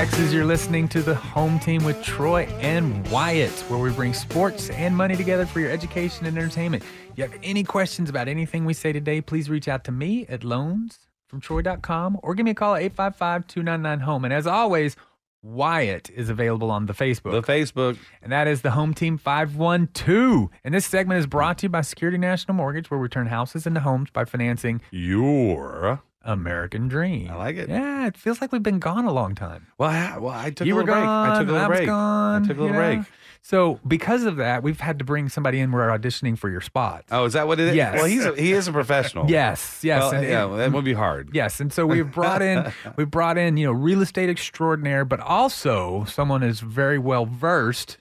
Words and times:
Texas. 0.00 0.32
You're 0.32 0.46
listening 0.46 0.88
to 0.88 1.02
the 1.02 1.14
home 1.14 1.58
team 1.58 1.84
with 1.84 2.02
Troy 2.02 2.44
and 2.60 3.06
Wyatt, 3.10 3.50
where 3.68 3.78
we 3.78 3.90
bring 3.90 4.14
sports 4.14 4.70
and 4.70 4.96
money 4.96 5.14
together 5.14 5.44
for 5.44 5.60
your 5.60 5.70
education 5.70 6.24
and 6.24 6.38
entertainment. 6.38 6.82
If 7.10 7.18
you 7.18 7.24
have 7.24 7.38
any 7.42 7.62
questions 7.64 8.08
about 8.08 8.26
anything 8.26 8.64
we 8.64 8.72
say 8.72 8.94
today, 8.94 9.20
please 9.20 9.50
reach 9.50 9.68
out 9.68 9.84
to 9.84 9.92
me 9.92 10.24
at 10.26 10.40
loansfromtroy.com 10.40 12.18
or 12.22 12.34
give 12.34 12.44
me 12.44 12.52
a 12.52 12.54
call 12.54 12.76
at 12.76 12.82
855 12.84 13.46
299 13.46 14.00
home. 14.00 14.24
And 14.24 14.32
as 14.32 14.46
always, 14.46 14.96
Wyatt 15.42 16.08
is 16.08 16.30
available 16.30 16.70
on 16.70 16.86
the 16.86 16.94
Facebook. 16.94 17.32
The 17.32 17.42
Facebook. 17.42 17.98
And 18.22 18.32
that 18.32 18.48
is 18.48 18.62
the 18.62 18.70
Home 18.70 18.94
Team 18.94 19.18
512. 19.18 20.48
And 20.64 20.72
this 20.72 20.86
segment 20.86 21.20
is 21.20 21.26
brought 21.26 21.58
to 21.58 21.64
you 21.64 21.68
by 21.68 21.82
Security 21.82 22.16
National 22.16 22.54
Mortgage, 22.54 22.90
where 22.90 22.98
we 22.98 23.10
turn 23.10 23.26
houses 23.26 23.66
into 23.66 23.80
homes 23.80 24.08
by 24.08 24.24
financing 24.24 24.80
Your. 24.90 26.00
American 26.22 26.88
Dream. 26.88 27.30
I 27.30 27.36
like 27.36 27.56
it. 27.56 27.68
Yeah, 27.68 28.06
it 28.06 28.16
feels 28.16 28.40
like 28.40 28.52
we've 28.52 28.62
been 28.62 28.78
gone 28.78 29.04
a 29.06 29.12
long 29.12 29.34
time. 29.34 29.68
Well, 29.78 29.90
I, 29.90 30.18
well, 30.18 30.34
I 30.34 30.50
took 30.50 30.66
you 30.66 30.74
a 30.74 30.76
little 30.76 30.86
break. 30.92 31.04
gone. 31.04 31.30
I 31.30 31.38
took 31.40 31.48
a 31.48 31.52
little 31.52 31.68
break. 31.68 31.86
gone. 31.86 32.44
I 32.44 32.46
took 32.46 32.56
a 32.58 32.60
little 32.60 32.76
break. 32.76 33.00
So 33.42 33.80
because 33.88 34.24
of 34.24 34.36
that, 34.36 34.62
we've 34.62 34.80
had 34.80 34.98
to 34.98 35.04
bring 35.04 35.30
somebody 35.30 35.60
in. 35.60 35.72
We're 35.72 35.88
auditioning 35.88 36.36
for 36.36 36.50
your 36.50 36.60
spot. 36.60 37.06
Oh, 37.10 37.24
is 37.24 37.32
that 37.32 37.46
what 37.48 37.58
it 37.58 37.68
is? 37.68 37.74
Yes. 37.76 37.94
Well, 37.94 38.04
he's 38.04 38.26
a, 38.26 38.34
he 38.34 38.52
is 38.52 38.68
a 38.68 38.72
professional. 38.72 39.30
Yes, 39.30 39.80
yes, 39.82 40.02
Well, 40.02 40.12
and- 40.14 40.28
yeah, 40.28 40.44
well, 40.44 40.58
that 40.58 40.72
would 40.72 40.84
be 40.84 40.92
hard. 40.92 41.30
Yes, 41.32 41.58
and 41.58 41.72
so 41.72 41.86
we've 41.86 42.10
brought 42.12 42.42
in 42.42 42.70
we 42.96 43.06
brought 43.06 43.38
in 43.38 43.56
you 43.56 43.66
know 43.66 43.72
real 43.72 44.02
estate 44.02 44.28
extraordinaire, 44.28 45.06
but 45.06 45.20
also 45.20 46.04
someone 46.04 46.42
is 46.42 46.60
very 46.60 46.98
well 46.98 47.24
versed. 47.24 47.96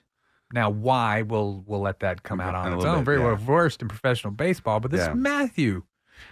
Now, 0.51 0.69
why 0.69 1.21
we'll 1.21 1.63
we'll 1.67 1.79
let 1.81 1.99
that 2.01 2.23
come 2.23 2.41
out 2.41 2.53
on 2.55 2.73
its 2.73 2.83
own. 2.83 2.97
bit, 2.99 3.05
very 3.05 3.19
yeah. 3.19 3.27
well 3.27 3.35
versed 3.37 3.81
in 3.81 3.87
professional 3.87 4.33
baseball, 4.33 4.81
but 4.81 4.91
this 4.91 5.01
Yeah. 5.01 5.11
is 5.11 5.15
Matthew. 5.15 5.83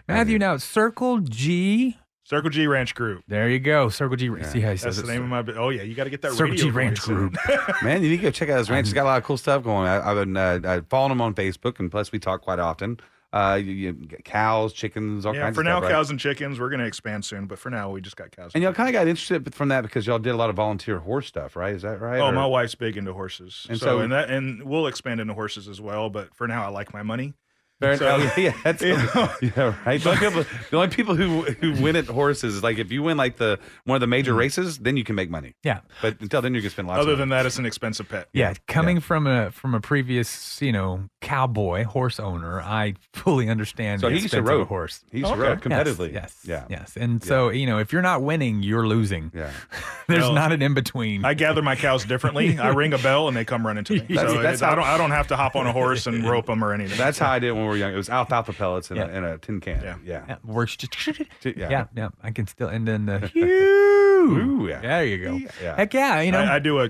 Matthew, 0.08 0.38
Matthew. 0.38 0.40
now 0.40 0.58
Circle 0.58 1.20
G. 1.20 1.98
Circle 2.24 2.50
G 2.50 2.68
Ranch 2.68 2.94
Group. 2.94 3.24
There 3.28 3.48
you 3.50 3.60
go, 3.60 3.88
Circle 3.90 4.18
G. 4.18 4.26
See 4.28 4.34
how 4.34 4.44
he 4.44 4.62
That's 4.62 4.82
says 4.82 4.98
the 4.98 5.04
it. 5.04 5.14
name 5.14 5.24
of 5.24 5.30
my. 5.30 5.42
bu- 5.42 5.56
Oh 5.58 5.70
yeah, 5.70 5.84
you 5.84 5.96
got 5.96 6.04
to 6.06 6.10
get 6.10 6.22
that 6.24 6.32
Circle 6.34 6.52
radio 6.52 6.66
G 6.66 6.72
Ranch 6.72 7.00
voice 7.00 7.08
in. 7.08 7.16
Group. 7.16 7.36
Man, 7.84 8.04
you 8.04 8.10
need 8.10 8.18
to 8.18 8.24
go 8.24 8.32
check 8.32 8.50
out 8.50 8.58
his 8.58 8.70
ranch. 8.70 8.88
He's 8.88 8.94
got 8.94 9.04
a 9.04 9.10
lot 9.10 9.18
of 9.18 9.24
cool 9.24 9.38
stuff 9.38 9.64
going. 9.64 9.88
I, 9.88 10.10
I've 10.12 10.18
been 10.18 10.36
uh, 10.36 10.60
I 10.66 10.82
following 10.90 11.14
him 11.14 11.22
on 11.22 11.34
Facebook, 11.34 11.80
and 11.80 11.90
plus 11.90 12.12
we 12.12 12.20
talk 12.20 12.42
quite 12.42 12.60
often. 12.60 13.00
Uh, 13.34 13.60
you, 13.62 13.72
you 13.74 13.92
get 13.94 14.24
cows, 14.24 14.72
chickens, 14.72 15.26
all 15.26 15.36
yeah, 15.36 15.42
kinds 15.42 15.56
for 15.56 15.62
of 15.62 15.66
now, 15.66 15.72
stuff. 15.80 15.84
right? 15.84 15.92
cows 15.92 16.10
and 16.10 16.20
chickens. 16.20 16.60
We're 16.62 16.70
going 16.70 16.80
to 16.80 16.86
expand 16.86 17.26
soon, 17.26 17.46
but 17.46 17.60
for 17.60 17.70
now, 17.70 17.92
we 17.92 18.00
just 18.00 18.16
got 18.16 18.32
cows. 18.32 18.52
And 18.56 18.64
y'all 18.64 18.74
kind 18.74 18.88
of 18.90 18.94
got 18.94 19.06
interested 19.08 19.54
from 19.54 19.68
that 19.70 19.82
because 19.82 20.08
y'all 20.08 20.18
did 20.18 20.32
a 20.32 20.38
lot 20.38 20.50
of 20.50 20.56
volunteer 20.56 21.00
horse 21.00 21.28
stuff, 21.28 21.56
right? 21.58 21.76
Is 21.76 21.82
that 21.82 22.00
right? 22.00 22.20
Oh, 22.22 22.28
Or- 22.28 22.32
my 22.32 22.46
wife's 22.46 22.76
big 22.76 22.96
into 22.96 23.12
horses, 23.14 23.68
And 23.70 23.78
so, 23.80 23.86
so- 23.86 24.00
and 24.00 24.12
that 24.14 24.30
and 24.30 24.64
we'll 24.64 24.88
expand 24.88 25.20
into 25.20 25.34
horses 25.34 25.68
as 25.68 25.80
well. 25.82 26.10
But 26.10 26.34
for 26.36 26.48
now, 26.48 26.66
I 26.66 26.70
like 26.70 26.94
my 26.94 27.04
money. 27.04 27.34
Fair 27.80 27.96
So- 27.98 28.16
enough. 28.16 28.38
yeah, 28.38 28.54
that's, 28.64 28.82
You 28.82 28.98
know? 29.16 29.30
yeah, 29.42 29.76
right. 29.86 30.02
The 30.02 30.10
only, 30.10 30.20
people, 30.20 30.46
the 30.72 30.78
only 30.78 30.88
people 30.90 31.16
who 31.16 31.44
who 31.44 31.82
win 31.82 31.96
at 31.96 32.06
horses 32.08 32.56
is 32.56 32.64
like 32.64 32.80
if 32.80 32.92
you 32.92 33.04
win 33.04 33.18
like 33.18 33.38
the 33.38 33.60
one 33.86 33.96
of 33.96 34.02
the 34.02 34.08
major 34.08 34.34
mm. 34.34 34.38
races, 34.38 34.80
then 34.80 34.98
you 34.98 35.04
can 35.04 35.16
make 35.16 35.30
money. 35.30 35.54
Yeah. 35.64 35.82
But 36.02 36.20
until 36.20 36.42
then, 36.42 36.54
you're 36.54 36.62
gonna 36.62 36.72
spend 36.72 36.88
lots. 36.88 37.02
Other 37.02 37.12
of 37.12 37.18
than 37.20 37.30
money. 37.30 37.40
that, 37.42 37.46
it's 37.46 37.60
an 37.60 37.66
expensive 37.68 38.10
pet. 38.10 38.30
Yeah, 38.34 38.54
coming 38.68 39.00
from 39.00 39.28
a 39.28 39.52
from 39.52 39.76
a 39.76 39.80
previous, 39.82 40.60
you 40.62 40.72
know, 40.72 41.08
cowboy 41.22 41.84
horse 41.84 42.20
owner, 42.20 42.60
I 42.62 42.96
fully 43.14 43.48
understand. 43.50 44.02
So 44.02 44.08
the 44.10 44.16
he 44.16 44.22
used 44.22 44.32
to 44.34 44.40
expense 44.40 44.50
a 44.56 44.58
rope. 44.60 44.68
horse. 44.70 45.02
He 45.12 45.20
used 45.20 45.32
to 45.32 45.38
Okay. 45.40 45.50
rope 45.50 45.60
competitively. 45.62 46.14
Yes, 46.14 46.40
Yeah. 46.44 46.66
yes, 46.70 46.98
and 46.98 47.24
so 47.24 47.50
you 47.50 47.68
know, 47.68 47.78
if 47.78 47.94
you're 47.94 48.02
not 48.02 48.24
winning, 48.24 48.64
you're 48.64 48.88
losing. 48.88 49.32
Yeah. 49.36 49.52
There's 50.08 50.22
Well, 50.24 50.34
not 50.34 50.52
an 50.52 50.62
in 50.64 50.74
between. 50.74 51.26
I 51.26 51.34
gather 51.36 51.62
my 51.62 51.76
cows 51.76 52.06
differently. 52.06 52.58
I 52.58 52.70
ring 52.70 52.94
a 52.94 52.98
bell 52.98 53.28
and 53.28 53.36
they 53.38 53.46
come 53.46 53.68
running 53.68 53.84
to 53.84 53.94
me. 53.94 54.00
That's- 54.00 54.32
so 54.34 54.42
that's 54.42 54.56
it's- 54.56 54.62
I 54.62 54.70
how- 54.70 54.76
don't. 54.76 54.86
I 54.86 54.98
don't 54.98 55.12
have 55.12 55.28
to 55.28 55.36
hop 55.36 55.56
on 55.56 55.68
a 55.68 55.72
horse 55.74 56.08
and 56.08 56.28
rope 56.28 56.46
them 56.48 56.64
or 56.64 56.74
anything. 56.74 56.98
That's 56.98 57.20
how 57.20 57.30
I 57.32 57.40
did 57.40 57.50
it 57.50 57.54
when 57.54 57.67
we 57.68 57.74
were 57.74 57.78
young. 57.78 57.94
It 57.94 57.98
was 57.98 58.10
alfalfa 58.10 58.54
pellets 58.54 58.90
in, 58.92 58.98
Yeah. 58.98 59.06
a, 59.08 59.10
in 59.18 59.24
a 59.24 59.38
tin 59.38 59.60
can. 59.60 59.82
Yeah. 59.84 59.96
Yeah. 60.04 60.26
Yeah, 60.28 60.36
works 60.44 60.76
just 60.76 61.08
Yeah. 61.44 61.54
yeah. 61.56 61.86
yeah, 61.96 62.10
I 62.24 62.32
can 62.32 62.48
still 62.48 62.68
and 62.70 62.88
then 62.88 63.06
the 63.06 63.32
Ooh, 63.38 64.68
yeah. 64.68 64.82
There 64.82 65.06
you 65.06 65.18
go. 65.24 65.40
Yeah. 65.62 65.76
Heck 65.76 65.94
yeah, 65.94 66.22
you 66.22 66.32
know. 66.32 66.40
I, 66.40 66.56
I 66.56 66.60
do 66.60 66.80
a. 66.80 66.90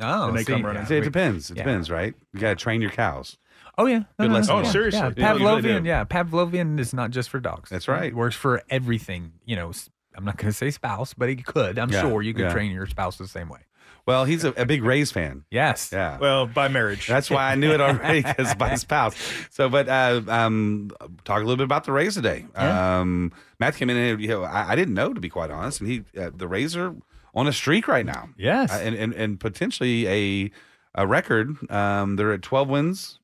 oh, 0.00 0.28
and 0.28 0.36
they 0.36 0.44
see, 0.44 0.52
come 0.52 0.64
running. 0.64 0.82
yeah, 0.82 0.88
See, 0.88 0.96
it 0.96 1.00
we- 1.00 1.04
depends. 1.06 1.50
It 1.50 1.56
yeah. 1.56 1.62
depends, 1.64 1.90
right? 1.90 2.14
You 2.32 2.40
got 2.40 2.50
to 2.50 2.56
train 2.56 2.80
your 2.80 2.90
cows. 2.90 3.36
Oh 3.76 3.86
yeah, 3.86 4.04
Good 4.20 4.30
lesson 4.30 4.52
Oh, 4.52 4.56
learned. 4.58 4.68
seriously? 4.68 5.00
Yeah, 5.00 5.12
Yeah, 5.16 5.34
you. 5.34 5.40
Pavlovian. 5.40 5.84
Yeah, 5.84 6.04
Pavlovian 6.04 6.78
is 6.78 6.94
not 6.94 7.10
just 7.10 7.28
for 7.28 7.40
dogs. 7.40 7.70
That's 7.70 7.88
right. 7.88 8.04
It 8.04 8.14
works 8.14 8.36
for 8.36 8.62
everything. 8.70 9.32
You 9.44 9.56
know, 9.56 9.72
I'm 10.16 10.24
not 10.24 10.36
going 10.36 10.50
to 10.52 10.56
say 10.56 10.70
spouse, 10.70 11.12
but 11.12 11.28
he 11.28 11.34
could. 11.34 11.76
I'm 11.78 11.90
Yeah, 11.90 12.02
sure 12.02 12.22
you 12.22 12.34
could 12.34 12.44
yeah. 12.44 12.52
train 12.52 12.70
your 12.70 12.86
spouse 12.86 13.18
the 13.18 13.26
same 13.26 13.48
way. 13.48 13.60
Well, 14.06 14.26
he's 14.26 14.44
a, 14.44 14.50
a 14.50 14.66
big 14.66 14.84
Rays 14.84 15.10
fan. 15.10 15.44
Yes. 15.50 15.90
Yeah. 15.92 16.18
Well, 16.18 16.46
by 16.46 16.68
marriage. 16.68 17.06
That's 17.06 17.30
why 17.30 17.50
I 17.50 17.54
knew 17.54 17.72
it 17.72 17.80
already 17.80 18.22
because 18.22 18.54
my 18.58 18.74
spouse. 18.74 19.16
So, 19.50 19.68
but 19.68 19.88
uh, 19.88 20.20
um, 20.28 20.90
talk 21.24 21.38
a 21.38 21.44
little 21.44 21.56
bit 21.56 21.64
about 21.64 21.84
the 21.84 21.92
Rays 21.92 22.14
today. 22.14 22.44
Yeah. 22.54 23.00
Um, 23.00 23.32
Matt 23.58 23.76
came 23.76 23.88
in 23.88 23.96
and 23.96 24.20
you 24.20 24.28
know 24.28 24.42
I, 24.42 24.72
I 24.72 24.76
didn't 24.76 24.94
know 24.94 25.14
to 25.14 25.20
be 25.20 25.30
quite 25.30 25.50
honest, 25.50 25.80
and 25.80 25.88
he 25.88 26.04
uh, 26.18 26.30
the 26.34 26.46
Rays 26.46 26.76
are 26.76 26.94
on 27.34 27.46
a 27.46 27.52
streak 27.52 27.88
right 27.88 28.04
now. 28.04 28.28
Yes. 28.36 28.70
Uh, 28.70 28.80
and, 28.82 28.94
and 28.94 29.14
and 29.14 29.40
potentially 29.40 30.06
a 30.06 30.50
a 30.94 31.06
record. 31.06 31.56
Um, 31.70 32.16
they're 32.16 32.32
at 32.32 32.42
twelve 32.42 32.68
wins. 32.68 33.20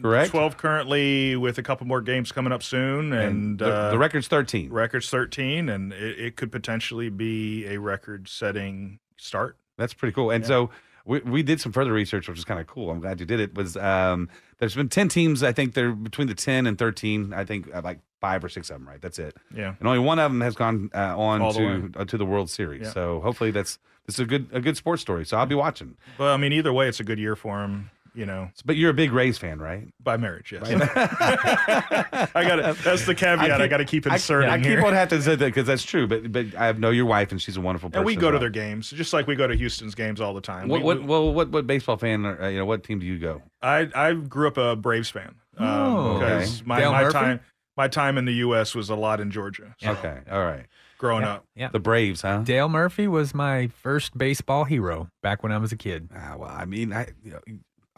Correct. 0.00 0.30
Twelve 0.30 0.56
currently, 0.56 1.34
with 1.34 1.58
a 1.58 1.62
couple 1.62 1.84
more 1.86 2.00
games 2.00 2.30
coming 2.30 2.52
up 2.52 2.62
soon, 2.62 3.12
and, 3.12 3.58
the, 3.58 3.66
uh, 3.66 3.90
the 3.90 3.98
record's 3.98 4.28
thirteen. 4.28 4.70
record's 4.70 5.10
thirteen, 5.10 5.68
and 5.68 5.92
it, 5.92 6.20
it 6.20 6.36
could 6.36 6.52
potentially 6.52 7.08
be 7.08 7.66
a 7.66 7.78
record-setting 7.78 9.00
start. 9.16 9.56
That's 9.78 9.94
pretty 9.94 10.12
cool. 10.12 10.30
And 10.30 10.44
so 10.44 10.68
we, 11.06 11.20
we 11.20 11.42
did 11.42 11.58
some 11.58 11.72
further 11.72 11.92
research, 11.92 12.28
which 12.28 12.36
is 12.36 12.44
kind 12.44 12.60
of 12.60 12.66
cool. 12.66 12.90
I'm 12.90 13.00
glad 13.00 13.18
you 13.18 13.24
did 13.24 13.40
it. 13.40 13.56
Was 13.56 13.78
um, 13.78 14.28
there's 14.58 14.74
been 14.74 14.90
ten 14.90 15.08
teams. 15.08 15.42
I 15.42 15.52
think 15.52 15.72
they're 15.72 15.92
between 15.92 16.28
the 16.28 16.34
ten 16.34 16.66
and 16.66 16.76
thirteen. 16.76 17.32
I 17.32 17.46
think 17.46 17.74
uh, 17.74 17.80
like 17.82 18.00
five 18.20 18.44
or 18.44 18.50
six 18.50 18.68
of 18.68 18.74
them. 18.74 18.86
Right. 18.86 19.00
That's 19.00 19.18
it. 19.18 19.34
Yeah. 19.54 19.74
And 19.78 19.88
only 19.88 20.00
one 20.00 20.18
of 20.18 20.30
them 20.30 20.42
has 20.42 20.54
gone 20.54 20.90
uh, 20.94 21.18
on 21.18 21.40
All 21.40 21.54
to 21.54 21.90
uh, 21.96 22.04
to 22.04 22.18
the 22.18 22.26
World 22.26 22.50
Series. 22.50 22.82
Yeah. 22.82 22.92
So 22.92 23.20
hopefully 23.20 23.52
that's 23.52 23.78
this 24.04 24.16
is 24.16 24.20
a 24.20 24.26
good 24.26 24.48
a 24.52 24.60
good 24.60 24.76
sports 24.76 25.00
story. 25.00 25.24
So 25.24 25.38
I'll 25.38 25.46
be 25.46 25.54
watching. 25.54 25.96
Well, 26.18 26.34
I 26.34 26.36
mean, 26.36 26.52
either 26.52 26.72
way, 26.72 26.88
it's 26.88 27.00
a 27.00 27.04
good 27.04 27.18
year 27.18 27.36
for 27.36 27.62
him. 27.62 27.90
You 28.14 28.26
know, 28.26 28.48
But 28.64 28.76
you're 28.76 28.90
a 28.90 28.94
big 28.94 29.12
Rays 29.12 29.38
fan, 29.38 29.58
right? 29.60 29.86
by 30.02 30.16
marriage, 30.16 30.50
yes. 30.52 30.62
I 30.68 32.28
got 32.34 32.56
to 32.56 32.76
That's 32.82 33.06
the 33.06 33.14
caveat. 33.14 33.50
I, 33.50 33.58
keep- 33.60 33.70
got 33.70 33.76
to 33.78 33.84
keep 33.84 34.06
I- 34.10 34.14
inserting 34.14 34.50
I, 34.50 34.56
keep 34.58 34.66
here. 34.66 34.84
on 34.84 34.92
having 34.92 35.18
to 35.18 35.22
say 35.24 35.36
that 35.36 35.44
because 35.44 35.66
that's 35.66 35.84
true. 35.84 36.06
But 36.06 36.32
but 36.32 36.46
I 36.58 36.72
know 36.72 36.90
your 36.90 37.06
wife 37.06 37.30
and 37.30 37.40
she's 37.40 37.56
a 37.56 37.60
wonderful 37.60 37.90
person. 37.90 37.98
and 38.00 38.06
we 38.06 38.16
as 38.16 38.20
go 38.20 38.30
to 38.30 38.38
their 38.38 38.50
games, 38.50 38.90
just 38.90 39.12
like 39.12 39.26
we 39.26 39.36
go 39.36 39.46
to 39.46 39.54
Houston's 39.54 39.94
games 39.94 40.20
all 40.20 40.34
the 40.34 40.40
time. 40.40 40.68
What 40.68 40.80
We- 40.80 40.84
what 40.84 41.00
we- 41.00 41.06
well 41.06 41.32
what 41.32 41.50
what 41.50 41.66
baseball 41.66 41.96
fan? 41.96 42.24
Or, 42.26 42.42
uh, 42.42 42.48
you 42.48 42.58
know 42.58 42.64
what 42.66 42.82
team 42.84 42.98
do 42.98 43.06
you 43.06 43.18
go? 43.18 43.42
I 43.62 43.88
I 43.94 44.12
grew 44.14 44.48
up 44.48 44.56
a 44.56 44.76
Braves 44.76 45.10
fan. 45.10 45.34
Um, 45.56 45.66
Oh. 45.68 46.18
because 46.18 46.56
Okay. 46.60 46.66
my, 46.66 46.80
Dale 46.80 46.92
my 46.92 47.02
Murphy? 47.02 47.12
time 47.12 47.40
my 47.76 47.88
time 47.88 48.18
in 48.18 48.24
the 48.24 48.34
U.S. 48.34 48.74
was 48.74 48.90
a 48.90 48.96
lot 48.96 49.20
in 49.20 49.30
Georgia. 49.30 49.74
So 49.80 49.90
Okay, 49.92 50.18
all 50.30 50.44
right. 50.44 50.66
growing 50.98 51.22
Yeah. 51.22 51.32
up, 51.34 51.44
Yeah. 51.54 51.68
The 51.68 51.78
Braves, 51.78 52.22
huh? 52.22 52.38
Dale 52.44 52.68
Murphy 52.68 53.06
was 53.06 53.32
my 53.34 53.68
first 53.68 54.18
baseball 54.18 54.64
hero 54.64 55.10
back 55.22 55.42
when 55.44 55.52
I 55.52 55.58
was 55.58 55.70
a 55.70 55.76
kid. 55.76 56.08
Ah, 56.14 56.34
well, 56.36 56.50
I 56.50 56.64
mean, 56.64 56.92
I 56.92 57.06
you 57.22 57.32
know, 57.32 57.40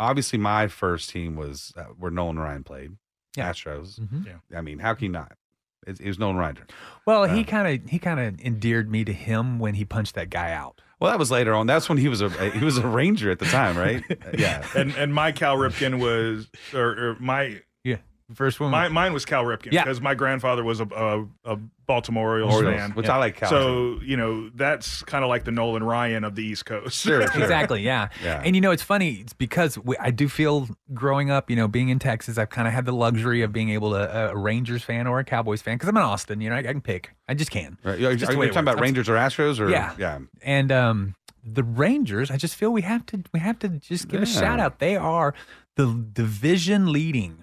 obviously 0.00 0.38
my 0.38 0.67
first 0.67 1.11
team 1.11 1.37
was 1.37 1.73
uh, 1.76 1.85
where 1.99 2.11
Nolan 2.11 2.38
Ryan 2.38 2.64
played. 2.64 2.97
Yeah. 3.37 3.52
Astros. 3.52 4.00
Mhm. 4.00 4.26
Yeah. 4.26 4.58
I 4.58 4.61
mean, 4.62 4.81
how 4.81 4.94
can 4.94 5.05
you 5.05 5.12
not? 5.12 5.32
It, 5.87 6.00
it 6.00 6.08
was 6.08 6.19
Nolan 6.19 6.37
Ryan. 6.37 6.58
Well, 7.06 7.25
he 7.25 7.44
kind 7.44 7.69
of 7.69 7.88
he 7.88 7.99
kind 8.00 8.19
of 8.19 8.41
endeared 8.41 8.91
me 8.91 9.05
to 9.05 9.12
him 9.12 9.58
when 9.61 9.75
he 9.75 9.85
punched 9.85 10.14
that 10.17 10.29
guy 10.31 10.52
out. 10.52 10.81
Well, 10.99 11.11
that 11.11 11.19
was 11.19 11.31
later 11.31 11.55
on. 11.55 11.67
That's 11.67 11.88
when 11.88 11.97
he 11.97 12.08
was 12.08 12.20
a 12.20 12.29
he 12.50 12.64
was 12.64 12.76
a 12.76 12.87
Ranger 12.87 13.31
at 13.31 13.38
the 13.38 13.47
time, 13.47 13.79
right? 13.79 14.02
yeah. 14.38 14.67
And 14.75 14.94
and 14.97 15.14
my 15.14 15.32
Cal 15.32 15.56
Ripken 15.56 15.99
was 16.00 16.50
or, 16.75 16.88
or 17.11 17.17
my 17.20 17.44
Yeah, 17.44 17.58
first 18.35 18.61
one. 18.61 18.71
my 18.71 18.88
mine 18.88 19.12
was 19.12 19.25
Cal 19.25 19.44
Ripken 19.44 19.73
Yeah. 19.73 19.85
because 19.85 20.00
my 20.00 20.15
grandfather 20.15 20.62
was 20.65 20.81
a 20.81 20.85
a, 20.94 21.27
a 21.55 21.59
Baltimore 21.87 22.29
Orioles, 22.31 22.55
Orioles, 22.55 22.77
fan. 22.77 22.91
which 22.93 23.09
I 23.09 23.17
like. 23.17 23.37
Cal. 23.37 23.49
So 23.50 23.99
you 24.05 24.17
know 24.17 24.49
that's 24.55 25.03
kind 25.03 25.25
of 25.25 25.29
like 25.29 25.44
the 25.44 25.50
Nolan 25.50 25.82
Ryan 25.82 26.23
of 26.25 26.35
the 26.37 26.44
East 26.44 26.65
Coast. 26.67 27.00
sure, 27.00 27.23
sure. 27.32 27.43
Exactly. 27.43 27.82
Yeah. 27.82 28.09
Yeah. 28.23 28.41
And 28.44 28.55
you 28.55 28.61
know, 28.62 28.71
it's 28.71 28.82
funny. 28.82 29.15
It's 29.15 29.32
because 29.32 29.77
we, 29.79 29.97
I 29.99 30.11
do 30.11 30.29
feel 30.29 30.69
growing 30.94 31.31
up, 31.31 31.50
you 31.50 31.56
know, 31.56 31.67
being 31.67 31.88
in 31.88 31.99
Texas, 31.99 32.38
I've 32.38 32.50
kind 32.50 32.69
of 32.69 32.75
had 32.75 32.85
the 32.85 32.93
luxury 32.93 33.43
of 33.43 33.53
being 33.53 33.71
able 33.71 33.91
to 33.91 34.31
a 34.31 34.37
Rangers 34.37 34.85
fan 34.85 35.06
or 35.06 35.19
a 35.19 35.25
Cowboys 35.25 35.62
fan 35.62 35.75
because 35.76 35.88
I'm 35.88 35.97
in 35.97 36.03
Austin. 36.03 36.41
You 36.41 36.50
know, 36.50 36.56
I, 36.56 36.61
I 36.61 36.62
can 36.62 36.81
pick. 36.81 37.11
I 37.29 37.35
just 37.35 37.50
can. 37.50 37.76
Right. 37.83 38.00
Are, 38.03 38.15
Just 38.17 38.31
are 38.31 38.35
you 38.35 38.47
talking 38.49 38.59
about 38.61 38.76
works. 38.76 38.83
Rangers 38.83 39.09
or 39.09 39.15
Astros 39.15 39.59
or 39.59 39.69
Yeah. 39.71 39.94
yeah? 39.99 40.19
And 40.43 40.71
um, 40.71 41.15
the 41.44 41.65
Rangers, 41.65 42.31
I 42.31 42.37
just 42.37 42.55
feel 42.55 42.71
we 42.71 42.83
have 42.83 43.05
to 43.06 43.23
we 43.33 43.41
have 43.41 43.59
to 43.61 43.69
just 43.69 44.06
give 44.09 44.23
a 44.23 44.26
shout 44.26 44.61
out. 44.61 44.79
They 44.79 44.94
are 44.97 45.35
the 45.76 46.05
division 46.12 46.93
leading 46.93 47.43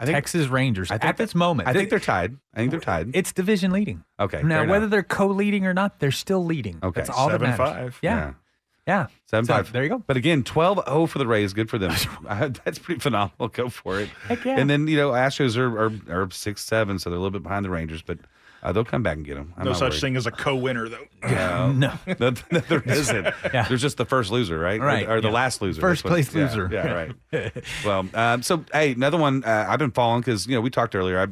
I 0.00 0.04
think 0.06 0.16
Texas 0.16 0.46
Rangers 0.48 0.90
I 0.90 0.98
think 0.98 1.04
at 1.10 1.16
this 1.16 1.34
moment. 1.34 1.68
I 1.68 1.72
think 1.72 1.90
they're 1.90 1.98
tied. 2.00 2.36
I 2.54 2.58
think 2.58 2.70
they're 2.70 2.80
tied. 2.80 3.10
it's 3.14 3.32
division 3.32 3.70
leading. 3.72 4.04
Okay. 4.18 4.42
Now, 4.42 4.66
whether 4.66 4.86
they're 4.86 5.02
co-leading 5.02 5.66
or 5.66 5.74
not, 5.74 5.98
they're 6.00 6.10
still 6.10 6.44
leading. 6.44 6.78
Okay. 6.82 7.00
That's 7.00 7.10
all 7.10 7.28
Seven 7.30 7.50
that 7.50 7.58
matters. 7.58 7.74
five. 7.74 7.98
Yeah. 8.02 8.32
Yeah. 8.86 9.06
Seven 9.26 9.46
So, 9.46 9.54
five. 9.54 9.72
there 9.72 9.82
you 9.82 9.88
go. 9.88 10.02
But 10.06 10.16
again, 10.18 10.42
12-0 10.42 11.08
for 11.08 11.18
the 11.18 11.26
Rays. 11.26 11.54
Good 11.54 11.70
for 11.70 11.78
them. 11.78 11.94
That's 12.64 12.78
pretty 12.78 13.00
phenomenal. 13.00 13.48
Go 13.48 13.70
for 13.70 14.00
it. 14.00 14.10
Heck 14.28 14.44
yeah. 14.44 14.56
And 14.58 14.68
then 14.68 14.86
you 14.88 14.96
know 14.98 15.12
Astros 15.12 15.56
are 15.56 15.86
are, 15.86 16.22
are 16.24 16.30
six 16.30 16.62
seven, 16.62 16.98
so 16.98 17.08
they're 17.08 17.16
a 17.16 17.20
little 17.20 17.30
bit 17.30 17.42
behind 17.42 17.64
the 17.64 17.70
Rangers, 17.70 18.02
but 18.02 18.18
uh, 18.64 18.72
they'll 18.72 18.84
come 18.84 19.02
back 19.02 19.16
and 19.18 19.24
get 19.26 19.34
them. 19.36 19.52
I'm 19.56 19.64
no 19.64 19.70
not 19.72 19.78
such 19.78 19.92
worried. 19.92 20.00
thing 20.00 20.16
as 20.16 20.26
a 20.26 20.30
co-winner 20.32 20.88
though. 20.88 21.04
No, 21.22 21.72
No. 21.76 21.92
no, 22.18 22.30
no, 22.50 22.58
there 22.60 22.82
isn't. 22.86 23.24
Yeah. 23.52 23.68
There's 23.68 23.82
just 23.82 23.96
the 23.98 24.04
first 24.04 24.30
loser, 24.32 24.58
right? 24.58 24.80
Or- 24.80 24.84
Right, 24.86 25.08
Or, 25.08 25.20
the 25.20 25.28
yeah. 25.28 25.34
last 25.34 25.62
loser. 25.62 25.80
First 25.80 26.02
That's 26.02 26.10
what- 26.10 26.32
place 26.32 26.34
yeah, 26.34 26.42
loser. 26.42 26.68
Yeah, 26.72 26.92
right. 27.42 27.64
well, 27.84 28.06
um, 28.14 28.42
so 28.42 28.64
hey, 28.72 28.92
another 28.92 29.18
one 29.18 29.44
uh, 29.44 29.66
I've 29.68 29.78
been 29.78 29.90
following 29.92 30.20
because 30.22 30.46
you 30.46 30.54
know 30.54 30.60
we 30.60 30.70
talked 30.70 30.94
earlier. 30.96 31.20
I 31.20 31.26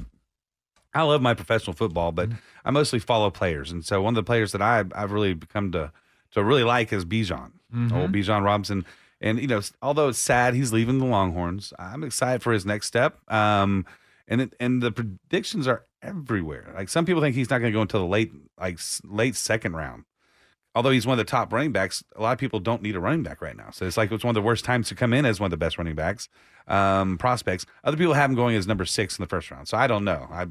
I 0.95 1.03
love 1.05 1.23
my 1.23 1.33
professional 1.35 1.75
football, 1.75 2.13
but 2.13 2.29
I 2.65 2.71
mostly 2.71 2.99
follow 2.99 3.31
players, 3.31 3.73
and 3.73 3.85
so 3.85 4.03
one 4.03 4.13
of 4.13 4.17
the 4.17 4.27
players 4.27 4.53
that 4.53 4.61
I 4.63 4.85
I've 4.95 5.11
really 5.13 5.33
become 5.35 5.73
to 5.73 5.91
to 6.33 6.45
really 6.45 6.65
like 6.65 6.93
is 6.93 7.05
Bijan, 7.05 7.53
old 7.93 8.13
Bijan 8.13 8.45
Robinson. 8.45 8.85
And 9.21 9.41
you 9.41 9.47
know, 9.47 9.61
although 9.81 10.09
it's 10.09 10.19
sad 10.19 10.55
he's 10.55 10.73
leaving 10.73 10.99
the 10.99 11.05
Longhorns, 11.07 11.73
I'm 11.79 12.03
excited 12.03 12.43
for 12.43 12.53
his 12.53 12.67
next 12.67 12.89
step. 12.89 13.19
Um, 13.33 13.87
and 14.29 14.41
it, 14.43 14.55
and 14.61 14.83
the 14.83 14.91
predictions 14.91 15.67
are 15.69 15.85
everywhere. 16.03 16.73
Like 16.75 16.89
some 16.89 17.05
people 17.05 17.23
think 17.23 17.35
he's 17.35 17.51
not 17.51 17.59
going 17.59 17.73
to 17.73 17.77
go 17.77 17.83
until 17.83 18.01
the 18.01 18.07
late 18.07 18.33
like 18.59 18.79
late 19.05 19.37
second 19.37 19.75
round. 19.75 20.05
Although 20.75 20.91
he's 20.91 21.07
one 21.07 21.19
of 21.19 21.25
the 21.25 21.31
top 21.31 21.53
running 21.53 21.71
backs, 21.71 22.03
a 22.17 22.23
lot 22.23 22.33
of 22.33 22.39
people 22.39 22.59
don't 22.59 22.81
need 22.81 22.97
a 22.97 23.01
running 23.01 23.23
back 23.23 23.43
right 23.43 23.57
now. 23.57 23.71
So 23.71 23.87
it's 23.87 23.99
like 23.99 24.11
it's 24.11 24.25
one 24.25 24.31
of 24.31 24.43
the 24.43 24.47
worst 24.47 24.65
times 24.65 24.89
to 24.89 24.95
come 24.95 25.13
in 25.13 25.27
as 25.27 25.39
one 25.39 25.47
of 25.47 25.51
the 25.51 25.59
best 25.59 25.77
running 25.77 25.95
backs 25.95 26.29
um, 26.67 27.19
prospects. 27.19 27.67
Other 27.85 27.97
people 27.97 28.15
have 28.15 28.31
him 28.31 28.37
going 28.37 28.57
as 28.57 28.67
number 28.67 28.87
six 28.87 29.19
in 29.19 29.23
the 29.23 29.29
first 29.29 29.51
round. 29.51 29.69
So 29.69 29.77
I 29.77 29.87
don't 29.87 30.05
know. 30.05 30.29
I, 30.31 30.47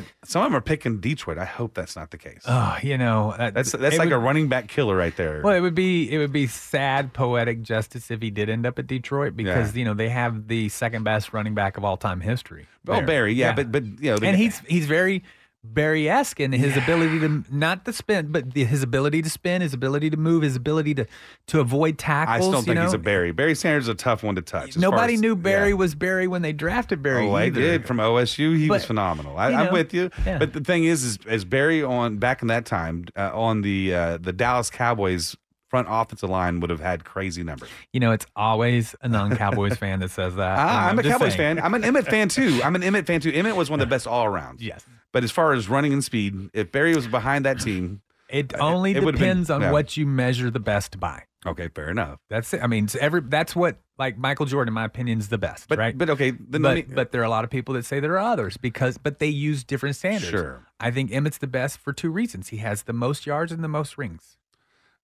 but 0.00 0.28
some 0.28 0.42
of 0.42 0.46
them 0.46 0.56
are 0.56 0.60
picking 0.60 1.00
Detroit. 1.00 1.38
I 1.38 1.44
hope 1.44 1.74
that's 1.74 1.96
not 1.96 2.10
the 2.10 2.18
case. 2.18 2.42
Oh, 2.46 2.76
you 2.82 2.98
know, 2.98 3.30
uh, 3.30 3.50
that's 3.50 3.72
that's 3.72 3.98
like 3.98 4.06
would, 4.06 4.14
a 4.14 4.18
running 4.18 4.48
back 4.48 4.68
killer 4.68 4.96
right 4.96 5.16
there. 5.16 5.42
Well, 5.42 5.54
it 5.54 5.60
would 5.60 5.74
be 5.74 6.10
it 6.10 6.18
would 6.18 6.32
be 6.32 6.46
sad 6.46 7.12
poetic 7.12 7.62
justice 7.62 8.10
if 8.10 8.20
he 8.20 8.30
did 8.30 8.48
end 8.48 8.66
up 8.66 8.78
at 8.78 8.86
Detroit 8.86 9.36
because 9.36 9.76
you 9.76 9.84
know 9.84 9.94
they 9.94 10.08
have 10.08 10.48
the 10.48 10.68
second 10.68 11.04
best 11.04 11.32
running 11.32 11.54
back 11.54 11.76
of 11.76 11.84
all 11.84 11.96
time 11.96 12.20
history. 12.20 12.66
oh, 12.88 12.94
there. 12.96 13.06
Barry, 13.06 13.34
yeah, 13.34 13.52
but 13.52 13.70
but 13.72 13.84
you 13.84 14.10
know, 14.10 14.18
and 14.22 14.36
he's 14.36 14.58
he's 14.60 14.86
very 14.86 15.22
Barry 15.64 16.08
esque 16.10 16.40
in 16.40 16.52
his 16.52 16.76
ability 16.76 17.20
to 17.20 17.42
not 17.50 17.84
to 17.86 17.92
spin, 17.92 18.30
but 18.30 18.52
the, 18.52 18.64
his 18.64 18.82
ability 18.82 19.22
to 19.22 19.30
spin, 19.30 19.62
his 19.62 19.72
ability 19.72 20.10
to 20.10 20.16
move, 20.16 20.42
his 20.42 20.56
ability 20.56 20.94
to 20.94 21.06
to 21.48 21.60
avoid 21.60 21.98
tackles. 21.98 22.36
I 22.36 22.40
still 22.40 22.60
you 22.60 22.62
think 22.62 22.74
know? 22.76 22.82
he's 22.82 22.92
a 22.92 22.98
Barry. 22.98 23.32
Barry 23.32 23.54
Sanders 23.54 23.84
is 23.84 23.88
a 23.88 23.94
tough 23.94 24.22
one 24.22 24.34
to 24.34 24.42
touch. 24.42 24.76
Nobody 24.76 25.14
as- 25.14 25.20
knew 25.20 25.34
Barry 25.34 25.70
yeah. 25.70 25.74
was 25.74 25.94
Barry 25.94 26.28
when 26.28 26.42
they 26.42 26.52
drafted 26.52 27.02
Barry. 27.02 27.26
Oh, 27.26 27.34
I 27.34 27.48
did 27.48 27.86
from 27.86 27.96
OSU. 27.96 28.56
He 28.56 28.68
was 28.68 28.84
phenomenal. 28.84 29.38
I, 29.38 29.48
you 29.48 29.56
I'm 29.56 29.66
know, 29.66 29.72
with 29.72 29.94
you. 29.94 30.10
yeah. 30.26 30.38
But 30.38 30.52
the 30.52 30.60
thing 30.60 30.84
is, 30.84 31.02
is, 31.02 31.18
is 31.26 31.44
Barry 31.44 31.82
on 31.82 32.18
back 32.18 32.42
in 32.42 32.48
that 32.48 32.66
time 32.66 33.06
uh, 33.16 33.30
on 33.32 33.62
the 33.62 33.94
uh, 33.94 34.18
the 34.18 34.32
Dallas 34.32 34.68
Cowboys 34.70 35.36
front 35.74 35.88
offensive 35.90 36.30
line 36.30 36.60
would 36.60 36.70
have 36.70 36.78
had 36.80 37.04
crazy 37.04 37.42
numbers. 37.42 37.68
You 37.92 37.98
know, 37.98 38.12
it's 38.12 38.26
always 38.36 38.94
a 39.02 39.08
non-Cowboys 39.08 39.76
fan 39.84 39.98
that 40.00 40.10
says 40.12 40.36
that. 40.36 40.56
Ah, 40.58 40.88
I'm 40.88 40.98
a 40.98 41.02
Cowboys 41.02 41.34
saying. 41.34 41.56
fan. 41.56 41.64
I'm 41.64 41.74
an 41.74 41.82
Emmett 41.82 42.06
fan 42.06 42.28
too. 42.28 42.60
I'm 42.62 42.76
an 42.76 42.84
Emmett 42.84 43.06
fan 43.06 43.20
too. 43.20 43.32
Emmett 43.32 43.56
was 43.56 43.70
one 43.70 43.80
of 43.80 43.86
the 43.88 43.90
best 43.90 44.06
all 44.06 44.24
around. 44.24 44.60
Yes. 44.60 44.84
But 45.12 45.24
as 45.24 45.32
far 45.32 45.52
as 45.52 45.68
running 45.68 45.92
and 45.92 46.04
speed, 46.04 46.50
if 46.54 46.70
Barry 46.70 46.94
was 46.94 47.08
behind 47.08 47.44
that 47.44 47.58
team, 47.60 48.02
It 48.28 48.52
only 48.60 48.92
it 48.92 49.04
been- 49.04 49.14
depends 49.14 49.50
on 49.50 49.60
yeah. 49.62 49.72
what 49.72 49.96
you 49.96 50.06
measure 50.06 50.48
the 50.50 50.60
best 50.60 50.98
by. 51.00 51.24
okay, 51.46 51.68
fair 51.74 51.90
enough. 51.90 52.20
That's 52.30 52.54
it. 52.54 52.62
I 52.62 52.66
mean, 52.68 52.88
every 53.00 53.20
that's 53.20 53.54
what 53.56 53.78
like 53.98 54.16
Michael 54.16 54.46
Jordan, 54.46 54.68
in 54.70 54.74
my 54.74 54.84
opinion, 54.84 55.18
is 55.18 55.28
the 55.28 55.38
best, 55.38 55.68
But 55.68 55.78
right? 55.78 55.96
but 55.96 56.08
okay, 56.10 56.30
but, 56.32 56.60
me, 56.60 56.82
but 56.82 57.12
there 57.12 57.20
are 57.20 57.24
a 57.24 57.30
lot 57.30 57.44
of 57.44 57.50
people 57.50 57.74
that 57.74 57.84
say 57.84 58.00
there 58.00 58.14
are 58.18 58.32
others 58.32 58.56
because 58.56 58.96
but 58.98 59.18
they 59.18 59.28
use 59.28 59.62
different 59.64 59.96
standards. 59.96 60.30
Sure. 60.30 60.66
I 60.80 60.90
think 60.90 61.10
Emmett's 61.12 61.38
the 61.38 61.46
best 61.46 61.78
for 61.78 61.92
two 61.92 62.10
reasons. 62.10 62.48
He 62.48 62.56
has 62.58 62.84
the 62.84 62.92
most 62.92 63.26
yards 63.26 63.50
and 63.52 63.62
the 63.62 63.68
most 63.68 63.98
rings. 63.98 64.38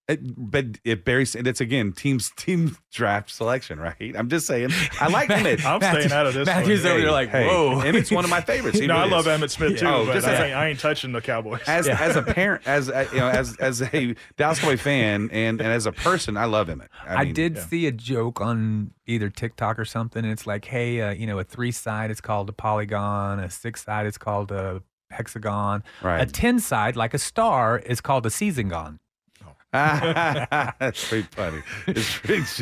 It, 0.07 0.19
but 0.35 0.65
if 0.83 1.05
Barry, 1.05 1.25
and 1.37 1.47
it's 1.47 1.61
again 1.61 1.93
teams 1.93 2.31
team 2.35 2.75
draft 2.91 3.29
selection, 3.29 3.79
right? 3.79 4.13
I'm 4.17 4.27
just 4.29 4.45
saying. 4.47 4.71
I 4.99 5.07
like 5.07 5.29
Emmett. 5.29 5.63
I'm 5.65 5.79
staying 5.79 6.11
out 6.11 6.25
of 6.27 6.33
this. 6.33 6.47
Matthew's 6.47 6.83
one. 6.83 6.91
over 6.93 7.01
there 7.01 7.11
like, 7.11 7.29
Hey, 7.29 7.47
whoa. 7.47 7.79
Emmett's 7.81 8.11
one 8.11 8.23
of 8.25 8.29
my 8.29 8.41
favorites. 8.41 8.79
He 8.79 8.87
No, 8.87 8.95
I 8.97 9.05
love 9.05 9.21
is. 9.21 9.27
Emmett 9.27 9.51
Smith 9.51 9.79
too, 9.79 9.85
Oh, 9.87 10.05
but 10.05 10.13
just 10.15 10.27
I, 10.27 10.33
as- 10.33 10.39
ain't, 10.39 10.55
I 10.55 10.67
ain't 10.69 10.79
touching 10.79 11.11
the 11.13 11.21
Cowboys. 11.21 11.61
as 11.67 11.87
as 11.87 12.15
a 12.17 12.23
parent, 12.23 12.63
as 12.67 12.89
a, 12.89 13.07
you 13.13 13.19
know, 13.19 13.29
as 13.29 13.55
as 13.57 13.81
a 13.83 14.15
Dallas 14.37 14.59
Cowboy 14.59 14.77
fan, 14.77 15.29
and 15.31 15.61
and 15.61 15.71
as 15.71 15.85
a 15.85 15.91
person, 15.91 16.35
I 16.35 16.45
love 16.45 16.67
Emmett. 16.69 16.89
I, 17.07 17.23
mean, 17.25 17.33
did 17.33 17.57
see 17.59 17.85
a 17.87 17.91
joke 17.91 18.41
on 18.41 18.91
either 19.05 19.29
TikTok 19.29 19.77
or 19.79 19.85
something. 19.85 20.23
And 20.23 20.31
it's 20.33 20.47
like, 20.47 20.65
hey, 20.65 20.99
uh, 21.01 21.11
you 21.11 21.27
know, 21.27 21.39
a 21.39 21.43
three 21.43 21.71
side 21.71 22.11
is 22.11 22.19
called 22.19 22.49
a 22.49 22.53
polygon, 22.53 23.39
a 23.39 23.49
six 23.49 23.83
side 23.85 24.07
is 24.07 24.17
called 24.17 24.51
a 24.51 24.81
hexagon, 25.11 25.83
Right. 26.01 26.21
a 26.21 26.25
ten 26.25 26.59
side, 26.59 26.95
like 26.95 27.13
a 27.13 27.19
star, 27.19 27.77
is 27.79 28.01
called 28.01 28.25
a 28.25 28.29
season 28.29 28.67
That's 29.73 31.07
pretty 31.07 31.27
funny. 31.31 31.61
It's 31.87 32.17
pretty, 32.17 32.41
it's, 32.43 32.59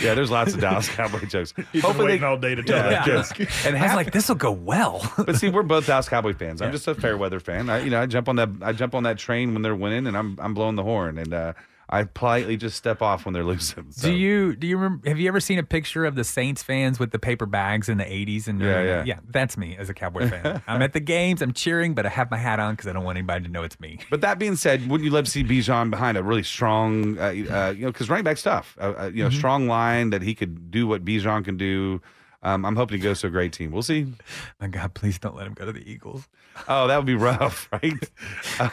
yeah, 0.00 0.14
there's 0.14 0.30
lots 0.30 0.54
of 0.54 0.60
Dallas 0.60 0.88
Cowboy 0.88 1.26
jokes. 1.26 1.52
He's 1.72 1.82
been 1.82 1.98
waiting 1.98 2.22
all 2.24 2.36
day 2.36 2.54
to 2.54 2.62
tell 2.62 2.82
that 2.82 3.06
Yeah. 3.06 3.22
joke. 3.22 3.48
And 3.66 3.76
I 3.76 3.82
was 3.82 3.94
like, 3.94 4.12
this 4.12 4.28
will 4.28 4.36
go 4.36 4.52
well. 4.52 5.02
but 5.26 5.34
see, 5.36 5.48
we're 5.48 5.62
both 5.64 5.86
Dallas 5.86 6.08
Cowboy 6.08 6.34
fans. 6.34 6.62
I'm 6.62 6.70
just 6.72 6.86
a 6.86 6.94
fair 6.94 7.16
weather 7.18 7.40
fan. 7.40 7.68
I, 7.68 7.80
you 7.82 7.90
know, 7.90 8.00
I 8.00 8.06
jump 8.06 8.28
on 8.28 8.36
that, 8.36 8.50
I 8.62 8.72
jump 8.72 8.94
on 8.94 9.02
that 9.02 9.18
train 9.18 9.52
when 9.52 9.62
they're 9.62 9.74
winning, 9.74 10.06
and 10.06 10.16
I'm 10.16 10.38
I'm 10.40 10.54
blowing 10.54 10.76
the 10.76 10.82
horn, 10.84 11.18
and 11.18 11.34
uh, 11.34 11.52
I 11.92 12.04
politely 12.04 12.56
just 12.56 12.78
step 12.78 13.02
off 13.02 13.26
when 13.26 13.34
they're 13.34 13.44
losing. 13.44 13.92
So. 13.92 14.08
Do 14.08 14.14
you 14.14 14.56
do 14.56 14.66
you 14.66 14.78
remember? 14.78 15.06
Have 15.08 15.18
you 15.18 15.28
ever 15.28 15.40
seen 15.40 15.58
a 15.58 15.62
picture 15.62 16.06
of 16.06 16.14
the 16.14 16.24
Saints 16.24 16.62
fans 16.62 16.98
with 16.98 17.10
the 17.10 17.18
paper 17.18 17.44
bags 17.44 17.90
in 17.90 17.98
the 17.98 18.04
'80s? 18.04 18.48
And 18.48 18.60
Yeah, 18.60 18.82
yeah. 18.82 19.04
yeah. 19.04 19.18
That's 19.28 19.58
me 19.58 19.76
as 19.78 19.90
a 19.90 19.94
Cowboy 19.94 20.30
fan. 20.30 20.62
I'm 20.66 20.80
at 20.80 20.94
the 20.94 21.00
games, 21.00 21.42
I'm 21.42 21.52
cheering, 21.52 21.92
but 21.92 22.06
I 22.06 22.08
have 22.08 22.30
my 22.30 22.38
hat 22.38 22.58
on 22.58 22.74
because 22.74 22.88
I 22.88 22.94
don't 22.94 23.04
want 23.04 23.18
anybody 23.18 23.44
to 23.44 23.50
know 23.50 23.62
it's 23.62 23.78
me. 23.78 23.98
But 24.08 24.22
that 24.22 24.38
being 24.38 24.56
said, 24.56 24.88
wouldn't 24.88 25.04
you 25.04 25.10
love 25.10 25.26
to 25.26 25.30
see 25.30 25.44
Bijan 25.44 25.90
behind 25.90 26.16
a 26.16 26.22
really 26.22 26.42
strong, 26.42 27.18
uh, 27.18 27.24
uh, 27.24 27.30
you 27.30 27.44
know, 27.82 27.92
because 27.92 28.08
running 28.08 28.24
back 28.24 28.38
stuff, 28.38 28.74
uh, 28.80 28.94
uh, 28.98 29.10
you 29.12 29.22
know, 29.22 29.28
strong 29.28 29.68
line 29.68 30.10
that 30.10 30.22
he 30.22 30.34
could 30.34 30.70
do 30.70 30.86
what 30.86 31.04
Bijan 31.04 31.44
can 31.44 31.58
do. 31.58 32.00
Um, 32.44 32.64
I'm 32.64 32.74
hoping 32.74 32.98
he 32.98 33.02
goes 33.02 33.20
to 33.20 33.28
a 33.28 33.30
great 33.30 33.52
team. 33.52 33.70
We'll 33.70 33.82
see. 33.82 34.06
My 34.60 34.66
God, 34.66 34.94
please 34.94 35.16
don't 35.18 35.36
let 35.36 35.46
him 35.46 35.54
go 35.54 35.64
to 35.64 35.72
the 35.72 35.88
Eagles. 35.88 36.28
Oh, 36.66 36.88
that 36.88 36.96
would 36.96 37.06
be 37.06 37.14
rough, 37.14 37.68
right? 37.72 37.92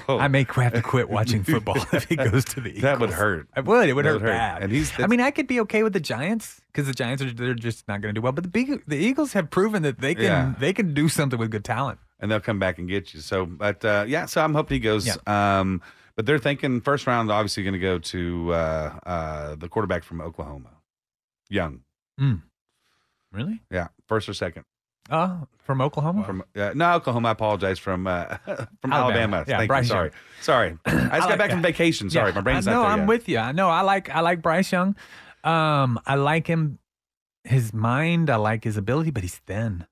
Oh, 0.07 0.17
I 0.17 0.27
may 0.27 0.43
have 0.43 0.73
to 0.73 0.81
quit 0.81 1.07
watching 1.09 1.43
football 1.43 1.77
if 1.93 2.05
he 2.05 2.15
goes 2.15 2.43
to 2.45 2.61
the 2.61 2.69
Eagles. 2.75 2.81
That 2.81 2.99
would 2.99 3.11
hurt. 3.11 3.47
I 3.55 3.59
would. 3.59 3.87
It 3.87 3.93
would 3.93 4.05
hurt, 4.05 4.13
would 4.13 4.21
hurt. 4.23 4.27
bad. 4.29 4.63
And 4.63 4.71
he's- 4.71 4.91
I 4.99 5.05
mean, 5.05 5.21
I 5.21 5.29
could 5.31 5.45
be 5.47 5.59
okay 5.61 5.83
with 5.83 5.93
the 5.93 5.99
Giants 5.99 6.61
because 6.71 6.87
the 6.87 6.93
Giants 6.93 7.21
are 7.21 7.31
they're 7.31 7.53
just 7.53 7.87
not 7.87 8.01
going 8.01 8.13
to 8.15 8.19
do 8.19 8.23
well. 8.23 8.31
But 8.31 8.43
the 8.43 8.49
big 8.49 8.83
the 8.87 8.97
Eagles 8.97 9.33
have 9.33 9.49
proven 9.51 9.83
that 9.83 9.99
they 9.99 10.15
can 10.15 10.23
Yeah. 10.23 10.53
they 10.59 10.73
can 10.73 10.93
do 10.95 11.07
something 11.07 11.37
with 11.37 11.51
good 11.51 11.63
talent. 11.63 11.99
and 12.19 12.29
they'll 12.31 12.39
come 12.39 12.57
back 12.59 12.79
and 12.79 12.89
get 12.89 13.13
you. 13.13 13.19
So, 13.21 13.45
but 13.45 13.85
uh, 13.85 14.03
yeah, 14.07 14.25
so 14.25 14.43
I'm 14.43 14.53
hoping 14.55 14.75
he 14.75 14.79
goes. 14.79 15.05
Yeah. 15.07 15.15
Um, 15.59 15.81
but 16.15 16.25
they're 16.25 16.39
thinking 16.39 16.81
first 16.81 17.05
round, 17.07 17.31
obviously 17.31 17.63
going 17.63 17.73
to 17.73 17.79
go 17.79 17.97
to 17.99 18.51
uh, 18.53 18.99
uh, 19.05 19.55
the 19.55 19.69
quarterback 19.69 20.03
from 20.03 20.19
Oklahoma, 20.21 20.71
Young. 21.49 21.81
Really? 23.31 23.61
Yeah, 23.71 23.87
first 24.07 24.27
or 24.29 24.33
second 24.33 24.63
Oh, 25.11 25.47
from 25.57 25.81
Oklahoma. 25.81 26.23
from 26.23 26.43
uh, 26.55 26.71
no 26.75 26.93
Oklahoma. 26.93 27.29
I 27.29 27.31
apologize 27.31 27.79
from 27.79 28.05
uh, 28.05 28.37
from 28.45 28.91
Alabama. 28.93 28.93
Alabama. 28.93 29.45
Yeah, 29.47 29.57
Thank 29.57 29.67
Bryce 29.67 29.85
you. 29.85 29.89
Sorry, 29.89 30.11
sorry. 30.41 30.77
I 30.85 30.91
just 30.91 31.09
got 31.11 31.29
like 31.29 31.37
back 31.39 31.51
from 31.51 31.61
vacation. 31.61 32.09
Sorry, 32.09 32.31
my 32.33 32.41
brain's 32.41 32.67
I 32.67 32.71
know, 32.71 32.77
not 32.77 32.83
there 32.83 32.91
I'm 32.91 32.99
yet. 32.99 33.07
with 33.07 33.29
you. 33.29 33.37
I 33.39 33.51
know. 33.51 33.69
I 33.69 33.81
like 33.81 34.09
I 34.09 34.19
like 34.21 34.41
Bryce 34.41 34.71
Young. 34.71 34.95
Um, 35.43 35.99
I 36.05 36.15
like 36.15 36.47
him, 36.47 36.79
his 37.43 37.73
mind. 37.73 38.29
I 38.29 38.35
like 38.35 38.63
his 38.63 38.77
ability, 38.77 39.09
but 39.11 39.23
he's 39.23 39.35
thin. 39.37 39.85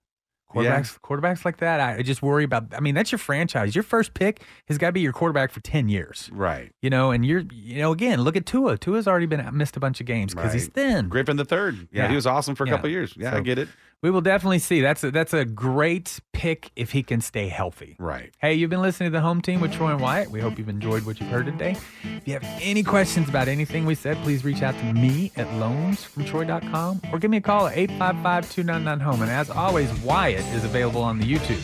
Quarterbacks, 0.64 1.00
quarterbacks 1.02 1.46
like 1.46 1.58
that, 1.58 1.80
I 1.80 2.02
just 2.02 2.22
worry 2.22 2.44
about. 2.44 2.74
I 2.76 2.80
mean, 2.80 2.96
that's 2.96 3.12
your 3.12 3.20
franchise. 3.20 3.76
Your 3.76 3.84
first 3.84 4.14
pick 4.14 4.42
has 4.68 4.78
got 4.78 4.88
to 4.88 4.92
be 4.94 5.02
your 5.02 5.14
quarterback 5.14 5.52
for 5.52 5.60
ten 5.62 5.90
years. 5.90 6.30
Right. 6.34 6.72
You 6.82 6.90
know, 6.90 7.12
and 7.12 7.26
you're, 7.26 7.44
you 7.52 7.78
know, 7.80 7.92
again, 7.92 8.22
look 8.22 8.36
at 8.36 8.46
Tua. 8.46 8.78
Tua's 8.78 9.08
already 9.08 9.26
been 9.26 9.48
missed 9.56 9.78
a 9.78 9.80
bunch 9.80 10.00
of 10.00 10.06
games 10.06 10.34
because 10.34 10.54
he's 10.54 10.68
thin. 10.68 11.10
Griffin 11.10 11.38
the 11.38 11.46
third. 11.46 11.88
Yeah, 11.92 12.04
Yeah. 12.04 12.10
he 12.10 12.16
was 12.16 12.26
awesome 12.26 12.56
for 12.56 12.64
a 12.64 12.68
Yeah. 12.68 12.74
couple 12.74 12.88
of 12.88 12.92
years. 12.92 13.14
Yeah, 13.18 13.36
I 13.36 13.42
get 13.42 13.58
it. 13.60 13.68
We 14.04 14.12
will 14.12 14.22
definitely 14.22 14.60
see. 14.60 14.82
That's 14.82 15.04
a, 15.04 15.10
that's 15.10 15.34
a 15.34 15.44
great 15.44 16.20
pick 16.32 16.70
if 16.76 16.92
he 16.92 17.02
can 17.02 17.20
stay 17.20 17.48
healthy. 17.48 17.96
Right. 17.98 18.32
Hey, 18.38 18.54
you've 18.54 18.70
been 18.70 18.84
listening 18.84 19.10
to 19.12 19.18
the 19.18 19.22
home 19.22 19.42
team 19.42 19.60
with 19.60 19.74
Troy 19.74 19.90
and 19.90 20.00
Wyatt. 20.00 20.30
We 20.30 20.40
hope 20.40 20.60
you've 20.60 20.70
enjoyed 20.70 21.04
what 21.04 21.20
you've 21.20 21.30
heard 21.32 21.48
today. 21.48 21.76
If 22.04 22.28
you 22.28 22.34
have 22.34 22.44
any 22.62 22.84
questions 22.84 23.28
about 23.28 23.48
anything 23.48 23.88
we 23.88 23.96
said, 23.96 24.18
please 24.18 24.46
reach 24.46 24.62
out 24.62 24.78
to 24.78 24.94
me 24.94 25.32
at 25.36 25.48
loansfromtroy.com 25.48 27.02
or 27.12 27.18
give 27.20 27.32
me 27.32 27.38
a 27.38 27.42
call 27.42 27.66
at 27.68 27.76
855 27.78 28.52
299 28.52 29.00
home. 29.00 29.22
And 29.24 29.32
as 29.32 29.50
always, 29.50 29.92
Wyatt 30.02 30.46
is 30.54 30.64
available 30.64 31.02
on 31.02 31.20
the 31.20 31.26
YouTube. 31.26 31.62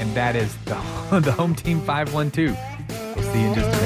And 0.00 0.14
that 0.14 0.36
is 0.36 0.56
the, 0.64 0.74
the 1.20 1.32
home 1.32 1.54
team 1.54 1.80
512. 1.80 2.56
We'll 3.16 3.32
see 3.32 3.40
you 3.40 3.48
in 3.48 3.54
just 3.54 3.68
a 3.68 3.70
minute. 3.70 3.85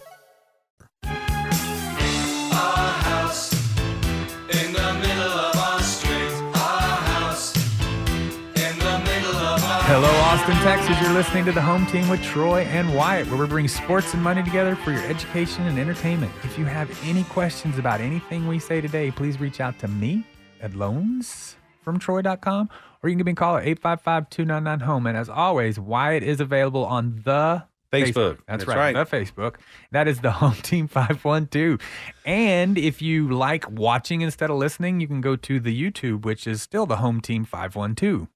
Austin, 10.41 10.57
Texas. 10.63 10.99
You're 10.99 11.13
listening 11.13 11.45
to 11.45 11.51
the 11.51 11.61
home 11.61 11.85
team 11.85 12.09
with 12.09 12.23
Troy 12.23 12.61
and 12.61 12.95
Wyatt, 12.95 13.27
where 13.27 13.37
we 13.37 13.45
bring 13.45 13.67
sports 13.67 14.15
and 14.15 14.23
money 14.23 14.41
together 14.41 14.75
for 14.75 14.91
your 14.91 15.03
education 15.03 15.67
and 15.67 15.77
entertainment. 15.77 16.31
If 16.43 16.57
you 16.57 16.65
have 16.65 16.89
any 17.03 17.23
questions 17.25 17.77
about 17.77 18.01
anything 18.01 18.47
we 18.47 18.57
say 18.57 18.81
today, 18.81 19.11
please 19.11 19.39
reach 19.39 19.61
out 19.61 19.77
to 19.77 19.87
me 19.87 20.25
at 20.59 20.71
loansfromtroy.com 20.71 22.69
or 23.03 23.09
you 23.09 23.13
can 23.13 23.19
give 23.19 23.27
me 23.27 23.33
a 23.33 23.35
call 23.35 23.57
at 23.57 23.67
855 23.67 24.31
299 24.31 24.79
home. 24.79 25.05
And 25.05 25.15
as 25.15 25.29
always, 25.29 25.79
Wyatt 25.79 26.23
is 26.23 26.39
available 26.39 26.85
on 26.85 27.21
the 27.23 27.65
Facebook. 27.93 28.39
That's, 28.47 28.65
That's 28.65 28.65
right, 28.65 28.95
right. 28.95 29.07
The 29.07 29.15
Facebook. 29.15 29.57
That 29.91 30.07
is 30.07 30.21
the 30.21 30.31
Home 30.31 30.55
Team 30.63 30.87
512. 30.87 31.79
And 32.25 32.79
if 32.79 32.99
you 32.99 33.29
like 33.29 33.69
watching 33.69 34.21
instead 34.21 34.49
of 34.49 34.57
listening, 34.57 35.01
you 35.01 35.07
can 35.07 35.21
go 35.21 35.35
to 35.35 35.59
the 35.59 35.79
YouTube, 35.79 36.25
which 36.25 36.47
is 36.47 36.63
still 36.63 36.87
the 36.87 36.95
Home 36.95 37.21
Team 37.21 37.45
512. 37.45 38.27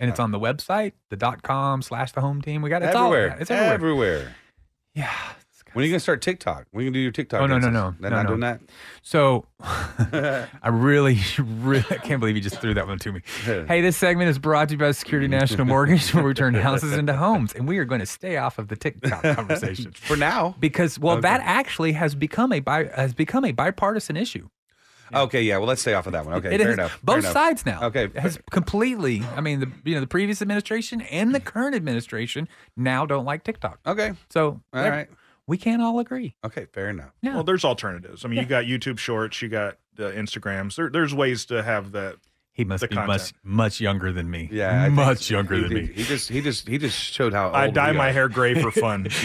And 0.00 0.10
it's 0.10 0.18
on 0.18 0.30
the 0.32 0.40
website, 0.40 0.92
the 1.10 1.16
dot 1.16 1.42
com 1.42 1.82
slash 1.82 2.12
the 2.12 2.20
home 2.22 2.40
team. 2.42 2.62
We 2.62 2.70
got 2.70 2.82
it's 2.82 2.94
everywhere. 2.96 3.32
all 3.34 3.38
it's 3.40 3.50
everywhere. 3.50 3.74
everywhere. 3.74 4.34
Yeah. 4.94 5.12
When 5.72 5.84
are 5.84 5.86
you 5.86 5.92
gonna 5.92 6.00
start 6.00 6.20
TikTok? 6.20 6.66
When 6.72 6.80
are 6.80 6.84
you 6.84 6.90
gonna 6.90 6.94
do 6.98 7.00
your 7.00 7.12
TikTok? 7.12 7.42
Oh 7.42 7.46
no 7.46 7.58
no 7.58 7.70
no! 7.70 7.94
They're 8.00 8.10
no, 8.10 8.16
not 8.16 8.22
no. 8.24 8.28
doing 8.30 8.40
that. 8.40 8.60
So 9.02 9.46
I 9.60 10.68
really, 10.68 11.18
really 11.38 11.84
I 11.90 11.96
can't 11.98 12.18
believe 12.18 12.34
you 12.34 12.42
just 12.42 12.60
threw 12.60 12.74
that 12.74 12.88
one 12.88 12.98
to 12.98 13.12
me. 13.12 13.20
Hey, 13.68 13.80
this 13.80 13.96
segment 13.96 14.30
is 14.30 14.38
brought 14.40 14.68
to 14.70 14.74
you 14.74 14.78
by 14.78 14.90
Security 14.90 15.28
National 15.28 15.64
Mortgage, 15.66 16.12
where 16.12 16.24
we 16.24 16.34
turn 16.34 16.54
houses 16.54 16.92
into 16.94 17.14
homes, 17.14 17.52
and 17.52 17.68
we 17.68 17.78
are 17.78 17.84
going 17.84 18.00
to 18.00 18.06
stay 18.06 18.36
off 18.36 18.58
of 18.58 18.66
the 18.66 18.74
TikTok 18.74 19.22
conversation 19.22 19.92
For 19.92 20.16
now. 20.16 20.56
because, 20.58 20.98
well, 20.98 21.18
Okay. 21.18 21.22
that 21.22 21.40
actually 21.44 21.92
has 21.92 22.16
become 22.16 22.52
a 22.52 22.58
bi- 22.58 22.90
has 22.96 23.14
become 23.14 23.44
a 23.44 23.52
bipartisan 23.52 24.16
issue. 24.16 24.48
Okay, 25.14 25.42
yeah. 25.42 25.58
Well, 25.58 25.66
let's 25.66 25.80
stay 25.80 25.94
off 25.94 26.06
of 26.06 26.12
that 26.12 26.24
one. 26.24 26.34
Okay, 26.34 26.54
It 26.54 26.58
fair 26.58 26.68
has- 26.68 26.74
enough. 26.74 26.90
fair 26.92 27.00
Both 27.02 27.18
enough. 27.18 27.32
sides 27.32 27.66
now. 27.66 27.82
Okay. 27.84 28.08
has 28.16 28.38
completely. 28.50 29.22
I 29.36 29.40
mean, 29.40 29.60
the 29.60 29.70
you 29.84 29.94
know 29.94 30.00
the 30.00 30.06
previous 30.06 30.40
administration 30.42 31.00
and 31.02 31.34
the 31.34 31.40
current 31.40 31.74
administration 31.74 32.48
now 32.76 33.06
don't 33.06 33.24
like 33.24 33.44
TikTok. 33.44 33.80
Okay. 33.86 34.12
So 34.30 34.60
All 34.72 34.82
there- 34.82 34.90
right. 34.90 35.08
we 35.46 35.56
can't 35.58 35.82
all 35.82 35.98
agree. 35.98 36.34
Okay. 36.44 36.66
Fair 36.72 36.90
enough. 36.90 37.12
Yeah. 37.22 37.34
Well, 37.34 37.44
there's 37.44 37.64
alternatives. 37.64 38.24
I 38.24 38.28
mean, 38.28 38.38
you 38.38 38.46
got 38.46 38.64
YouTube 38.64 38.98
Shorts, 38.98 39.40
you 39.42 39.48
got 39.48 39.76
the 39.96 40.10
Instagrams. 40.12 40.76
There, 40.76 40.88
there's 40.90 41.14
ways 41.14 41.44
to 41.46 41.62
have 41.62 41.92
that. 41.92 42.16
He 42.52 42.64
must 42.64 42.88
be 42.88 42.94
much 42.94 43.06
content. 43.06 43.32
much 43.42 43.80
younger 43.80 44.12
than 44.12 44.30
me. 44.30 44.48
Yeah. 44.52 44.82
I 44.82 44.88
much 44.90 45.24
so. 45.28 45.34
younger 45.34 45.54
He 45.54 45.60
than 45.62 45.70
did- 45.70 45.88
me. 45.88 45.94
He 45.94 46.02
just 46.04 46.28
he 46.28 46.40
just 46.42 46.68
he 46.68 46.78
just 46.78 46.98
showed 46.98 47.32
how 47.32 47.52
I 47.52 47.70
dye 47.70 47.92
we 47.92 47.98
my 47.98 48.10
are. 48.10 48.12
hair 48.12 48.28
gray 48.28 48.60
for 48.60 48.70
fun. 48.70 49.06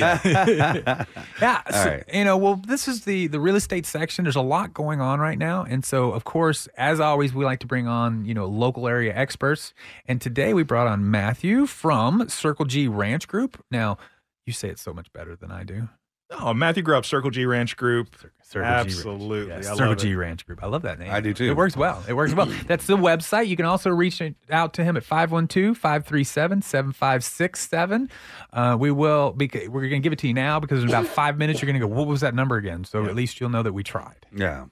Yeah, 1.41 1.61
All 1.67 1.73
so, 1.73 1.89
right. 1.89 2.03
you 2.13 2.23
know, 2.23 2.37
well, 2.37 2.55
this 2.55 2.87
is 2.87 3.03
the 3.05 3.27
the 3.27 3.39
real 3.39 3.55
estate 3.55 3.85
section. 3.85 4.23
There's 4.23 4.35
a 4.35 4.41
lot 4.41 4.73
going 4.73 5.01
on 5.01 5.19
right 5.19 5.37
now, 5.37 5.63
and 5.63 5.83
so 5.83 6.11
of 6.11 6.23
course, 6.23 6.67
as 6.77 6.99
always, 6.99 7.33
we 7.33 7.43
like 7.45 7.59
to 7.59 7.67
bring 7.67 7.87
on 7.87 8.25
you 8.25 8.33
know 8.33 8.45
local 8.45 8.87
area 8.87 9.13
experts. 9.15 9.73
And 10.05 10.21
today 10.21 10.53
we 10.53 10.63
brought 10.63 10.87
on 10.87 11.09
Matthew 11.11 11.65
from 11.65 12.29
Circle 12.29 12.65
G 12.65 12.87
Ranch 12.87 13.27
Group. 13.27 13.61
Now, 13.71 13.97
you 14.45 14.53
say 14.53 14.69
it 14.69 14.79
so 14.79 14.93
much 14.93 15.11
better 15.13 15.35
than 15.35 15.51
I 15.51 15.63
do. 15.63 15.89
oh, 16.31 16.53
Matthew 16.53 16.83
grew 16.83 16.97
up 16.97 17.05
Circle 17.05 17.31
G 17.31 17.45
Ranch 17.45 17.75
Group. 17.75 18.15
Circle 18.47 18.61
G 18.61 18.69
Ranch. 18.75 18.85
Absolutely. 18.85 19.47
Yeah, 19.47 19.57
I 19.57 19.61
Circle 19.61 19.87
love 19.87 19.97
G 19.97 20.11
it. 20.11 20.15
Ranch 20.15 20.45
Group. 20.45 20.63
I 20.63 20.67
love 20.67 20.83
that 20.83 20.99
name. 20.99 21.11
I 21.11 21.19
do 21.19 21.33
too. 21.33 21.45
It 21.49 21.57
works 21.57 21.75
well. 21.75 22.03
It 22.07 22.13
works 22.13 22.33
well. 22.33 22.45
That's 22.67 22.85
the 22.85 22.95
website. 22.95 23.47
You 23.47 23.55
can 23.55 23.65
also 23.65 23.89
reach 23.89 24.21
out 24.51 24.73
to 24.75 24.83
him 24.83 24.95
at 24.95 25.03
512 25.03 25.75
537 25.75 26.61
7567. 26.61 28.09
Uh, 28.53 28.77
We 28.79 28.91
will, 28.91 29.31
be, 29.33 29.49
we're 29.67 29.81
going 29.81 29.91
to 29.93 29.99
give 29.99 30.13
it 30.13 30.19
to 30.19 30.27
you 30.27 30.33
now 30.33 30.59
because 30.59 30.83
in 30.83 30.89
about 30.89 31.07
five 31.07 31.37
minutes, 31.37 31.61
you're 31.61 31.67
going 31.71 31.79
to 31.81 31.87
go, 31.87 31.91
what 31.93 32.07
was 32.07 32.21
that 32.21 32.35
number 32.35 32.55
again? 32.55 32.83
So 32.83 33.05
at 33.05 33.15
least 33.15 33.39
you'll 33.39 33.49
know 33.49 33.63
that 33.63 33.73
we 33.73 33.83
tried. 33.83 34.25
Yeah. 34.35 34.65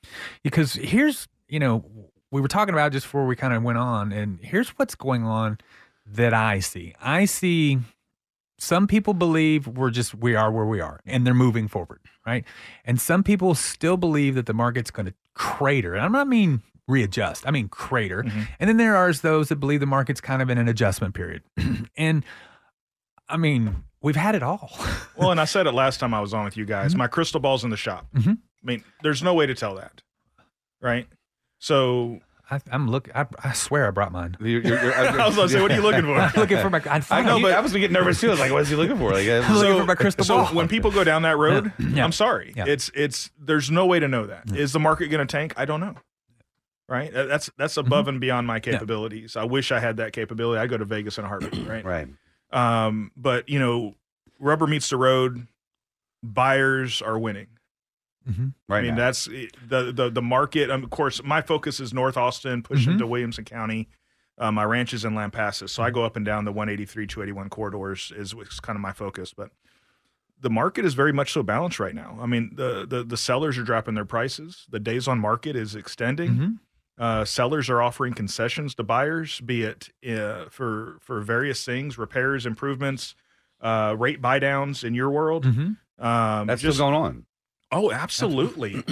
Because 0.43 0.73
here's, 0.73 1.27
you 1.47 1.59
know, 1.59 1.83
we 2.31 2.41
were 2.41 2.47
talking 2.47 2.73
about 2.73 2.91
just 2.91 3.05
before 3.05 3.25
we 3.25 3.35
kind 3.35 3.53
of 3.53 3.63
went 3.63 3.77
on, 3.77 4.11
and 4.11 4.39
here's 4.41 4.69
what's 4.69 4.95
going 4.95 5.23
on 5.23 5.57
that 6.05 6.33
I 6.33 6.59
see. 6.59 6.93
I 7.01 7.25
see 7.25 7.79
some 8.57 8.87
people 8.87 9.13
believe 9.13 9.67
we're 9.67 9.89
just 9.91 10.15
we 10.15 10.35
are 10.35 10.51
where 10.51 10.65
we 10.65 10.79
are 10.79 10.99
and 11.05 11.25
they're 11.27 11.33
moving 11.33 11.67
forward, 11.67 11.99
right? 12.25 12.43
And 12.85 12.99
some 12.99 13.23
people 13.23 13.55
still 13.55 13.97
believe 13.97 14.35
that 14.35 14.45
the 14.45 14.53
market's 14.53 14.91
going 14.91 15.07
to 15.07 15.13
crater. 15.33 15.95
And 15.95 16.05
I'm 16.05 16.11
not 16.11 16.27
mean 16.27 16.61
readjust. 16.87 17.47
I 17.47 17.51
mean 17.51 17.69
crater. 17.69 18.23
Mm-hmm. 18.23 18.41
And 18.59 18.69
then 18.69 18.77
there 18.77 18.95
are 18.95 19.11
those 19.13 19.49
that 19.49 19.57
believe 19.57 19.79
the 19.79 19.85
market's 19.85 20.21
kind 20.21 20.41
of 20.41 20.49
in 20.49 20.57
an 20.57 20.67
adjustment 20.67 21.13
period. 21.15 21.43
and 21.97 22.23
I 23.29 23.37
mean, 23.37 23.83
we've 24.01 24.15
had 24.15 24.35
it 24.35 24.43
all. 24.43 24.71
well, 25.17 25.31
and 25.31 25.39
I 25.39 25.45
said 25.45 25.67
it 25.67 25.71
last 25.71 25.99
time 25.99 26.13
I 26.13 26.21
was 26.21 26.33
on 26.33 26.45
with 26.45 26.57
you 26.57 26.65
guys. 26.65 26.91
Mm-hmm. 26.91 26.99
My 26.99 27.07
crystal 27.07 27.39
ball's 27.39 27.63
in 27.63 27.69
the 27.69 27.77
shop. 27.77 28.07
Mhm. 28.13 28.37
I 28.37 28.65
mean, 28.65 28.83
there's 29.01 29.23
no 29.23 29.33
way 29.33 29.45
to 29.45 29.55
tell 29.55 29.75
that, 29.75 30.01
right? 30.81 31.07
So 31.59 32.19
I, 32.51 32.59
I'm 32.71 32.89
look. 32.89 33.09
I, 33.15 33.25
I 33.43 33.53
swear 33.53 33.87
I 33.87 33.91
brought 33.91 34.11
mine. 34.11 34.35
You're- 34.39 34.63
you're- 34.67 34.81
you're- 34.81 34.93
I 34.95 35.25
was 35.27 35.35
gonna 35.35 35.47
say, 35.49 35.61
what 35.61 35.71
are 35.71 35.75
you 35.75 35.81
looking 35.81 36.01
for? 36.03 36.15
I'm 36.15 36.31
looking 36.35 36.57
for 36.59 36.69
my. 36.69 36.81
I'd 36.89 37.05
I 37.09 37.21
know, 37.21 37.41
but 37.41 37.53
I 37.53 37.59
was 37.61 37.71
getting 37.71 37.93
nervous 37.93 38.19
too. 38.19 38.27
I 38.27 38.31
was 38.31 38.39
like, 38.39 38.51
"What 38.51 38.61
is 38.63 38.69
he 38.69 38.75
looking 38.75 38.97
for?" 38.97 39.11
Like, 39.13 39.27
I'm 39.27 39.53
looking 39.55 39.77
for 39.79 39.85
my 39.85 39.95
crystal 39.95 40.25
ball. 40.25 40.47
so 40.47 40.53
when 40.53 40.67
people 40.67 40.91
go 40.91 41.03
down 41.03 41.21
that 41.21 41.37
road, 41.37 41.71
Yeah. 41.79 42.03
I'm 42.03 42.11
sorry. 42.11 42.53
Yeah. 42.55 42.65
It's 42.67 42.91
it's 42.93 43.31
there's 43.39 43.71
no 43.71 43.85
way 43.85 43.99
to 43.99 44.07
know 44.07 44.25
that. 44.27 44.55
Is 44.55 44.73
the 44.73 44.79
market 44.79 45.07
going 45.07 45.25
to 45.25 45.31
tank? 45.31 45.53
I 45.57 45.65
don't 45.65 45.79
know. 45.79 45.95
Right? 46.89 47.13
That- 47.13 47.29
That's 47.29 47.49
that's 47.57 47.75
Mm-hmm. 47.75 47.87
above 47.87 48.07
and 48.09 48.19
beyond 48.19 48.45
my 48.45 48.59
capabilities. 48.59 49.35
I 49.37 49.45
wish 49.45 49.71
I 49.71 49.79
had 49.79 49.97
that 49.97 50.11
capability. 50.11 50.59
I'd 50.59 50.69
go 50.69 50.77
to 50.77 50.85
Vegas 50.85 51.17
in 51.17 51.23
a 51.25 51.27
heartbeat, 51.29 51.65
right? 51.67 51.85
right. 51.85 52.07
Um, 52.51 53.11
but 53.15 53.47
you 53.47 53.57
know, 53.57 53.95
rubber 54.39 54.67
meets 54.67 54.89
the 54.89 54.97
road. 54.97 55.47
Buyers 56.21 57.01
are 57.01 57.17
winning. 57.17 57.47
Mhm. 58.29 58.53
Right. 58.69 58.79
I 58.79 58.81
mean, 58.81 58.91
now. 58.91 58.97
that's 59.05 59.25
the 59.25 59.91
the 59.95 60.09
the 60.09 60.21
market. 60.21 60.69
Um, 60.71 60.83
of 60.83 60.89
course, 60.89 61.21
my 61.23 61.41
focus 61.41 61.79
is 61.79 61.93
North 61.93 62.15
Austin, 62.17 62.61
push 62.63 62.87
Mhm. 62.87 62.93
into 62.93 63.07
Williamson 63.07 63.43
County. 63.45 63.89
Uh, 64.37 64.51
my 64.51 64.63
ranch 64.63 64.93
is 64.93 65.05
in 65.05 65.13
Lampasas, 65.13 65.69
so 65.69 65.83
I 65.83 65.91
go 65.91 66.03
up 66.03 66.15
and 66.15 66.25
down 66.25 66.43
the 66.45 66.51
183, 66.51 67.05
281 67.05 67.49
corridors 67.49 68.11
is, 68.15 68.33
is 68.33 68.59
kind 68.59 68.75
of 68.75 68.81
my 68.81 68.91
focus. 68.91 69.31
But 69.33 69.51
the 70.39 70.49
market 70.49 70.85
is 70.85 70.95
very 70.95 71.13
much 71.13 71.31
so 71.31 71.43
balanced 71.43 71.79
right 71.79 71.93
now. 71.93 72.17
I 72.21 72.25
mean, 72.25 72.51
the 72.55 72.85
the, 72.87 73.03
the 73.03 73.17
sellers 73.17 73.57
are 73.57 73.63
dropping 73.63 73.93
their 73.95 74.05
prices. 74.05 74.65
The 74.69 74.79
days 74.79 75.07
on 75.07 75.19
market 75.19 75.55
is 75.55 75.75
extending. 75.75 76.31
Mhm. 76.35 76.59
Uh, 76.97 77.25
sellers 77.25 77.69
are 77.69 77.81
offering 77.81 78.13
concessions 78.13 78.75
to 78.75 78.83
buyers, 78.83 79.39
be 79.41 79.63
it 79.63 79.89
uh, 80.07 80.45
for 80.49 80.97
for 81.01 81.21
various 81.21 81.63
things, 81.65 81.97
repairs, 81.97 82.45
improvements, 82.45 83.15
uh, 83.61 83.95
rate 83.97 84.21
buy 84.21 84.39
downs 84.39 84.83
in 84.83 84.93
your 84.93 85.09
world. 85.11 85.45
Mhm. 85.45 85.77
Um, 85.99 86.47
That's 86.47 86.61
just 86.61 86.79
going 86.79 86.95
on. 86.95 87.25
Oh, 87.73 87.91
absolutely. 87.91 88.83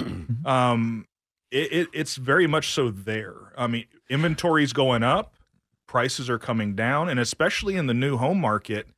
um, 0.44 1.06
it, 1.50 1.72
it, 1.72 1.88
it's 1.92 2.16
very 2.16 2.46
much 2.46 2.68
so 2.70 2.90
there. 2.90 3.52
I 3.56 3.66
mean, 3.66 3.84
inventory's 4.10 4.72
going 4.72 5.02
up, 5.02 5.34
prices 5.86 6.28
are 6.30 6.38
coming 6.38 6.74
down, 6.74 7.08
and 7.08 7.20
especially 7.20 7.76
in 7.76 7.86
the 7.86 7.94
new 7.94 8.16
home 8.16 8.40
market, 8.40 8.88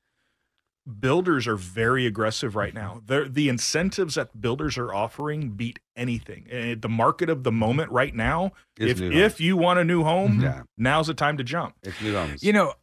builders 1.00 1.46
are 1.46 1.56
very 1.56 2.06
aggressive 2.06 2.54
right 2.54 2.74
now. 2.74 3.00
They're, 3.06 3.28
the 3.28 3.48
incentives 3.48 4.16
that 4.16 4.40
builders 4.40 4.76
are 4.76 4.92
offering 4.92 5.50
beat 5.50 5.78
anything. 5.96 6.46
And 6.50 6.82
the 6.82 6.88
market 6.90 7.30
of 7.30 7.42
the 7.42 7.52
moment 7.52 7.90
right 7.90 8.14
now, 8.14 8.52
Is 8.78 9.00
if 9.00 9.12
if 9.12 9.40
you 9.40 9.56
want 9.56 9.78
a 9.78 9.84
new 9.84 10.04
home, 10.04 10.40
Yeah. 10.42 10.62
now's 10.76 11.06
the 11.06 11.14
time 11.14 11.38
to 11.38 11.44
jump. 11.44 11.74
It's 11.82 12.00
new 12.00 12.12
homes. 12.14 12.42
You 12.42 12.52
know, 12.52 12.74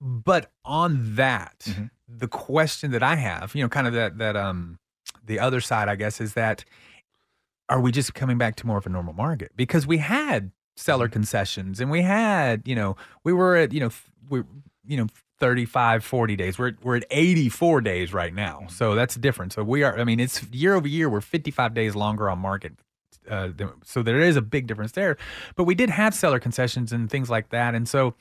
but 0.00 0.50
on 0.64 1.16
that, 1.16 1.58
Mhm. 1.68 1.90
the 2.08 2.28
question 2.28 2.92
that 2.92 3.02
I 3.02 3.16
have, 3.16 3.54
you 3.54 3.62
know, 3.62 3.68
kind 3.68 3.86
of 3.86 3.92
that 3.92 4.16
that 4.18 4.36
um 4.36 4.78
the 5.26 5.38
other 5.38 5.60
side, 5.60 5.88
I 5.88 5.96
guess, 5.96 6.20
is 6.20 6.34
that 6.34 6.64
are 7.68 7.80
we 7.80 7.92
just 7.92 8.14
coming 8.14 8.38
back 8.38 8.56
to 8.56 8.66
more 8.66 8.78
of 8.78 8.86
a 8.86 8.88
normal 8.88 9.12
market? 9.12 9.52
Because 9.56 9.86
we 9.86 9.98
had 9.98 10.52
seller 10.76 11.08
concessions 11.08 11.80
and 11.80 11.90
we 11.90 12.02
had, 12.02 12.62
you 12.64 12.74
know, 12.74 12.96
we 13.24 13.32
were 13.32 13.56
at, 13.56 13.72
you 13.72 13.80
know, 13.80 13.90
we 14.28 14.42
you 14.86 14.96
know 14.96 15.06
35 15.38 16.04
40 16.04 16.36
days. 16.36 16.58
We're 16.58 16.72
we're 16.82 16.96
at 16.96 17.04
84 17.10 17.80
days 17.80 18.12
right 18.12 18.34
now. 18.34 18.66
So 18.68 18.94
that's 18.94 19.16
different. 19.16 19.52
So 19.52 19.62
we 19.62 19.82
are 19.82 19.98
I 19.98 20.04
mean, 20.04 20.20
it's 20.20 20.42
year 20.44 20.74
over 20.74 20.88
year 20.88 21.08
we're 21.10 21.20
55 21.20 21.74
days 21.74 21.94
longer 21.94 22.30
on 22.30 22.38
market. 22.38 22.72
Uh, 23.28 23.48
so 23.84 24.02
there 24.02 24.20
is 24.20 24.36
a 24.36 24.42
big 24.42 24.68
difference 24.68 24.92
there. 24.92 25.16
But 25.56 25.64
we 25.64 25.74
did 25.74 25.90
have 25.90 26.14
seller 26.14 26.38
concessions 26.38 26.92
and 26.92 27.10
things 27.10 27.28
like 27.28 27.48
that. 27.50 27.74
And 27.74 27.88
so 27.88 28.14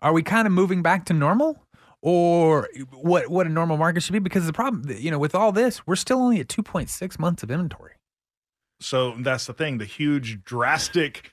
are 0.00 0.12
we 0.12 0.22
kind 0.22 0.46
of 0.46 0.52
moving 0.52 0.82
back 0.82 1.04
to 1.06 1.12
normal 1.12 1.60
or 2.02 2.68
what 2.90 3.30
what 3.30 3.46
a 3.46 3.50
normal 3.50 3.76
market 3.76 4.02
should 4.02 4.12
be 4.12 4.18
because 4.18 4.44
the 4.44 4.52
problem 4.52 4.84
you 4.98 5.10
know 5.10 5.18
with 5.18 5.34
all 5.34 5.52
this 5.52 5.86
we're 5.86 5.96
still 5.96 6.18
only 6.18 6.40
at 6.40 6.48
2.6 6.48 7.18
months 7.18 7.42
of 7.42 7.50
inventory 7.50 7.92
So 8.82 9.14
that's 9.18 9.46
the 9.46 9.52
thing, 9.54 9.78
the 9.78 9.84
huge 9.84 10.42
drastic, 10.44 11.30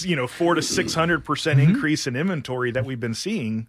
you 0.00 0.16
know, 0.16 0.26
four 0.26 0.54
to 0.54 0.60
600% 0.60 0.86
mm-hmm. 0.86 1.22
percent 1.22 1.58
mm-hmm. 1.58 1.70
increase 1.70 2.06
in 2.06 2.16
inventory 2.16 2.70
that 2.70 2.84
we've 2.84 3.00
been 3.00 3.14
seeing. 3.14 3.68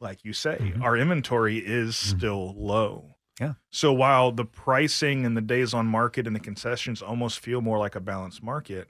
Like 0.00 0.24
you 0.24 0.32
say, 0.32 0.58
mm-hmm. 0.60 0.82
our 0.82 0.96
inventory 0.96 1.58
is 1.58 1.96
still 1.96 2.54
low. 2.56 3.16
Yeah. 3.40 3.54
So 3.70 3.92
while 3.92 4.30
the 4.30 4.44
pricing 4.44 5.26
and 5.26 5.36
the 5.36 5.40
days 5.40 5.74
on 5.74 5.86
market 5.86 6.26
and 6.26 6.36
the 6.36 6.40
concessions 6.40 7.02
almost 7.02 7.40
feel 7.40 7.60
more 7.60 7.78
like 7.78 7.94
a 7.94 8.00
balanced 8.00 8.42
market, 8.42 8.88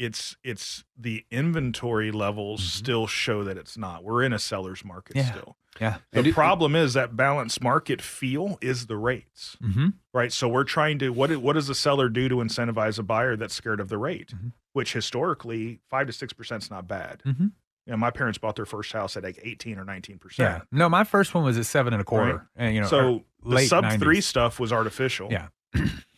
it's 0.00 0.34
it's 0.42 0.82
the 0.96 1.26
inventory 1.30 2.10
levels 2.10 2.62
still 2.62 3.06
show 3.06 3.44
that 3.44 3.58
it's 3.58 3.76
not. 3.76 4.02
We're 4.02 4.22
in 4.22 4.32
a 4.32 4.38
seller's 4.38 4.82
market 4.84 5.16
Yeah. 5.16 5.30
still. 5.30 5.56
yeah 5.80 5.98
The 6.12 6.20
it- 6.28 6.34
problem 6.34 6.74
is 6.74 6.94
that 6.94 7.16
balanced 7.16 7.62
market 7.62 8.00
feel 8.00 8.56
is 8.62 8.86
the 8.86 8.96
rates 8.96 9.56
mm-hmm. 9.62 9.88
right? 10.14 10.32
So 10.32 10.48
we're 10.48 10.64
trying 10.64 10.98
to 11.00 11.10
what 11.10 11.36
what 11.36 11.52
does 11.52 11.66
the 11.66 11.74
seller 11.74 12.08
do 12.08 12.28
to 12.30 12.36
incentivize 12.36 12.98
a 12.98 13.02
buyer 13.02 13.36
that's 13.36 13.54
scared 13.54 13.78
of 13.80 13.88
the 13.88 13.98
rate, 13.98 14.32
Mhm. 14.34 14.52
which 14.72 14.94
historically 14.94 15.80
five 15.90 16.06
to 16.06 16.12
six 16.14 16.32
percent 16.32 16.62
is 16.64 16.70
not 16.70 16.88
bad. 16.88 17.22
Mm-hmm. 17.26 17.48
You 17.86 17.90
know, 17.92 17.96
my 17.98 18.10
parents 18.10 18.38
bought 18.38 18.56
their 18.56 18.66
first 18.66 18.92
house 18.92 19.16
at 19.18 19.22
like 19.22 19.38
eighteen 19.42 19.78
or 19.78 19.84
nineteen 19.84 20.16
yeah 20.16 20.20
percent. 20.22 20.62
no 20.72 20.88
my 20.88 21.04
first 21.04 21.34
one 21.34 21.44
was 21.44 21.58
at 21.58 21.66
seven 21.66 21.92
and 21.92 22.00
a 22.00 22.04
quarter 22.04 22.32
Right. 22.36 22.40
and 22.56 22.74
you 22.74 22.80
know 22.80 22.86
so 22.86 23.24
the 23.42 23.54
late 23.56 23.68
sub 23.68 23.84
90s. 23.84 23.98
three 23.98 24.20
stuff 24.22 24.58
was 24.60 24.72
artificial. 24.72 25.28
Yeah. 25.30 25.48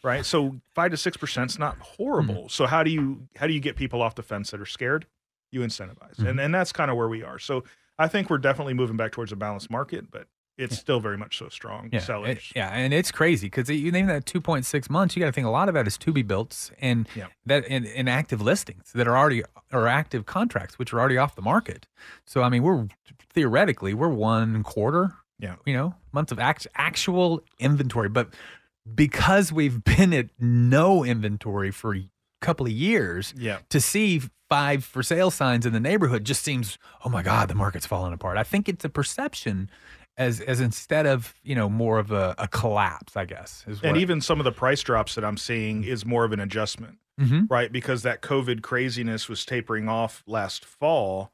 Right. 0.02 0.24
So 0.24 0.56
five 0.74 0.90
to 0.90 0.96
six 0.96 1.16
percent 1.16 1.50
is 1.50 1.58
not 1.58 1.74
mm-hmm. 1.74 2.02
horrible. 2.02 2.48
So 2.48 2.66
how 2.66 2.82
do 2.82 2.90
you 2.90 3.28
how 3.36 3.46
do 3.46 3.52
you 3.52 3.60
get 3.60 3.76
people 3.76 4.02
off 4.02 4.14
the 4.14 4.22
fence 4.22 4.50
that 4.50 4.60
are 4.60 4.66
scared? 4.66 5.06
You 5.50 5.60
incentivize, 5.60 6.18
and 6.18 6.26
mm-hmm. 6.26 6.38
and 6.38 6.54
that's 6.54 6.72
kind 6.72 6.90
of 6.90 6.96
where 6.96 7.08
we 7.08 7.22
are. 7.22 7.38
So 7.38 7.64
I 7.98 8.08
think 8.08 8.30
we're 8.30 8.38
definitely 8.38 8.74
moving 8.74 8.96
back 8.96 9.12
towards 9.12 9.32
a 9.32 9.36
balanced 9.36 9.70
market, 9.70 10.10
but 10.10 10.26
it's 10.58 10.78
still 10.78 11.00
very 11.00 11.16
much 11.16 11.38
so 11.38 11.48
strong. 11.48 11.88
yeah, 11.92 11.98
eh, 11.98 12.02
sellers. 12.02 12.36
it- 12.36 12.52
yeah, 12.56 12.68
and 12.68 12.92
it's 12.92 13.10
crazy 13.10 13.46
because 13.46 13.68
you 13.70 13.90
name 13.90 14.06
that 14.06 14.26
2.6 14.26 14.90
months. 14.90 15.16
You 15.16 15.20
got 15.20 15.26
to 15.26 15.32
think 15.32 15.46
a 15.46 15.50
lot 15.50 15.68
of 15.68 15.74
that 15.74 15.86
is 15.86 15.96
to 15.98 16.12
be 16.12 16.22
built 16.22 16.70
and 16.80 17.08
Yeah. 17.14 17.28
that 17.46 17.64
and, 17.68 17.86
in 17.86 18.08
active 18.08 18.40
listings 18.40 18.92
that 18.92 19.08
are 19.08 19.16
already 19.16 19.42
or 19.72 19.86
active 19.88 20.26
contracts 20.26 20.78
which 20.78 20.92
are 20.92 21.00
already 21.00 21.18
off 21.18 21.34
the 21.34 21.42
market. 21.42 21.86
So 22.26 22.42
I 22.42 22.48
mean, 22.48 22.62
we're 22.62 22.86
theoretically 23.30 23.94
we're 23.94 24.08
one 24.08 24.62
quarter, 24.62 25.14
Yeah. 25.38 25.56
you 25.64 25.74
know, 25.74 25.94
months 26.12 26.32
of 26.32 26.38
act, 26.38 26.66
actual 26.76 27.42
inventory, 27.58 28.08
but 28.08 28.34
because 28.94 29.52
we've 29.52 29.82
been 29.96 30.12
at 30.12 30.30
no 30.38 31.04
inventory 31.04 31.70
for 31.70 31.94
a 31.94 32.08
couple 32.40 32.66
of 32.66 32.72
years, 32.72 33.34
Yeah. 33.36 33.58
to 33.70 33.80
see 33.80 34.22
five 34.48 34.84
for 34.84 35.02
sale 35.02 35.30
signs 35.30 35.64
in 35.64 35.72
the 35.72 35.80
neighborhood 35.80 36.24
just 36.24 36.42
seems, 36.44 36.78
oh 37.04 37.08
my 37.08 37.22
God, 37.22 37.48
the 37.48 37.54
market's 37.54 37.86
falling 37.86 38.12
apart. 38.12 38.36
I 38.36 38.42
think 38.42 38.68
it's 38.68 38.84
a 38.84 38.88
perception 38.90 39.70
as 40.18 40.40
as 40.40 40.60
instead 40.60 41.06
of, 41.06 41.34
you 41.42 41.54
know, 41.54 41.70
more 41.70 41.98
of 41.98 42.10
a, 42.12 42.34
a 42.36 42.46
collapse, 42.46 43.16
I 43.16 43.24
guess. 43.24 43.64
Is 43.66 43.80
And 43.82 43.92
what- 43.92 44.00
even 44.00 44.20
some 44.20 44.40
of 44.40 44.44
the 44.44 44.52
price 44.52 44.82
drops 44.82 45.14
that 45.14 45.24
I'm 45.24 45.38
seeing 45.38 45.84
is 45.84 46.04
more 46.04 46.24
of 46.24 46.32
an 46.32 46.40
adjustment. 46.40 46.98
Mhm. 47.20 47.48
right? 47.50 47.70
Because 47.70 48.02
that 48.04 48.22
COVID 48.22 48.62
craziness 48.62 49.28
was 49.28 49.44
tapering 49.44 49.86
off 49.86 50.22
last 50.26 50.64
fall. 50.64 51.30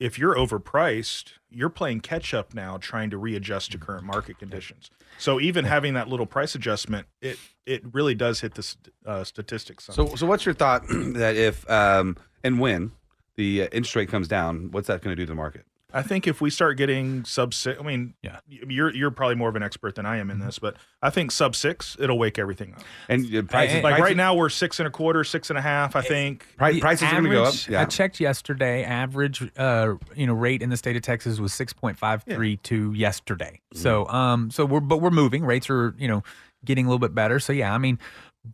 If 0.00 0.18
you're 0.18 0.34
overpriced, 0.34 1.34
you're 1.50 1.68
playing 1.68 2.00
catch 2.00 2.34
up 2.34 2.52
now, 2.52 2.78
trying 2.78 3.10
to 3.10 3.16
readjust 3.16 3.72
to 3.72 3.78
current 3.78 4.04
market 4.04 4.38
conditions. 4.38 4.90
So 5.18 5.40
even 5.40 5.64
having 5.64 5.94
that 5.94 6.08
little 6.08 6.26
price 6.26 6.54
adjustment, 6.54 7.06
it 7.22 7.38
it 7.64 7.82
really 7.92 8.14
does 8.14 8.40
hit 8.40 8.54
the 8.54 8.74
uh, 9.06 9.24
statistics. 9.24 9.84
So, 9.84 10.14
so 10.16 10.26
what's 10.26 10.44
your 10.44 10.54
thought 10.54 10.82
that 10.88 11.36
if 11.36 11.68
um, 11.70 12.16
and 12.42 12.58
when 12.58 12.92
the 13.36 13.62
uh, 13.62 13.68
interest 13.72 13.96
rate 13.96 14.08
comes 14.08 14.28
down, 14.28 14.70
what's 14.72 14.88
that 14.88 15.02
going 15.02 15.14
to 15.14 15.16
do 15.16 15.26
to 15.26 15.30
the 15.30 15.36
market? 15.36 15.64
I 15.94 16.02
think 16.02 16.26
if 16.26 16.40
we 16.40 16.50
start 16.50 16.76
getting 16.76 17.24
sub 17.24 17.54
six, 17.54 17.80
I 17.80 17.84
mean, 17.84 18.14
Yeah. 18.22 18.40
you're 18.48 18.92
you're 18.94 19.10
probably 19.10 19.36
more 19.36 19.48
of 19.48 19.56
an 19.56 19.62
expert 19.62 19.94
than 19.94 20.04
I 20.04 20.16
am 20.18 20.30
in 20.30 20.40
this, 20.40 20.58
but 20.58 20.76
I 21.00 21.10
think 21.10 21.30
sub 21.30 21.54
six, 21.54 21.96
it'll 22.00 22.18
wake 22.18 22.38
everything 22.38 22.74
up. 22.74 22.82
And 23.08 23.24
uh, 23.26 23.42
prices, 23.42 23.76
Like 23.82 23.94
prices- 23.94 24.02
right 24.02 24.16
now, 24.16 24.34
we're 24.34 24.48
six 24.48 24.80
and 24.80 24.86
a 24.86 24.90
quarter, 24.90 25.22
six 25.24 25.50
and 25.50 25.58
a 25.58 25.62
half. 25.62 25.94
I 25.96 26.02
think. 26.02 26.46
pri- 26.56 26.72
The 26.72 26.80
prices 26.80 27.08
are 27.08 27.12
going 27.12 27.24
to 27.24 27.30
go 27.30 27.44
up. 27.44 27.54
Yeah. 27.68 27.80
I 27.82 27.84
checked 27.84 28.18
yesterday. 28.20 28.82
Average, 28.84 29.50
uh, 29.56 29.94
you 30.16 30.26
know, 30.26 30.34
rate 30.34 30.60
in 30.62 30.70
the 30.70 30.76
state 30.76 30.96
of 30.96 31.02
Texas 31.02 31.38
was 31.38 31.54
six 31.54 31.72
point 31.72 31.96
five 31.96 32.24
three 32.24 32.56
two 32.56 32.92
yesterday. 32.92 33.60
Mm-hmm. 33.72 33.82
So, 33.82 34.06
um, 34.08 34.50
so 34.50 34.66
we're 34.66 34.80
but 34.80 34.98
we're 35.00 35.10
moving. 35.10 35.44
Rates 35.44 35.70
are 35.70 35.94
you 35.98 36.08
know 36.08 36.22
getting 36.64 36.86
a 36.86 36.88
little 36.88 36.98
bit 36.98 37.14
better. 37.14 37.38
So 37.38 37.52
yeah, 37.52 37.72
I 37.72 37.78
mean, 37.78 37.98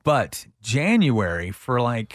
but 0.04 0.46
January 0.62 1.50
for 1.52 1.80
like 1.80 2.14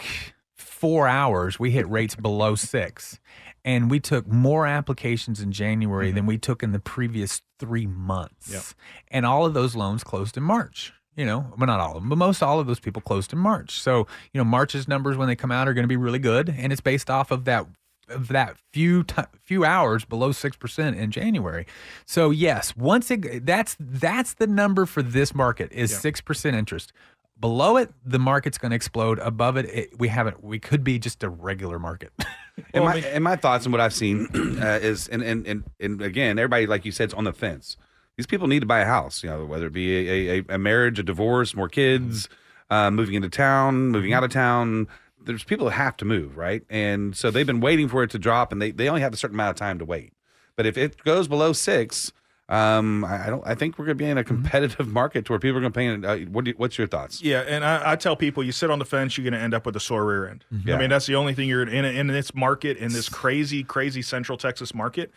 four 0.56 1.08
hours 1.08 1.58
we 1.58 1.70
hit 1.70 1.88
rates 1.88 2.14
below 2.14 2.54
six, 2.54 3.18
and 3.66 3.90
we 3.90 3.98
took 3.98 4.26
more 4.28 4.64
applications 4.66 5.40
in 5.40 5.50
January 5.50 6.12
than 6.12 6.24
we 6.24 6.38
took 6.38 6.62
in 6.62 6.70
the 6.70 6.78
previous 6.78 7.42
three 7.58 7.86
months. 7.86 8.46
Mm-hmm. 8.46 8.54
Yep. 8.54 8.64
And 9.08 9.26
all 9.26 9.44
of 9.44 9.52
those 9.54 9.74
loans 9.74 10.04
closed 10.04 10.36
in 10.36 10.44
March. 10.44 10.94
You 11.16 11.24
know, 11.24 11.52
well, 11.56 11.66
not 11.66 11.80
all 11.80 11.96
of 11.96 12.02
them, 12.02 12.10
but 12.10 12.18
most 12.18 12.42
all 12.42 12.60
of 12.60 12.66
those 12.66 12.78
people 12.78 13.00
closed 13.00 13.32
in 13.32 13.38
March. 13.38 13.80
So, 13.80 14.06
you 14.34 14.38
know, 14.38 14.44
March's 14.44 14.86
numbers 14.86 15.16
when 15.16 15.28
they 15.28 15.34
come 15.34 15.50
out 15.50 15.66
are 15.66 15.72
going 15.72 15.84
to 15.84 15.88
be 15.88 15.96
really 15.96 16.18
good, 16.18 16.54
and 16.54 16.72
it's 16.72 16.82
based 16.82 17.08
off 17.08 17.30
of 17.30 17.46
that 17.46 17.66
of 18.08 18.28
that 18.28 18.56
few 18.72 19.02
ti 19.02 19.22
few 19.42 19.64
hours 19.64 20.04
below 20.04 20.30
six 20.32 20.56
percent 20.56 20.96
in 20.96 21.10
January. 21.10 21.66
So 22.06 22.30
yes, 22.30 22.76
once 22.76 23.10
it 23.10 23.46
that's 23.46 23.76
that's 23.80 24.34
the 24.34 24.46
number 24.46 24.84
for 24.84 25.02
this 25.02 25.34
market 25.34 25.72
is 25.72 25.96
six 25.96 26.20
percent 26.20 26.54
interest. 26.54 26.92
Below 27.38 27.76
it, 27.76 27.92
the 28.04 28.18
market's 28.18 28.56
going 28.56 28.70
to 28.70 28.76
explode. 28.76 29.18
Above 29.18 29.56
it, 29.56 29.66
it, 29.66 29.98
we 29.98 30.08
haven't. 30.08 30.42
We 30.42 30.58
could 30.58 30.82
be 30.82 30.98
just 30.98 31.22
a 31.22 31.28
regular 31.28 31.78
market. 31.78 32.12
and, 32.72 32.84
my, 32.84 32.96
and 32.96 33.22
my 33.22 33.36
thoughts 33.36 33.66
and 33.66 33.72
what 33.72 33.80
I've 33.80 33.92
seen 33.92 34.26
uh, 34.62 34.78
is, 34.80 35.08
and, 35.08 35.22
and 35.22 35.46
and 35.46 35.64
and 35.78 36.00
again, 36.00 36.38
everybody 36.38 36.66
like 36.66 36.84
you 36.84 36.92
said, 36.92 37.10
is 37.10 37.14
on 37.14 37.24
the 37.24 37.32
fence. 37.32 37.76
These 38.16 38.26
people 38.26 38.46
need 38.46 38.60
to 38.60 38.66
buy 38.66 38.80
a 38.80 38.86
house, 38.86 39.22
you 39.22 39.28
know, 39.28 39.44
whether 39.44 39.66
it 39.66 39.74
be 39.74 40.08
a, 40.08 40.38
a, 40.38 40.44
a 40.54 40.58
marriage, 40.58 40.98
a 40.98 41.02
divorce, 41.02 41.54
more 41.54 41.68
kids, 41.68 42.30
uh, 42.70 42.90
moving 42.90 43.14
into 43.14 43.28
town, 43.28 43.88
moving 43.88 44.14
out 44.14 44.24
of 44.24 44.30
town. 44.30 44.88
There's 45.22 45.44
people 45.44 45.66
that 45.66 45.72
have 45.72 45.96
to 45.98 46.06
move, 46.06 46.38
right? 46.38 46.62
And 46.70 47.14
so 47.14 47.30
they've 47.30 47.46
been 47.46 47.60
waiting 47.60 47.88
for 47.88 48.02
it 48.02 48.10
to 48.10 48.18
drop, 48.18 48.52
and 48.52 48.62
they, 48.62 48.70
they 48.70 48.88
only 48.88 49.02
have 49.02 49.12
a 49.12 49.16
certain 49.16 49.36
amount 49.36 49.50
of 49.50 49.56
time 49.56 49.78
to 49.80 49.84
wait. 49.84 50.14
But 50.54 50.64
if 50.64 50.78
it 50.78 51.04
goes 51.04 51.28
below 51.28 51.52
six, 51.52 52.12
um, 52.48 53.04
I, 53.04 53.26
I 53.26 53.30
don't. 53.30 53.42
I 53.44 53.54
think 53.56 53.78
we're 53.78 53.86
going 53.86 53.98
to 53.98 54.04
be 54.04 54.08
in 54.10 54.18
a 54.18 54.24
competitive 54.24 54.86
market 54.92 55.24
to 55.26 55.32
where 55.32 55.38
people 55.38 55.58
are 55.58 55.68
going 55.68 55.72
to 55.72 56.00
pay. 56.04 56.24
Uh, 56.24 56.28
what 56.30 56.44
do 56.44 56.50
you, 56.52 56.54
what's 56.56 56.78
your 56.78 56.86
thoughts? 56.86 57.20
Yeah, 57.22 57.40
and 57.40 57.64
I, 57.64 57.92
I 57.92 57.96
tell 57.96 58.14
people, 58.14 58.44
you 58.44 58.52
sit 58.52 58.70
on 58.70 58.78
the 58.78 58.84
fence, 58.84 59.16
you're 59.18 59.24
going 59.24 59.32
to 59.34 59.40
end 59.40 59.52
up 59.54 59.66
with 59.66 59.74
a 59.74 59.80
sore 59.80 60.04
rear 60.04 60.28
end. 60.28 60.44
Yeah. 60.64 60.76
I 60.76 60.78
mean, 60.78 60.90
that's 60.90 61.06
the 61.06 61.16
only 61.16 61.34
thing 61.34 61.48
you're 61.48 61.62
in 61.62 61.84
in 61.84 62.06
this 62.06 62.34
market, 62.34 62.76
in 62.76 62.92
this 62.92 63.08
crazy, 63.08 63.64
crazy 63.64 64.02
Central 64.02 64.38
Texas 64.38 64.74
market. 64.74 65.10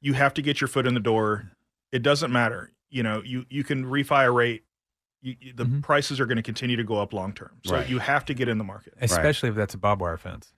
You 0.00 0.14
have 0.14 0.34
to 0.34 0.42
get 0.42 0.60
your 0.60 0.68
foot 0.68 0.86
in 0.86 0.94
the 0.94 1.00
door. 1.00 1.52
It 1.92 2.02
doesn't 2.02 2.32
matter. 2.32 2.72
You 2.90 3.02
know, 3.04 3.22
you 3.24 3.44
you 3.50 3.62
can 3.62 3.84
refi 3.84 4.24
a 4.26 4.30
rate. 4.30 4.64
You, 5.22 5.36
you- 5.40 5.52
the 5.52 5.66
prices 5.82 6.18
are 6.20 6.26
going 6.26 6.36
to 6.36 6.42
continue 6.42 6.76
to 6.76 6.84
go 6.84 6.96
up 6.96 7.12
long 7.12 7.32
term. 7.32 7.52
So 7.64 7.74
Right. 7.76 7.88
you 7.88 7.98
have 8.00 8.24
to 8.26 8.34
get 8.34 8.48
in 8.48 8.58
the 8.58 8.64
market. 8.64 8.94
Especially 9.00 9.48
if 9.48 9.54
that's 9.54 9.74
a 9.74 9.78
barbed 9.78 10.02
wire 10.02 10.16
fence. 10.16 10.52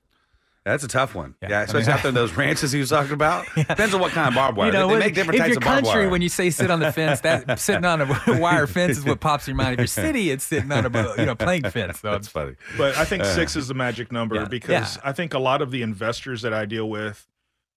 That's 0.66 0.84
a 0.84 0.88
tough 0.88 1.14
one. 1.14 1.34
Yeah, 1.40 1.60
I 1.60 1.62
especially 1.62 1.80
mean- 1.86 1.90
out 1.90 2.02
there 2.02 2.08
in 2.10 2.14
those 2.14 2.32
ranches 2.36 2.72
he 2.72 2.80
was 2.80 2.90
talking 2.90 3.12
about. 3.12 3.46
Depends 3.54 3.94
on 3.94 4.00
what 4.00 4.12
kind 4.12 4.28
of 4.28 4.34
barbed 4.34 4.58
wire. 4.58 4.66
You 4.66 4.72
know, 4.72 4.80
they, 4.80 4.86
they 4.86 4.92
when- 4.92 4.98
make 5.06 5.14
different 5.14 5.34
if 5.36 5.40
types 5.40 5.48
your 5.50 5.58
of 5.58 5.62
barbed 5.64 5.84
country, 5.86 6.02
wire. 6.02 6.10
when 6.10 6.22
you 6.22 6.28
say 6.28 6.50
sit 6.50 6.70
on 6.70 6.80
the 6.80 6.92
fence, 6.92 7.20
that 7.20 7.58
sitting 7.60 7.84
on 7.84 8.00
a 8.02 8.06
wire 8.40 8.66
fence 8.66 8.98
is 8.98 9.04
what 9.04 9.20
pops 9.20 9.46
in 9.48 9.52
your 9.52 9.56
mind. 9.62 9.74
If 9.74 9.78
your 9.78 9.86
city, 9.86 10.30
it's 10.30 10.44
sitting 10.44 10.70
on 10.72 10.84
a 10.86 11.14
you 11.18 11.24
know 11.26 11.34
plank 11.34 11.66
fence. 11.68 12.00
So 12.00 12.10
That's 12.10 12.28
funny. 12.28 12.56
But 12.76 12.96
I 12.96 13.04
think 13.04 13.22
Uh, 13.22 13.34
six 13.34 13.54
is 13.56 13.68
the 13.68 13.74
magic 13.74 14.10
number 14.12 14.34
Yeah. 14.36 14.44
because 14.46 14.96
Yeah. 14.96 15.02
I 15.04 15.12
think 15.12 15.32
a 15.34 15.38
lot 15.38 15.62
of 15.62 15.70
the 15.70 15.82
investors 15.82 16.42
that 16.42 16.52
I 16.52 16.64
deal 16.66 16.88
with, 16.90 17.26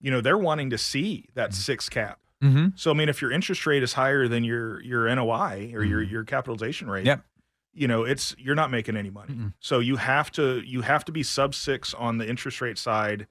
you 0.01 0.09
know, 0.11 0.19
they're 0.21 0.37
wanting 0.37 0.71
to 0.71 0.77
see 0.77 1.29
that 1.35 1.51
Mm-hmm. 1.51 1.55
six 1.59 1.89
cap. 1.89 2.19
Mhm. 2.43 2.71
So 2.79 2.89
I 2.89 2.93
mean, 2.95 3.09
if 3.09 3.21
your 3.21 3.31
interest 3.31 3.67
rate 3.67 3.83
is 3.83 3.93
higher 3.93 4.27
than 4.27 4.43
your 4.43 4.81
your 4.81 5.07
NOI 5.13 5.71
or 5.75 5.83
your 5.83 6.01
your 6.01 6.23
capitalization 6.23 6.89
rate, 6.89 7.01
Mm-hmm. 7.01 7.07
Yep. 7.07 7.21
You 7.73 7.87
know, 7.87 8.03
it's 8.03 8.35
you're 8.37 8.55
not 8.55 8.71
making 8.71 8.97
any 8.97 9.09
money. 9.09 9.35
So 9.59 9.79
you 9.79 9.95
have 9.97 10.31
to 10.33 10.61
you 10.65 10.81
have 10.81 11.05
to 11.05 11.11
be 11.11 11.23
sub 11.23 11.53
six 11.55 11.93
on 11.93 12.17
the 12.17 12.27
interest 12.29 12.61
rate 12.61 12.77
side 12.77 13.27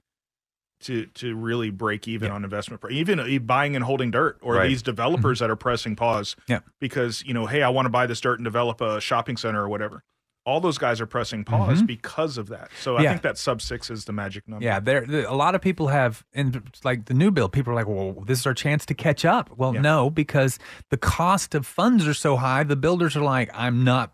to 0.81 1.07
to 1.07 1.35
really 1.35 1.69
break 1.71 2.07
even 2.07 2.31
on 2.31 2.43
investment. 2.45 2.81
Even 2.89 3.45
buying 3.45 3.75
and 3.75 3.83
holding 3.83 4.11
dirt 4.11 4.37
or 4.41 4.55
Right. 4.55 4.69
these 4.69 4.81
developers 4.81 5.39
that 5.39 5.49
are 5.49 5.57
pressing 5.57 5.95
pause 5.95 6.35
Mm-hmm. 6.41 6.51
Yeah. 6.53 6.59
because 6.79 7.21
you 7.25 7.33
know, 7.33 7.45
hey, 7.47 7.61
I 7.63 7.69
want 7.69 7.85
to 7.85 7.89
buy 7.89 8.07
this 8.07 8.21
dirt 8.21 8.39
and 8.39 8.45
develop 8.45 8.79
a 8.81 9.01
shopping 9.01 9.35
center 9.35 9.61
or 9.61 9.67
whatever. 9.69 10.03
All 10.45 10.61
those 10.61 10.77
guys 10.77 11.01
are 11.01 11.05
pressing 11.05 11.43
pause 11.43 11.83
Mhm. 11.83 11.87
because 11.87 12.37
of 12.37 12.47
that. 12.47 12.69
So 12.79 12.95
I 12.95 13.03
Yeah. 13.03 13.09
think 13.09 13.23
that 13.23 13.37
sub 13.37 13.61
six 13.61 13.89
is 13.91 14.05
the 14.05 14.13
magic 14.13 14.47
number. 14.47 14.63
Yeah, 14.65 14.79
there. 14.79 15.05
there- 15.05 15.25
A 15.27 15.33
lot 15.35 15.53
of 15.53 15.61
people 15.61 15.89
have, 15.89 16.23
and 16.33 16.63
like 16.85 17.05
the 17.05 17.13
new 17.13 17.29
bill, 17.29 17.49
people 17.49 17.73
are 17.73 17.75
like, 17.75 17.87
"Well, 17.87 18.23
this 18.25 18.39
is 18.39 18.47
our 18.47 18.53
chance 18.53 18.85
to 18.87 18.93
catch 18.93 19.25
up." 19.25 19.49
Well, 19.57 19.75
Yeah. 19.75 19.81
no, 19.81 20.09
because 20.09 20.57
the 20.89 20.97
cost 20.97 21.53
of 21.55 21.67
funds 21.67 22.07
are 22.07 22.13
so 22.13 22.37
high. 22.37 22.63
The 22.63 22.77
builders 22.77 23.17
are 23.17 23.21
like, 23.21 23.51
"I'm 23.53 23.83
not 23.83 24.13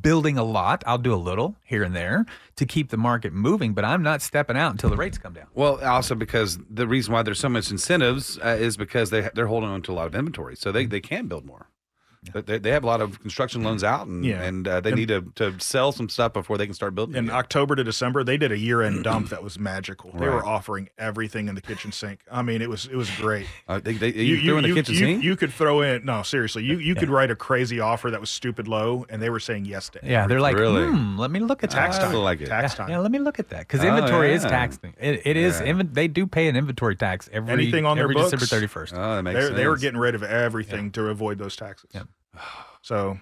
building 0.00 0.38
a 0.38 0.44
lot. 0.44 0.82
I'll 0.86 0.98
do 0.98 1.12
a 1.14 1.16
little 1.16 1.56
here 1.64 1.82
and 1.82 1.94
there 1.94 2.24
to 2.56 2.66
keep 2.66 2.90
the 2.90 2.96
market 2.96 3.32
moving, 3.32 3.74
but 3.74 3.84
I'm 3.84 4.02
not 4.02 4.22
stepping 4.22 4.56
out 4.56 4.70
until 4.72 4.90
the 4.90 4.96
rates 4.96 5.18
come 5.18 5.32
down." 5.32 5.46
Well, 5.54 5.82
also 5.84 6.14
because 6.14 6.58
the 6.70 6.86
reason 6.86 7.12
why 7.12 7.22
there's 7.22 7.40
so 7.40 7.48
much 7.48 7.70
incentives 7.70 8.38
uh, 8.38 8.56
is 8.60 8.76
because 8.76 9.10
they 9.10 9.28
they're 9.34 9.48
holding 9.48 9.70
on 9.70 9.82
to 9.82 9.92
a 9.92 9.94
lot 9.94 10.06
of 10.06 10.14
inventory, 10.14 10.56
so 10.56 10.70
Mm-hmm. 10.70 10.78
they, 10.78 10.86
they 10.86 11.00
can 11.00 11.26
build 11.26 11.44
more. 11.44 11.68
But 12.32 12.46
They, 12.46 12.58
they 12.58 12.70
have 12.70 12.84
a 12.84 12.86
lot 12.86 13.00
of 13.00 13.20
construction 13.20 13.64
loans 13.64 13.82
out, 13.82 14.06
and 14.06 14.24
Yeah. 14.24 14.42
and 14.42 14.68
uh, 14.68 14.80
they 14.80 14.90
And- 14.90 14.98
need 14.98 15.08
to, 15.08 15.22
to 15.36 15.58
sell 15.58 15.90
some 15.90 16.08
stuff 16.08 16.32
before 16.32 16.56
they 16.56 16.66
can 16.66 16.74
start 16.74 16.94
building. 16.94 17.16
in 17.16 17.24
again. 17.24 17.34
October 17.36 17.74
to 17.74 17.82
December, 17.82 18.22
they 18.22 18.36
did 18.36 18.52
a 18.52 18.58
year 18.58 18.80
end 18.80 19.02
dump 19.04 19.30
that 19.30 19.42
was 19.42 19.58
magical. 19.58 20.12
They 20.16 20.28
were 20.28 20.44
offering 20.46 20.88
everything 20.98 21.48
in 21.48 21.56
the 21.56 21.60
kitchen 21.60 21.90
sink. 21.90 22.20
I 22.30 22.42
mean, 22.42 22.62
it 22.62 22.70
was 22.70 22.86
it 22.86 22.94
was 22.94 23.10
great. 23.16 23.46
Uh, 23.66 23.80
they, 23.80 23.94
they, 23.94 24.10
you, 24.12 24.40
threw 24.40 24.58
in 24.58 24.62
the 24.62 24.72
kitchen 24.72 24.94
you, 24.94 25.00
sink. 25.00 25.24
you 25.24 25.34
could 25.34 25.52
throw 25.52 25.80
in 25.80 26.04
no 26.04 26.22
seriously. 26.22 26.62
You 26.62 26.78
you 26.78 26.94
could 26.94 27.10
write 27.10 27.32
a 27.32 27.36
crazy 27.36 27.80
offer 27.80 28.08
that 28.12 28.20
was 28.20 28.30
stupid 28.30 28.68
low, 28.68 29.04
and 29.10 29.20
they 29.20 29.28
were 29.30 29.40
saying 29.40 29.64
yes 29.64 29.88
to. 29.90 29.98
It. 29.98 30.04
Yeah, 30.10 30.28
they're 30.28 30.40
like, 30.40 30.54
Really? 30.56 30.86
hmm, 30.86 31.18
let 31.18 31.30
me 31.32 31.40
look 31.40 31.64
at 31.64 31.70
Tax 31.70 31.98
that. 31.98 32.04
time. 32.12 32.14
Like 32.14 32.40
it. 32.40 32.46
Tax 32.46 32.74
time. 32.76 32.88
yeah, 32.88 32.98
let 32.98 33.10
me 33.10 33.18
look 33.18 33.40
at 33.40 33.48
that 33.48 33.60
because 33.66 33.80
Oh, 33.84 33.88
inventory 33.88 34.32
is 34.32 34.44
yeah. 34.44 34.50
taxed. 34.50 34.80
It, 35.00 35.22
it 35.24 35.36
is. 35.36 35.58
Yeah. 35.60 35.66
inven- 35.72 35.92
they 35.92 36.06
do 36.06 36.28
pay 36.28 36.46
an 36.46 36.54
inventory 36.54 36.94
tax 36.94 37.28
every 37.32 37.52
Anything 37.52 37.84
on 37.84 37.96
their 37.96 38.04
every 38.04 38.14
books? 38.14 38.30
December 38.30 38.46
thirty 38.46 38.66
first. 38.68 38.94
oh, 38.94 39.16
that 39.16 39.22
makes 39.22 39.34
They 39.34 39.42
sense. 39.46 39.56
they 39.56 39.66
were 39.66 39.76
getting 39.76 39.98
rid 39.98 40.14
of 40.14 40.22
everything 40.22 40.92
to 40.92 41.08
avoid 41.08 41.38
those 41.38 41.56
taxes. 41.56 41.90
Yep. 41.92 42.06
So 42.82 43.18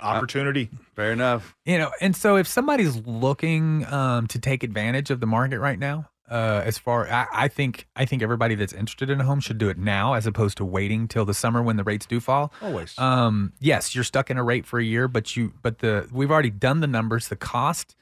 opportunity. 0.00 0.68
fair 0.94 1.12
enough. 1.12 1.54
You 1.64 1.78
know, 1.78 1.90
and 2.00 2.14
so 2.16 2.36
if 2.36 2.48
somebody's 2.48 2.96
looking 3.06 3.86
um, 3.86 4.26
to 4.28 4.38
take 4.38 4.62
advantage 4.62 5.10
of 5.10 5.20
the 5.20 5.26
market 5.26 5.60
right 5.60 5.78
now, 5.78 6.08
uh, 6.30 6.62
as 6.64 6.78
far 6.78 7.08
I, 7.08 7.26
I 7.32 7.48
think 7.48 7.86
I 7.94 8.06
think 8.06 8.22
everybody 8.22 8.54
that's 8.54 8.72
interested 8.72 9.10
in 9.10 9.20
a 9.20 9.24
home 9.24 9.40
should 9.40 9.58
do 9.58 9.68
it 9.68 9.76
now 9.76 10.14
as 10.14 10.26
opposed 10.26 10.56
to 10.58 10.64
waiting 10.64 11.06
till 11.06 11.24
the 11.24 11.34
summer 11.34 11.62
when 11.62 11.76
the 11.76 11.84
rates 11.84 12.06
do 12.06 12.20
fall. 12.20 12.52
Always. 12.62 12.98
Um, 12.98 13.52
yes, 13.60 13.94
you're 13.94 14.04
stuck 14.04 14.30
in 14.30 14.38
a 14.38 14.42
rate 14.42 14.64
for 14.64 14.78
a 14.78 14.84
year, 14.84 15.08
but 15.08 15.36
you 15.36 15.52
but 15.62 15.80
the 15.80 16.08
we've 16.10 16.30
already 16.30 16.50
done 16.50 16.80
the 16.80 16.86
numbers. 16.86 17.28
The 17.28 17.36
cost 17.36 17.94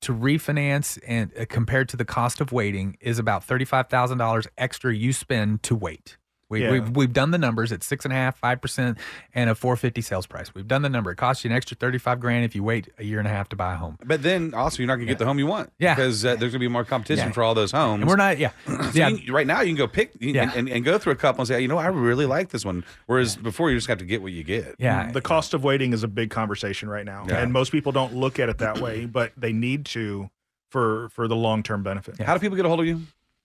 to 0.00 0.14
refinance 0.14 0.98
and 1.06 1.30
uh, 1.38 1.44
compared 1.46 1.88
to 1.90 1.96
the 1.96 2.04
cost 2.04 2.40
of 2.40 2.52
waiting 2.52 2.96
is 3.00 3.18
about 3.18 3.44
thirty 3.44 3.66
five 3.66 3.88
thousand 3.88 4.18
dollars 4.18 4.46
extra 4.56 4.94
you 4.94 5.12
spend 5.12 5.62
to 5.64 5.74
wait. 5.74 6.16
We, 6.50 6.62
Yeah. 6.62 6.72
we've, 6.72 6.90
we've 6.90 7.12
done 7.12 7.30
the 7.30 7.38
numbers 7.38 7.72
at 7.72 7.82
six 7.82 8.04
and 8.04 8.12
a 8.12 8.16
half, 8.16 8.36
five 8.38 8.60
percent, 8.60 8.98
and 9.34 9.48
a 9.50 9.54
four 9.54 9.76
fifty 9.76 10.00
sales 10.00 10.26
price. 10.26 10.54
We've 10.54 10.68
done 10.68 10.82
the 10.82 10.88
number. 10.88 11.10
It 11.10 11.16
costs 11.16 11.44
you 11.44 11.50
an 11.50 11.56
extra 11.56 11.76
thirty 11.76 11.98
five 11.98 12.20
grand 12.20 12.44
if 12.44 12.54
you 12.54 12.62
wait 12.62 12.88
a 12.98 13.04
year 13.04 13.18
and 13.18 13.26
a 13.26 13.30
half 13.30 13.48
to 13.50 13.56
buy 13.56 13.72
a 13.74 13.76
home. 13.76 13.96
But 14.04 14.22
then 14.22 14.52
also 14.54 14.78
you're 14.82 14.86
not 14.86 14.96
going 14.96 15.06
to 15.06 15.12
get 15.12 15.18
the 15.18 15.24
home 15.24 15.38
you 15.38 15.46
want. 15.46 15.72
Yeah. 15.78 15.94
because 15.94 16.24
uh, 16.24 16.30
there's 16.36 16.52
going 16.52 16.52
to 16.52 16.58
be 16.58 16.68
more 16.68 16.84
competition 16.84 17.28
Yeah. 17.28 17.32
for 17.32 17.42
all 17.42 17.54
those 17.54 17.72
homes. 17.72 18.02
And 18.02 18.08
we're 18.08 18.16
not, 18.16 18.38
yeah, 18.38 18.50
So 18.66 18.90
yeah. 18.94 19.08
you 19.08 19.18
can- 19.18 19.34
right 19.34 19.46
now 19.46 19.60
you 19.62 19.68
can 19.68 19.76
go 19.76 19.88
pick 19.88 20.12
you 20.20 20.32
Yeah. 20.34 20.42
and, 20.42 20.52
and, 20.54 20.68
and 20.68 20.84
go 20.84 20.98
through 20.98 21.12
a 21.14 21.16
couple 21.16 21.40
and 21.42 21.48
say, 21.48 21.60
you 21.60 21.68
know, 21.68 21.78
I 21.78 21.86
really 21.86 22.26
like 22.26 22.50
this 22.50 22.64
one. 22.64 22.84
Whereas 23.06 23.36
before 23.36 23.70
you 23.70 23.76
just 23.76 23.86
have 23.88 23.98
to 23.98 24.04
get 24.04 24.22
what 24.22 24.32
you 24.32 24.44
get. 24.44 24.76
Yeah. 24.78 25.10
The 25.10 25.20
cost 25.22 25.54
of 25.54 25.64
waiting 25.64 25.92
is 25.92 26.02
a 26.02 26.08
big 26.08 26.30
conversation 26.30 26.88
right 26.88 27.04
now, 27.06 27.24
Yeah. 27.28 27.38
and 27.42 27.52
most 27.52 27.72
people 27.72 27.92
don't 27.92 28.14
look 28.14 28.38
at 28.38 28.48
it 28.48 28.58
that 28.58 28.78
way, 28.80 29.06
but 29.06 29.32
they 29.36 29.52
need 29.52 29.86
to 29.86 30.28
for 30.70 31.08
for 31.10 31.28
the 31.28 31.36
long 31.36 31.62
term 31.62 31.82
benefit. 31.82 32.20
How 32.20 32.34
do 32.34 32.40
people 32.40 32.56
get 32.56 32.64
a 32.64 32.68
hold 32.68 32.80
of 32.80 32.86
you? 32.86 33.02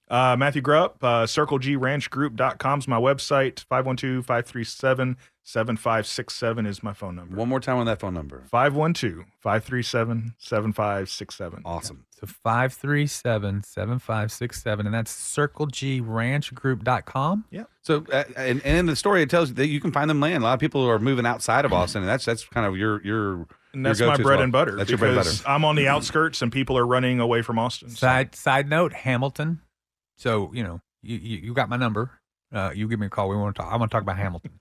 Uh, 0.10 0.36
Matthew 0.38 0.62
Grupp, 0.62 0.95
uh, 1.04 1.26
CircleGRanchGroup.com 1.26 2.80
is 2.80 2.88
my 2.88 3.00
website. 3.00 3.65
512 3.65 4.26
537 4.26 5.17
7567 5.43 6.65
is 6.65 6.82
my 6.84 6.93
phone 6.93 7.15
number. 7.15 7.36
One 7.36 7.50
more 7.50 7.60
time 7.60 7.78
on 7.78 7.86
that 7.88 8.00
phone 8.00 8.13
number. 8.13 8.43
512 8.50 9.26
537 9.39 10.36
7567. 10.38 11.62
Awesome. 11.65 12.06
So 12.12 12.28
537 12.28 13.63
7567, 13.63 14.86
and 14.86 14.93
that's 14.93 15.12
circlegranchgroup.com. 15.12 17.45
Yeah. 17.50 17.63
So, 17.82 18.06
uh, 18.12 18.26
and, 18.36 18.62
and 18.63 18.78
in 18.78 18.86
the 18.88 18.95
story, 18.95 19.24
it 19.24 19.30
tells 19.30 19.50
you 19.50 19.56
that 19.56 19.67
you 19.67 19.80
can 19.80 19.91
find 19.91 20.10
them 20.10 20.19
land. 20.19 20.43
A 20.43 20.45
lot 20.45 20.54
of 20.54 20.60
people 20.60 20.88
are 20.88 21.00
moving 21.00 21.26
outside 21.26 21.65
of 21.65 21.74
Austin, 21.74 22.02
and 22.02 22.10
that's 22.10 22.26
that's 22.26 22.43
kind 22.45 22.65
of 22.67 22.78
your 22.78 23.02
your. 23.04 23.48
And 23.74 23.86
that's 23.86 24.02
my 24.02 24.15
bread 24.17 24.26
well. 24.26 24.41
and 24.41 24.52
butter. 24.52 24.76
That's 24.76 24.89
your 24.89 24.98
bread 24.98 25.12
and 25.12 25.17
butter. 25.24 25.32
I'm 25.45 25.63
on 25.63 25.76
the 25.76 25.88
outskirts 25.88 26.41
and 26.41 26.52
people 26.52 26.76
are 26.78 26.88
running 26.88 27.19
away 27.19 27.43
from 27.43 27.60
Austin. 27.60 27.89
So- 27.89 27.98
Side 27.98 28.34
side 28.36 28.67
note, 28.67 28.93
Hamilton. 28.93 29.62
So, 30.19 30.51
you 30.53 30.63
know, 30.63 30.82
you, 31.01 31.15
you, 31.17 31.38
you 31.38 31.53
got 31.53 31.69
my 31.69 31.77
number. 31.77 32.12
Uh, 32.51 32.71
you 32.75 32.88
give 32.88 32.99
me 32.99 33.05
a 33.08 33.10
call. 33.10 33.29
We 33.29 33.38
want 33.38 33.55
to 33.55 33.62
talk. 33.62 33.71
I 33.71 33.77
want 33.77 33.89
to 33.89 33.95
talk 33.95 34.01
about 34.03 34.17
Hamilton, 34.17 34.51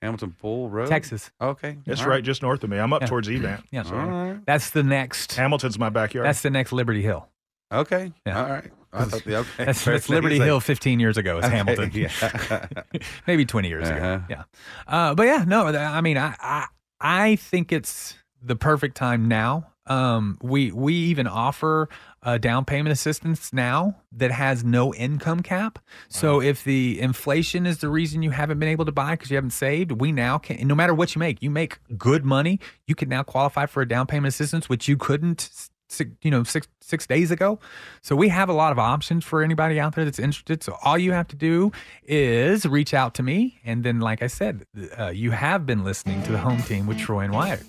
Hamilton 0.00 0.34
Pool 0.40 0.70
Road, 0.70 0.88
Texas. 0.88 1.30
Okay, 1.40 1.76
It's 1.86 2.00
All 2.00 2.08
right 2.08 2.24
just 2.24 2.40
north 2.40 2.64
of 2.64 2.70
me. 2.70 2.78
I'm 2.78 2.92
up 2.92 3.02
Yeah. 3.02 3.06
towards 3.08 3.28
Evant. 3.28 3.64
Yeah. 3.70 3.82
So 3.82 3.94
All 3.96 4.06
right. 4.06 4.38
That's 4.46 4.70
the 4.70 4.82
next. 4.82 5.32
Hamilton's 5.34 5.78
my 5.78 5.90
backyard. 5.90 6.26
That's 6.26 6.40
the 6.42 6.50
next 6.50 6.72
Liberty 6.72 7.02
Hill. 7.02 7.28
Okay. 7.72 8.12
Yeah. 8.26 8.42
All 8.44 8.50
right. 8.50 8.70
I 8.94 9.04
thought 9.04 9.24
the, 9.24 9.36
okay. 9.36 9.64
That's, 9.64 9.82
Fair 9.82 9.94
that's 9.94 10.06
thing. 10.06 10.14
Liberty 10.16 10.34
He's 10.36 10.40
like- 10.40 10.46
Hill 10.46 10.60
15 10.60 11.00
years 11.00 11.16
ago. 11.16 11.38
It's 11.38 11.46
Okay, 11.46 11.56
Hamilton. 11.56 11.90
Yeah. 11.94 12.66
Maybe 13.26 13.44
20 13.44 13.68
years 13.68 13.88
Uh-huh. 13.88 13.96
ago. 13.98 14.24
Yeah. 14.30 14.42
Uh, 14.86 15.14
but 15.14 15.26
yeah, 15.26 15.44
no, 15.46 15.64
th- 15.72 15.76
I 15.82 16.00
mean, 16.00 16.18
I, 16.18 16.34
I, 16.40 16.66
I 17.00 17.36
think 17.36 17.72
it's 17.72 18.14
the 18.42 18.56
perfect 18.56 18.96
time 18.96 19.28
now. 19.28 19.68
Um, 19.86 20.38
we, 20.42 20.70
we 20.72 20.94
even 20.94 21.26
offer 21.26 21.88
uh, 22.22 22.38
down 22.38 22.64
payment 22.64 22.92
assistance 22.92 23.52
now 23.52 23.96
that 24.12 24.30
has 24.30 24.62
no 24.62 24.94
income 24.94 25.42
cap. 25.42 25.78
So 26.08 26.40
if 26.40 26.62
the 26.62 27.00
inflation 27.00 27.66
is 27.66 27.78
the 27.78 27.88
reason 27.88 28.22
you 28.22 28.30
haven't 28.30 28.58
been 28.58 28.68
able 28.68 28.84
to 28.84 28.92
buy 28.92 29.12
because 29.12 29.30
you 29.30 29.36
haven't 29.36 29.50
saved, 29.50 29.92
we 29.92 30.12
now 30.12 30.38
can, 30.38 30.66
no 30.66 30.74
matter 30.74 30.94
what 30.94 31.14
you 31.14 31.18
make, 31.18 31.42
you 31.42 31.50
make 31.50 31.78
good 31.98 32.24
money, 32.24 32.60
you 32.86 32.94
can 32.94 33.08
now 33.08 33.22
qualify 33.22 33.66
for 33.66 33.82
a 33.82 33.88
down 33.88 34.06
payment 34.06 34.32
assistance, 34.32 34.68
which 34.68 34.86
you 34.86 34.96
couldn't 34.96 35.70
six, 35.92 36.10
you 36.22 36.30
know, 36.30 36.44
six 36.44 36.66
six 36.80 37.06
days 37.06 37.30
ago. 37.30 37.58
So 38.02 38.16
we 38.16 38.28
have 38.28 38.48
a 38.48 38.52
lot 38.52 38.72
of 38.72 38.78
options 38.78 39.24
for 39.24 39.42
anybody 39.42 39.80
out 39.80 39.94
there 39.94 40.04
that's 40.04 40.18
interested. 40.18 40.62
So 40.62 40.76
all 40.82 40.98
you 40.98 41.12
have 41.12 41.28
to 41.28 41.36
do 41.36 41.72
is 42.04 42.66
reach 42.66 42.92
out 42.92 43.14
to 43.14 43.22
me, 43.22 43.60
and 43.64 43.84
then, 43.84 44.00
like 44.00 44.22
I 44.22 44.26
said, 44.26 44.66
uh, 44.98 45.08
you 45.08 45.30
have 45.30 45.64
been 45.66 45.84
listening 45.84 46.22
to 46.24 46.32
the 46.32 46.38
Home 46.38 46.62
Team 46.62 46.86
with 46.86 46.98
Troy 46.98 47.20
and 47.20 47.32
Wyatt. 47.32 47.62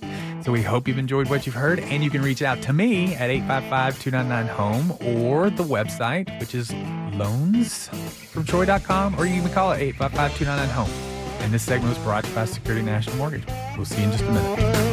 So 0.43 0.51
we 0.51 0.61
hope 0.61 0.87
you've 0.87 0.97
enjoyed 0.97 1.29
what 1.29 1.45
you've 1.45 1.55
heard, 1.55 1.79
and 1.79 2.03
you 2.03 2.09
can 2.09 2.21
reach 2.21 2.41
out 2.41 2.61
to 2.63 2.73
me 2.73 3.15
at 3.15 3.29
855-299-HOME 3.29 5.23
or 5.23 5.49
the 5.49 5.63
website, 5.63 6.37
which 6.39 6.53
is 6.53 6.71
loansfromtroy.com, 6.71 9.19
or 9.19 9.25
you 9.25 9.41
can 9.41 9.51
call 9.51 9.71
it 9.71 9.95
855-299-HOME. 9.95 10.91
And 11.39 11.51
this 11.53 11.63
segment 11.63 11.95
was 11.95 12.03
brought 12.03 12.23
to 12.23 12.29
you 12.29 12.35
by 12.35 12.45
Security 12.45 12.85
National 12.85 13.17
Mortgage. 13.17 13.43
We'll 13.75 13.85
see 13.85 13.99
you 13.99 14.05
in 14.05 14.11
just 14.11 14.23
a 14.23 14.31
minute. 14.31 14.92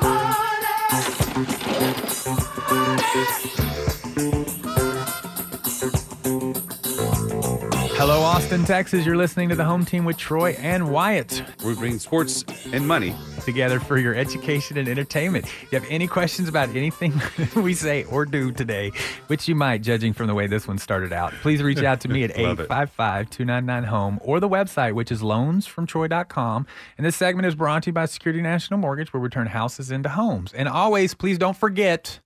Hello, 7.97 8.21
Austin, 8.21 8.63
Texas. 8.63 9.05
You're 9.05 9.17
listening 9.17 9.49
to 9.49 9.55
the 9.55 9.65
Home 9.65 9.83
Team 9.83 10.05
with 10.05 10.17
Troy 10.17 10.51
and 10.57 10.89
Wyatt. 10.89 11.43
We 11.65 11.75
bring 11.75 11.99
sports 11.99 12.45
and 12.71 12.87
money 12.87 13.13
together 13.43 13.81
for 13.81 13.97
your 13.97 14.15
education 14.15 14.77
and 14.77 14.87
entertainment. 14.87 15.47
If 15.47 15.73
you 15.73 15.79
have 15.79 15.87
any 15.89 16.07
questions 16.07 16.47
about 16.47 16.69
anything 16.69 17.13
we 17.61 17.73
say 17.73 18.05
or 18.05 18.25
do 18.25 18.53
today, 18.53 18.93
which 19.27 19.49
you 19.49 19.55
might, 19.55 19.81
judging 19.81 20.13
from 20.13 20.27
the 20.27 20.33
way 20.33 20.47
this 20.47 20.65
one 20.65 20.77
started 20.77 21.11
out, 21.11 21.33
please 21.41 21.61
reach 21.61 21.83
out 21.83 21.99
to 22.01 22.07
me 22.07 22.23
at 22.23 22.29
Love 22.39 22.61
it. 22.61 22.71
855 22.71 23.29
299 23.31 23.83
home 23.83 24.17
or 24.23 24.39
the 24.39 24.47
website, 24.47 24.93
which 24.93 25.11
is 25.11 25.21
loansfromtroy.com. 25.21 26.65
And 26.97 27.05
this 27.05 27.17
segment 27.17 27.47
is 27.47 27.55
brought 27.55 27.83
to 27.83 27.89
you 27.89 27.93
by 27.93 28.05
Security 28.05 28.41
National 28.41 28.79
Mortgage, 28.79 29.11
where 29.11 29.21
we 29.21 29.27
turn 29.27 29.47
houses 29.47 29.91
into 29.91 30.07
homes. 30.07 30.53
And 30.53 30.69
always, 30.69 31.13
please 31.13 31.37
don't 31.37 31.57
forget 31.57 32.21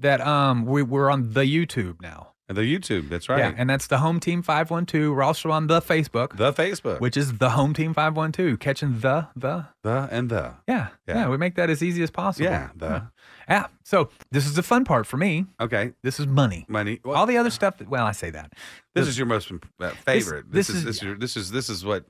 that 0.00 0.20
um 0.20 0.64
we, 0.66 0.82
we're 0.82 1.10
on 1.10 1.32
the 1.32 1.42
YouTube 1.42 2.00
now. 2.00 2.32
The 2.48 2.60
YouTube, 2.62 3.08
that's 3.08 3.28
right. 3.28 3.40
Yeah, 3.40 3.54
and 3.56 3.68
that's 3.68 3.88
the 3.88 3.98
Home 3.98 4.20
Team 4.20 4.40
512. 4.40 5.12
We're 5.16 5.24
also 5.24 5.50
on 5.50 5.66
the 5.66 5.80
Facebook. 5.82 6.36
The 6.36 6.52
Facebook. 6.52 7.00
Which 7.00 7.16
is 7.16 7.38
the 7.38 7.50
Home 7.50 7.74
Team 7.74 7.92
512. 7.92 8.60
Catching 8.60 9.00
the, 9.00 9.26
the. 9.34 9.66
The 9.82 10.08
and 10.12 10.28
the. 10.30 10.52
Yeah, 10.68 10.90
yeah. 11.08 11.14
Yeah. 11.16 11.28
we 11.28 11.38
make 11.38 11.56
that 11.56 11.70
as 11.70 11.82
easy 11.82 12.04
as 12.04 12.10
possible. 12.12 12.44
Yeah, 12.48 12.68
the. 12.76 13.02
Yeah. 13.48 13.66
So 13.82 14.10
this 14.30 14.46
is 14.46 14.54
the 14.54 14.62
fun 14.62 14.84
part 14.84 15.08
for 15.08 15.16
me. 15.16 15.46
Okay. 15.60 15.94
This 16.04 16.20
is 16.20 16.28
money. 16.28 16.66
Money. 16.68 17.00
Well, 17.04 17.16
All 17.16 17.26
the 17.26 17.36
other 17.36 17.50
stuff, 17.50 17.78
that, 17.78 17.88
well, 17.88 18.06
I 18.06 18.12
say 18.12 18.30
that. 18.30 18.52
this 18.94 19.06
The- 19.06 19.10
is 19.10 19.18
your 19.18 19.26
most 19.26 19.50
uh, 19.80 19.90
favorite. 20.04 20.44
This, 20.48 20.68
this 20.68 20.70
is 20.70 20.76
is- 20.76 20.84
this, 20.84 20.96
is 20.98 21.02
your, 21.02 21.18
this 21.18 21.36
is 21.36 21.50
this 21.50 21.68
is 21.68 21.84
what 21.84 22.04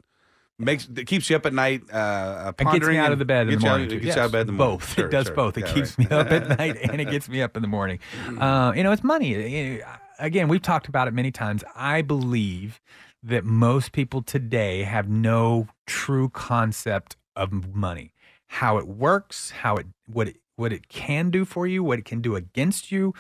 makes 0.59 0.87
that 0.87 1.07
keeps 1.07 1.29
you 1.31 1.37
up 1.37 1.47
at 1.47 1.53
night. 1.53 1.83
Uh, 1.93 1.97
uh, 1.97 2.53
It 2.59 2.65
gets 2.73 2.87
me 2.87 2.97
out 2.99 3.13
of 3.13 3.19
the 3.19 3.25
bed 3.25 3.49
in 3.49 3.59
the 3.59 3.67
out- 3.67 3.71
morning. 3.71 3.87
It 3.91 3.95
gets 3.97 4.05
Yes, 4.07 4.17
out 4.17 4.27
of 4.27 4.33
bed 4.33 4.41
in 4.43 4.47
the 4.49 4.53
morning. 4.55 4.79
Both. 4.79 4.95
Sure, 4.95 5.07
it 5.07 5.11
does 5.11 5.27
sure. 5.27 5.35
both. 5.35 5.59
It 5.59 5.67
Yeah, 5.67 5.73
keeps 5.75 5.99
right. 5.99 6.11
me 6.11 6.17
up 6.17 6.31
at 6.33 6.49
night 6.59 6.77
and 6.83 7.01
it 7.01 7.11
gets 7.11 7.29
me 7.29 7.43
up 7.43 7.57
in 7.57 7.63
the 7.63 7.69
morning. 7.69 7.99
Uh, 8.39 8.73
you 8.75 8.83
know, 8.83 8.93
it's 8.93 9.05
money. 9.05 9.83
Again, 10.19 10.49
we've 10.49 10.63
talked 10.63 10.89
about 10.89 11.09
it 11.09 11.15
many 11.15 11.31
times. 11.31 11.63
I 11.75 12.01
believe 12.03 12.81
that 13.23 13.45
most 13.45 13.93
people 13.93 14.23
today 14.23 14.83
have 14.85 15.09
no 15.09 15.69
true 15.87 16.29
concept 16.31 17.17
of 17.35 17.75
money, 17.75 18.13
how 18.47 18.79
it 18.79 18.87
works, 18.87 19.51
how 19.51 19.77
it 19.77 19.87
what 20.07 20.29
it 20.29 20.37
what 20.57 20.73
it 20.73 20.89
can 20.89 21.29
do 21.31 21.45
for 21.45 21.67
you, 21.67 21.85
what 21.85 21.99
it 21.99 22.07
can 22.07 22.23
do 22.23 22.35
against 22.35 22.91
you, 22.91 23.13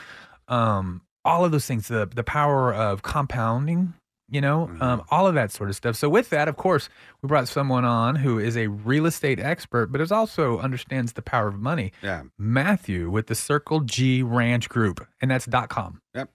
um, 0.48 1.02
all 1.24 1.44
of 1.44 1.52
those 1.52 1.66
things. 1.66 1.88
The 1.88 2.06
the 2.06 2.24
power 2.24 2.72
of 2.72 3.02
compounding. 3.02 3.92
You 4.28 4.40
know, 4.40 4.68
um, 4.80 5.04
all 5.12 5.28
of 5.28 5.34
that 5.36 5.52
sort 5.52 5.70
of 5.70 5.76
stuff. 5.76 5.94
So, 5.94 6.08
with 6.08 6.30
that, 6.30 6.48
of 6.48 6.56
course, 6.56 6.88
we 7.22 7.28
brought 7.28 7.46
someone 7.46 7.84
on 7.84 8.16
who 8.16 8.40
is 8.40 8.56
a 8.56 8.66
real 8.66 9.06
estate 9.06 9.38
expert, 9.38 9.92
but 9.92 10.00
is 10.00 10.10
also 10.10 10.58
understands 10.58 11.12
the 11.12 11.22
power 11.22 11.46
of 11.46 11.60
money. 11.60 11.92
Yeah. 12.02 12.22
Matthew 12.36 13.08
with 13.08 13.28
the 13.28 13.36
Circle 13.36 13.80
G 13.80 14.24
Ranch 14.24 14.68
Group, 14.68 15.06
and 15.20 15.30
that's 15.30 15.46
dot 15.46 15.68
com. 15.68 16.00
Yep. 16.14 16.30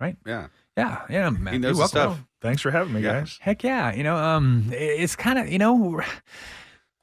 Right. 0.00 0.16
Yeah. 0.26 0.48
Yeah. 0.76 1.02
Yeah. 1.08 1.30
Matthew, 1.30 1.60
knows 1.60 1.76
the 1.76 1.80
welcome. 1.80 1.88
stuff. 2.14 2.24
Thanks 2.40 2.60
for 2.62 2.72
having 2.72 2.92
me, 2.94 3.02
Yeah. 3.02 3.20
guys. 3.20 3.38
Heck 3.40 3.62
yeah. 3.62 3.92
You 3.94 4.02
know, 4.02 4.16
um, 4.16 4.70
it's 4.72 5.14
kind 5.14 5.38
of, 5.38 5.48
you 5.48 5.58
know, 5.58 6.00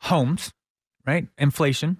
homes, 0.01 0.53
right? 1.05 1.27
Inflation, 1.37 1.97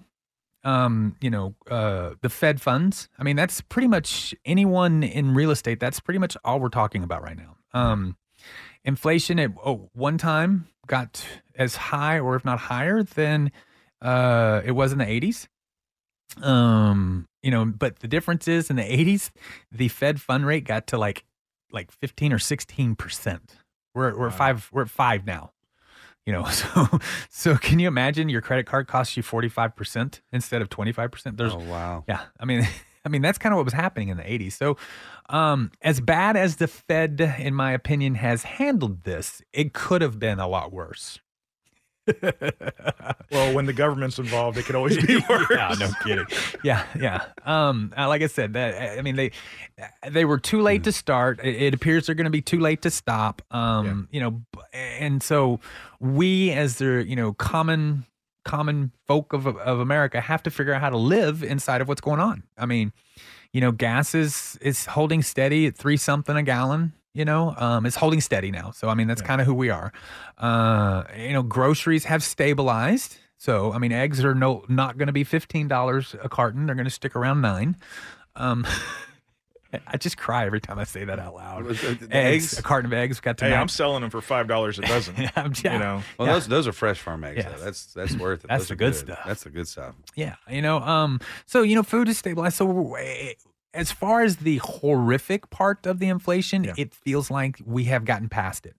um, 0.63 1.15
you 1.21 1.29
know, 1.29 1.55
uh, 1.69 2.11
the 2.21 2.29
Fed 2.29 2.61
funds. 2.61 3.07
I 3.19 3.23
mean, 3.23 3.35
that's 3.35 3.61
pretty 3.61 3.87
much 3.87 4.35
anyone 4.45 5.03
in 5.03 5.33
real 5.33 5.51
estate. 5.51 5.79
That's 5.79 5.99
pretty 5.99 6.17
much 6.19 6.35
all 6.43 6.59
we're 6.59 6.69
talking 6.69 7.03
about 7.03 7.23
right 7.23 7.37
now. 7.37 7.55
Um, 7.73 8.17
inflation 8.85 9.39
at 9.39 9.51
oh, 9.65 9.89
one 9.93 10.17
time 10.17 10.67
got 10.87 11.25
as 11.55 11.75
high 11.75 12.19
or 12.19 12.35
if 12.35 12.45
not 12.45 12.59
higher 12.59 13.03
than 13.03 13.51
uh, 14.01 14.61
it 14.63 14.71
was 14.71 14.93
in 14.93 14.99
the 14.99 15.05
80s. 15.05 15.47
Um, 16.41 17.27
you 17.41 17.51
know, 17.51 17.65
but 17.65 17.99
the 17.99 18.07
difference 18.07 18.47
is 18.47 18.69
in 18.69 18.75
the 18.75 18.83
80s, 18.83 19.31
the 19.71 19.87
Fed 19.87 20.21
fund 20.21 20.45
rate 20.45 20.63
got 20.63 20.87
to 20.87 20.97
like 20.97 21.25
like 21.71 21.91
15 21.91 22.31
or 22.33 22.39
16 22.39 22.95
percent. 22.95 23.55
We're 23.93 24.17
we're 24.17 24.27
at 24.27 24.33
five 24.33 24.69
we're 24.71 24.83
at 24.83 24.89
five 24.89 25.25
now. 25.25 25.51
You 26.25 26.33
know, 26.33 26.45
so 26.49 26.99
so 27.29 27.55
can 27.57 27.79
you 27.79 27.87
imagine 27.87 28.29
your 28.29 28.41
credit 28.41 28.65
card 28.65 28.87
costs 28.87 29.15
you 29.15 29.23
45 29.23 29.75
percent 29.75 30.21
instead 30.31 30.61
of 30.61 30.69
25 30.69 31.11
percent? 31.11 31.37
There's 31.37 31.53
Oh 31.53 31.59
wow. 31.59 32.03
yeah, 32.07 32.21
I 32.39 32.45
mean, 32.45 32.67
I 33.05 33.09
mean 33.09 33.21
that's 33.21 33.37
kind 33.37 33.53
of 33.53 33.57
what 33.57 33.65
was 33.65 33.73
happening 33.73 34.09
in 34.09 34.17
the 34.17 34.23
'80s. 34.23 34.53
So, 34.53 34.77
um, 35.29 35.71
as 35.81 35.99
bad 36.01 36.35
as 36.35 36.57
the 36.57 36.67
Fed, 36.67 37.35
in 37.39 37.53
my 37.53 37.71
opinion, 37.71 38.15
has 38.15 38.43
handled 38.43 39.03
this, 39.03 39.41
it 39.53 39.73
could 39.73 40.01
have 40.01 40.19
been 40.19 40.39
a 40.39 40.47
lot 40.47 40.73
worse. 40.73 41.19
Well, 43.31 43.53
when 43.55 43.65
the 43.65 43.73
government's 43.73 44.19
involved, 44.19 44.57
it 44.57 44.65
could 44.65 44.75
always 44.75 45.03
be 45.03 45.17
worse. 45.27 45.47
yeah, 45.51 45.75
no 45.79 45.89
kidding. 46.03 46.25
Yeah, 46.63 46.85
yeah. 46.99 47.25
Um, 47.43 47.91
uh, 47.97 48.07
like 48.07 48.21
I 48.21 48.27
said, 48.27 48.53
that 48.53 48.97
I 48.97 49.01
mean 49.01 49.15
they 49.15 49.31
they 50.07 50.25
were 50.25 50.37
too 50.37 50.61
late 50.61 50.83
to 50.83 50.91
start. 50.91 51.39
It, 51.43 51.55
it 51.55 51.73
appears 51.73 52.05
they're 52.05 52.15
going 52.15 52.25
to 52.25 52.31
be 52.31 52.41
too 52.41 52.59
late 52.59 52.83
to 52.83 52.91
stop. 52.91 53.41
Um, 53.51 54.07
you 54.11 54.21
know, 54.21 54.41
and 54.73 55.23
so 55.23 55.59
we, 55.99 56.51
as 56.51 56.77
the 56.77 57.03
you 57.05 57.15
know 57.15 57.33
common 57.33 58.05
common 58.45 58.91
folk 59.07 59.33
of 59.33 59.45
of 59.45 59.79
America, 59.79 60.21
have 60.21 60.41
to 60.43 60.51
figure 60.51 60.73
out 60.73 60.81
how 60.81 60.89
to 60.89 60.97
live 60.97 61.43
inside 61.43 61.81
of 61.81 61.89
what's 61.89 62.01
going 62.01 62.21
on. 62.21 62.43
I 62.57 62.65
mean, 62.65 62.93
you 63.51 63.59
know, 63.59 63.71
gas 63.71 64.15
is 64.15 64.57
is 64.61 64.85
holding 64.85 65.21
steady 65.21 65.67
at 65.67 65.75
three 65.75 65.97
something 65.97 66.35
a 66.37 66.43
gallon. 66.43 66.93
You 67.13 67.25
know, 67.25 67.53
um, 67.57 67.85
it's 67.85 67.95
holding 67.95 68.21
steady 68.21 68.51
now. 68.51 68.71
So 68.71 68.87
I 68.87 68.93
mean, 68.93 69.07
that's 69.07 69.21
kind 69.21 69.41
of 69.41 69.47
who 69.47 69.53
we 69.53 69.69
are. 69.69 69.91
Uh, 70.37 71.03
you 71.17 71.33
know, 71.33 71.43
groceries 71.43 72.05
have 72.05 72.23
stabilized. 72.23 73.17
So 73.37 73.73
I 73.73 73.79
mean, 73.79 73.91
eggs 73.91 74.23
are 74.23 74.35
no 74.35 74.63
not 74.69 74.97
going 74.97 75.07
to 75.07 75.13
be 75.13 75.23
fifteen 75.23 75.67
dollars 75.67 76.15
a 76.21 76.29
carton. 76.29 76.65
They're 76.65 76.75
going 76.75 76.85
to 76.85 76.91
stick 76.91 77.15
around 77.15 77.41
nine. 77.41 77.77
Um, 78.35 78.65
I 79.87 79.97
just 79.97 80.17
cry 80.17 80.45
every 80.45 80.59
time 80.61 80.79
I 80.79 80.83
say 80.83 81.03
that 81.05 81.19
out 81.19 81.35
loud. 81.35 81.65
The- 81.67 81.73
the 81.73 82.15
eggs, 82.15 82.53
eggs? 82.53 82.59
a 82.59 82.61
carton 82.63 82.91
of 82.91 82.97
eggs 82.97 83.19
got 83.19 83.37
to 83.39 83.45
Hey. 83.45 83.53
I'm 83.53 83.67
selling 83.67 84.01
them 84.01 84.09
for 84.09 84.21
five 84.21 84.47
dollars 84.47 84.79
a 84.79 84.81
dozen. 84.87 85.15
I'm- 85.35 85.53
yeah. 85.63 85.73
You 85.73 85.79
know, 85.79 86.03
Well, 86.17 86.27
Yeah. 86.27 86.33
those 86.33 86.47
those 86.47 86.67
are 86.67 86.71
fresh 86.73 86.99
farm 86.99 87.23
eggs. 87.23 87.37
Yes. 87.43 87.51
Though. 87.59 87.65
That's 87.65 87.85
that's 87.93 88.15
worth 88.17 88.43
it. 88.43 88.47
That's 88.49 88.61
Those 88.63 88.67
the 88.69 88.73
are 88.73 88.77
good 88.77 88.95
stuff. 88.95 89.19
That's 89.25 89.43
the 89.43 89.49
good 89.49 89.67
stuff. 89.67 89.95
Yeah, 90.15 90.35
you 90.49 90.61
know, 90.61 90.77
um, 90.79 91.19
so 91.45 91.61
you 91.61 91.75
know, 91.75 91.83
food 91.83 92.07
is 92.09 92.17
stabilized. 92.17 92.55
So 92.57 92.95
eh, 92.95 93.33
as 93.73 93.91
far 93.91 94.21
as 94.21 94.37
the 94.37 94.57
horrific 94.57 95.49
part 95.49 95.85
of 95.85 95.99
the 95.99 96.07
inflation, 96.07 96.71
it 96.77 96.93
feels 96.93 97.29
like 97.29 97.59
we 97.65 97.83
have 97.85 98.05
gotten 98.05 98.29
past 98.29 98.65
it. 98.65 98.75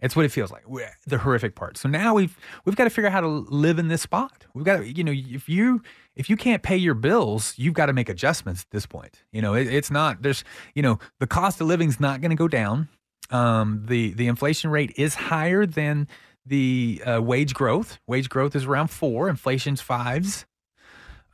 It's 0.00 0.14
what 0.14 0.24
it 0.26 0.28
feels 0.30 0.50
like. 0.50 0.64
the 1.06 1.16
horrific 1.18 1.54
part. 1.54 1.78
So 1.78 1.88
now 1.88 2.12
we've 2.14 2.36
we've 2.64 2.76
got 2.76 2.84
to 2.84 2.90
figure 2.90 3.06
out 3.08 3.12
how 3.12 3.22
to 3.22 3.28
live 3.28 3.78
in 3.78 3.88
this 3.88 4.02
spot. 4.02 4.44
We've 4.52 4.64
got 4.64 4.78
to, 4.78 4.92
you 4.92 5.02
know, 5.04 5.12
if 5.14 5.48
you 5.48 5.80
if 6.16 6.28
you 6.30 6.36
can't 6.36 6.62
pay 6.62 6.76
your 6.76 6.94
bills, 6.94 7.54
you've 7.56 7.74
got 7.74 7.86
to 7.86 7.92
make 7.92 8.08
adjustments 8.08 8.62
at 8.62 8.70
this 8.70 8.86
point. 8.86 9.22
You 9.32 9.42
know, 9.42 9.54
it, 9.54 9.66
it's 9.72 9.90
not 9.90 10.22
there's 10.22 10.42
you 10.74 10.82
know 10.82 10.98
the 11.20 11.26
cost 11.26 11.60
of 11.60 11.66
living's 11.66 12.00
not 12.00 12.20
going 12.20 12.30
to 12.30 12.36
go 12.36 12.48
down. 12.48 12.88
Um, 13.30 13.82
the 13.86 14.12
the 14.14 14.26
inflation 14.26 14.70
rate 14.70 14.92
is 14.96 15.14
higher 15.14 15.66
than 15.66 16.08
the 16.44 17.02
uh, 17.04 17.20
wage 17.22 17.54
growth. 17.54 17.98
Wage 18.06 18.28
growth 18.28 18.54
is 18.56 18.64
around 18.64 18.88
four. 18.88 19.28
Inflation's 19.28 19.80
fives. 19.80 20.46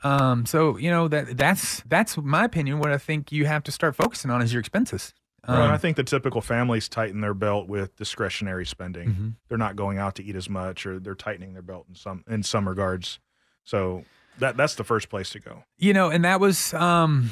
Um, 0.05 0.47
so 0.47 0.77
you 0.79 0.90
know 0.90 1.07
that 1.09 1.37
that's 1.37 1.81
that's 1.83 2.16
my 2.16 2.45
opinion. 2.45 2.81
What 2.81 2.90
I 2.92 2.99
think 2.99 3.31
you 3.31 3.47
have 3.47 3.62
to 3.64 3.73
start 3.73 3.95
focusing 3.95 4.31
on 4.31 4.42
is 4.42 4.53
your 4.53 4.61
expenses. 4.61 5.14
Well, 5.47 5.61
and 5.62 5.71
I 5.73 5.75
Um, 5.75 5.81
think 5.81 5.97
the 5.97 6.05
typical 6.05 6.40
families 6.40 6.88
tighten 6.88 7.21
their 7.21 7.35
belt 7.35 7.68
with 7.68 7.97
discretionary 7.97 8.64
spending. 8.64 9.09
Mhm. 9.11 9.35
They're 9.49 9.59
not 9.59 9.75
going 9.75 9.99
out 9.99 10.14
to 10.16 10.25
eat 10.25 10.37
as 10.37 10.49
much, 10.49 10.87
or 10.87 11.01
they're 11.01 11.16
tightening 11.16 11.53
their 11.53 11.62
belt 11.62 11.87
in 11.88 11.95
some 11.95 12.25
in 12.29 12.42
some 12.42 12.68
regards. 12.68 13.18
So 13.64 14.05
that 14.38 14.57
that's 14.57 14.75
the 14.75 14.85
first 14.85 15.09
place 15.09 15.31
to 15.31 15.40
go. 15.40 15.64
You 15.79 15.92
know, 15.92 16.11
and 16.11 16.25
that 16.25 16.40
was 16.40 16.75
um 16.75 17.31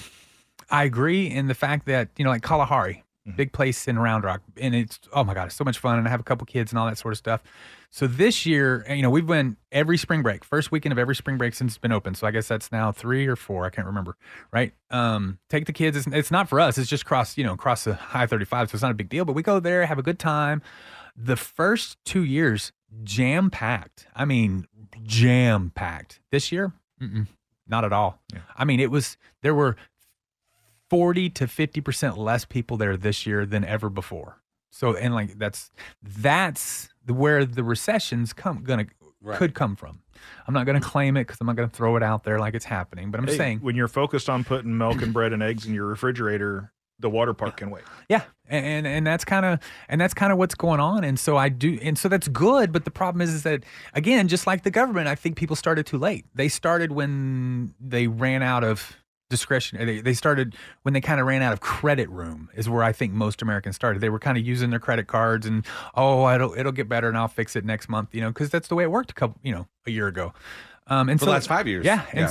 I 0.70 0.84
agree 0.84 1.26
in 1.26 1.48
the 1.48 1.54
fact 1.54 1.86
that, 1.86 2.08
you 2.16 2.24
know, 2.24 2.30
like 2.30 2.42
Kalahari, 2.42 3.04
big 3.36 3.52
place 3.52 3.88
in 3.88 3.98
Round 3.98 4.24
Rock. 4.24 4.42
And 4.56 4.74
it's 4.74 5.00
oh 5.12 5.24
my 5.24 5.34
God, 5.34 5.46
it's 5.46 5.56
so 5.56 5.64
much 5.64 5.78
fun. 5.78 5.98
And 5.98 6.06
I 6.06 6.10
have 6.10 6.20
a 6.20 6.24
couple 6.24 6.46
kids 6.46 6.72
and 6.72 6.78
all 6.78 6.86
that 6.86 6.98
sort 6.98 7.12
of 7.12 7.18
stuff. 7.18 7.42
So 7.92 8.06
this 8.06 8.46
year, 8.46 8.84
you 8.88 9.02
know, 9.02 9.10
we've 9.10 9.26
been 9.26 9.56
every 9.72 9.98
spring 9.98 10.22
break, 10.22 10.44
first 10.44 10.70
weekend 10.70 10.92
of 10.92 10.98
every 10.98 11.16
spring 11.16 11.38
break 11.38 11.54
since 11.54 11.72
it's 11.72 11.78
been 11.78 11.90
open. 11.90 12.14
So 12.14 12.26
I 12.26 12.30
guess 12.30 12.46
that's 12.46 12.70
now 12.70 12.92
three 12.92 13.26
or 13.26 13.34
four. 13.34 13.66
I 13.66 13.70
can't 13.70 13.86
remember. 13.86 14.16
Right. 14.52 14.72
Um, 14.90 15.40
take 15.48 15.66
the 15.66 15.72
kids. 15.72 15.96
It's, 15.96 16.06
it's 16.06 16.30
not 16.30 16.48
for 16.48 16.60
us. 16.60 16.78
It's 16.78 16.88
just 16.88 17.04
cross, 17.04 17.36
you 17.36 17.42
know, 17.42 17.56
cross 17.56 17.84
the 17.84 17.94
high 17.94 18.26
35. 18.26 18.70
So 18.70 18.76
it's 18.76 18.82
not 18.82 18.92
a 18.92 18.94
big 18.94 19.08
deal, 19.08 19.24
but 19.24 19.34
we 19.34 19.42
go 19.42 19.58
there, 19.58 19.84
have 19.86 19.98
a 19.98 20.04
good 20.04 20.20
time. 20.20 20.62
The 21.16 21.36
first 21.36 21.98
two 22.04 22.22
years, 22.22 22.72
jam 23.02 23.50
packed. 23.50 24.06
I 24.14 24.24
mean, 24.24 24.68
jam 25.02 25.72
packed. 25.74 26.20
This 26.30 26.52
year, 26.52 26.72
mm-mm, 27.00 27.26
not 27.66 27.84
at 27.84 27.92
all. 27.92 28.20
I 28.56 28.64
mean, 28.64 28.80
it 28.80 28.90
was, 28.90 29.16
there 29.42 29.54
were 29.54 29.76
40 30.88 31.30
to 31.30 31.46
50% 31.46 32.16
less 32.16 32.44
people 32.44 32.76
there 32.76 32.96
this 32.96 33.26
year 33.26 33.46
than 33.46 33.64
ever 33.64 33.88
before. 33.88 34.38
So, 34.70 34.94
and 34.96 35.14
like 35.14 35.38
that's, 35.38 35.70
that's 36.02 36.88
where 37.06 37.44
the 37.44 37.64
recession's 37.64 38.32
come, 38.32 38.62
gonna, 38.64 38.86
Right. 39.22 39.36
could 39.36 39.52
come 39.54 39.76
from. 39.76 40.00
I'm 40.48 40.54
not 40.54 40.64
going 40.64 40.80
to 40.80 40.86
claim 40.86 41.18
it 41.18 41.26
because 41.26 41.42
I'm 41.42 41.46
not 41.46 41.54
going 41.54 41.68
to 41.68 41.76
throw 41.76 41.94
it 41.96 42.02
out 42.02 42.24
there 42.24 42.38
like 42.38 42.54
it's 42.54 42.64
happening, 42.64 43.10
but 43.10 43.20
I'm 43.20 43.26
Hey, 43.26 43.36
saying, 43.36 43.58
when 43.58 43.76
you're 43.76 43.86
focused 43.86 44.30
on 44.30 44.44
putting 44.44 44.78
milk 44.78 45.02
and 45.02 45.12
bread 45.12 45.34
and 45.34 45.42
eggs 45.42 45.66
in 45.66 45.74
your 45.74 45.84
refrigerator, 45.84 46.72
the 47.00 47.10
water 47.10 47.34
park 47.34 47.56
can 47.56 47.70
wait. 47.70 47.84
Yeah, 48.08 48.22
and 48.48 48.64
and, 48.64 48.86
and 48.86 49.06
that's 49.06 49.24
kind 49.24 49.44
of 49.46 49.58
and 49.88 50.00
that's 50.00 50.14
kind 50.14 50.32
of 50.32 50.38
what's 50.38 50.54
going 50.54 50.80
on. 50.80 51.04
And 51.04 51.18
so 51.18 51.36
I 51.36 51.48
do, 51.48 51.78
and 51.82 51.98
so 51.98 52.08
that's 52.08 52.28
good. 52.28 52.72
But 52.72 52.84
the 52.84 52.90
problem 52.90 53.20
is, 53.22 53.32
is 53.32 53.42
that 53.44 53.64
again, 53.94 54.28
just 54.28 54.46
like 54.46 54.62
the 54.62 54.70
government, 54.70 55.08
I 55.08 55.14
think 55.14 55.36
people 55.36 55.56
started 55.56 55.86
too 55.86 55.98
late. 55.98 56.26
They 56.34 56.48
started 56.48 56.92
when 56.92 57.74
they 57.80 58.06
ran 58.06 58.42
out 58.42 58.64
of 58.64 58.96
discretion. 59.28 59.84
They 59.84 60.00
they 60.00 60.14
started 60.14 60.56
when 60.82 60.92
they 60.92 61.00
kind 61.00 61.20
of 61.20 61.26
ran 61.26 61.40
out 61.42 61.52
of 61.52 61.60
credit 61.60 62.10
room. 62.10 62.50
Is 62.54 62.68
where 62.68 62.82
I 62.82 62.92
think 62.92 63.12
most 63.12 63.42
Americans 63.42 63.76
started. 63.76 64.00
They 64.02 64.10
were 64.10 64.18
kind 64.18 64.36
of 64.36 64.44
using 64.46 64.70
their 64.70 64.80
credit 64.80 65.06
cards 65.06 65.46
and 65.46 65.64
oh, 65.94 66.28
it'll 66.28 66.52
it'll 66.54 66.72
get 66.72 66.88
better 66.88 67.08
and 67.08 67.16
I'll 67.16 67.28
fix 67.28 67.56
it 67.56 67.64
next 67.64 67.88
month. 67.88 68.14
You 68.14 68.20
know, 68.20 68.28
because 68.28 68.50
that's 68.50 68.68
the 68.68 68.74
way 68.74 68.84
it 68.84 68.90
worked 68.90 69.12
a 69.12 69.14
couple, 69.14 69.40
you 69.42 69.52
know, 69.52 69.66
a 69.86 69.90
year 69.90 70.08
ago. 70.08 70.32
Um, 70.88 71.08
and 71.08 71.18
For 71.20 71.24
so 71.24 71.30
the 71.30 71.32
last 71.32 71.48
five 71.48 71.68
years. 71.68 71.86
yeah, 71.86 72.04
Yeah. 72.12 72.30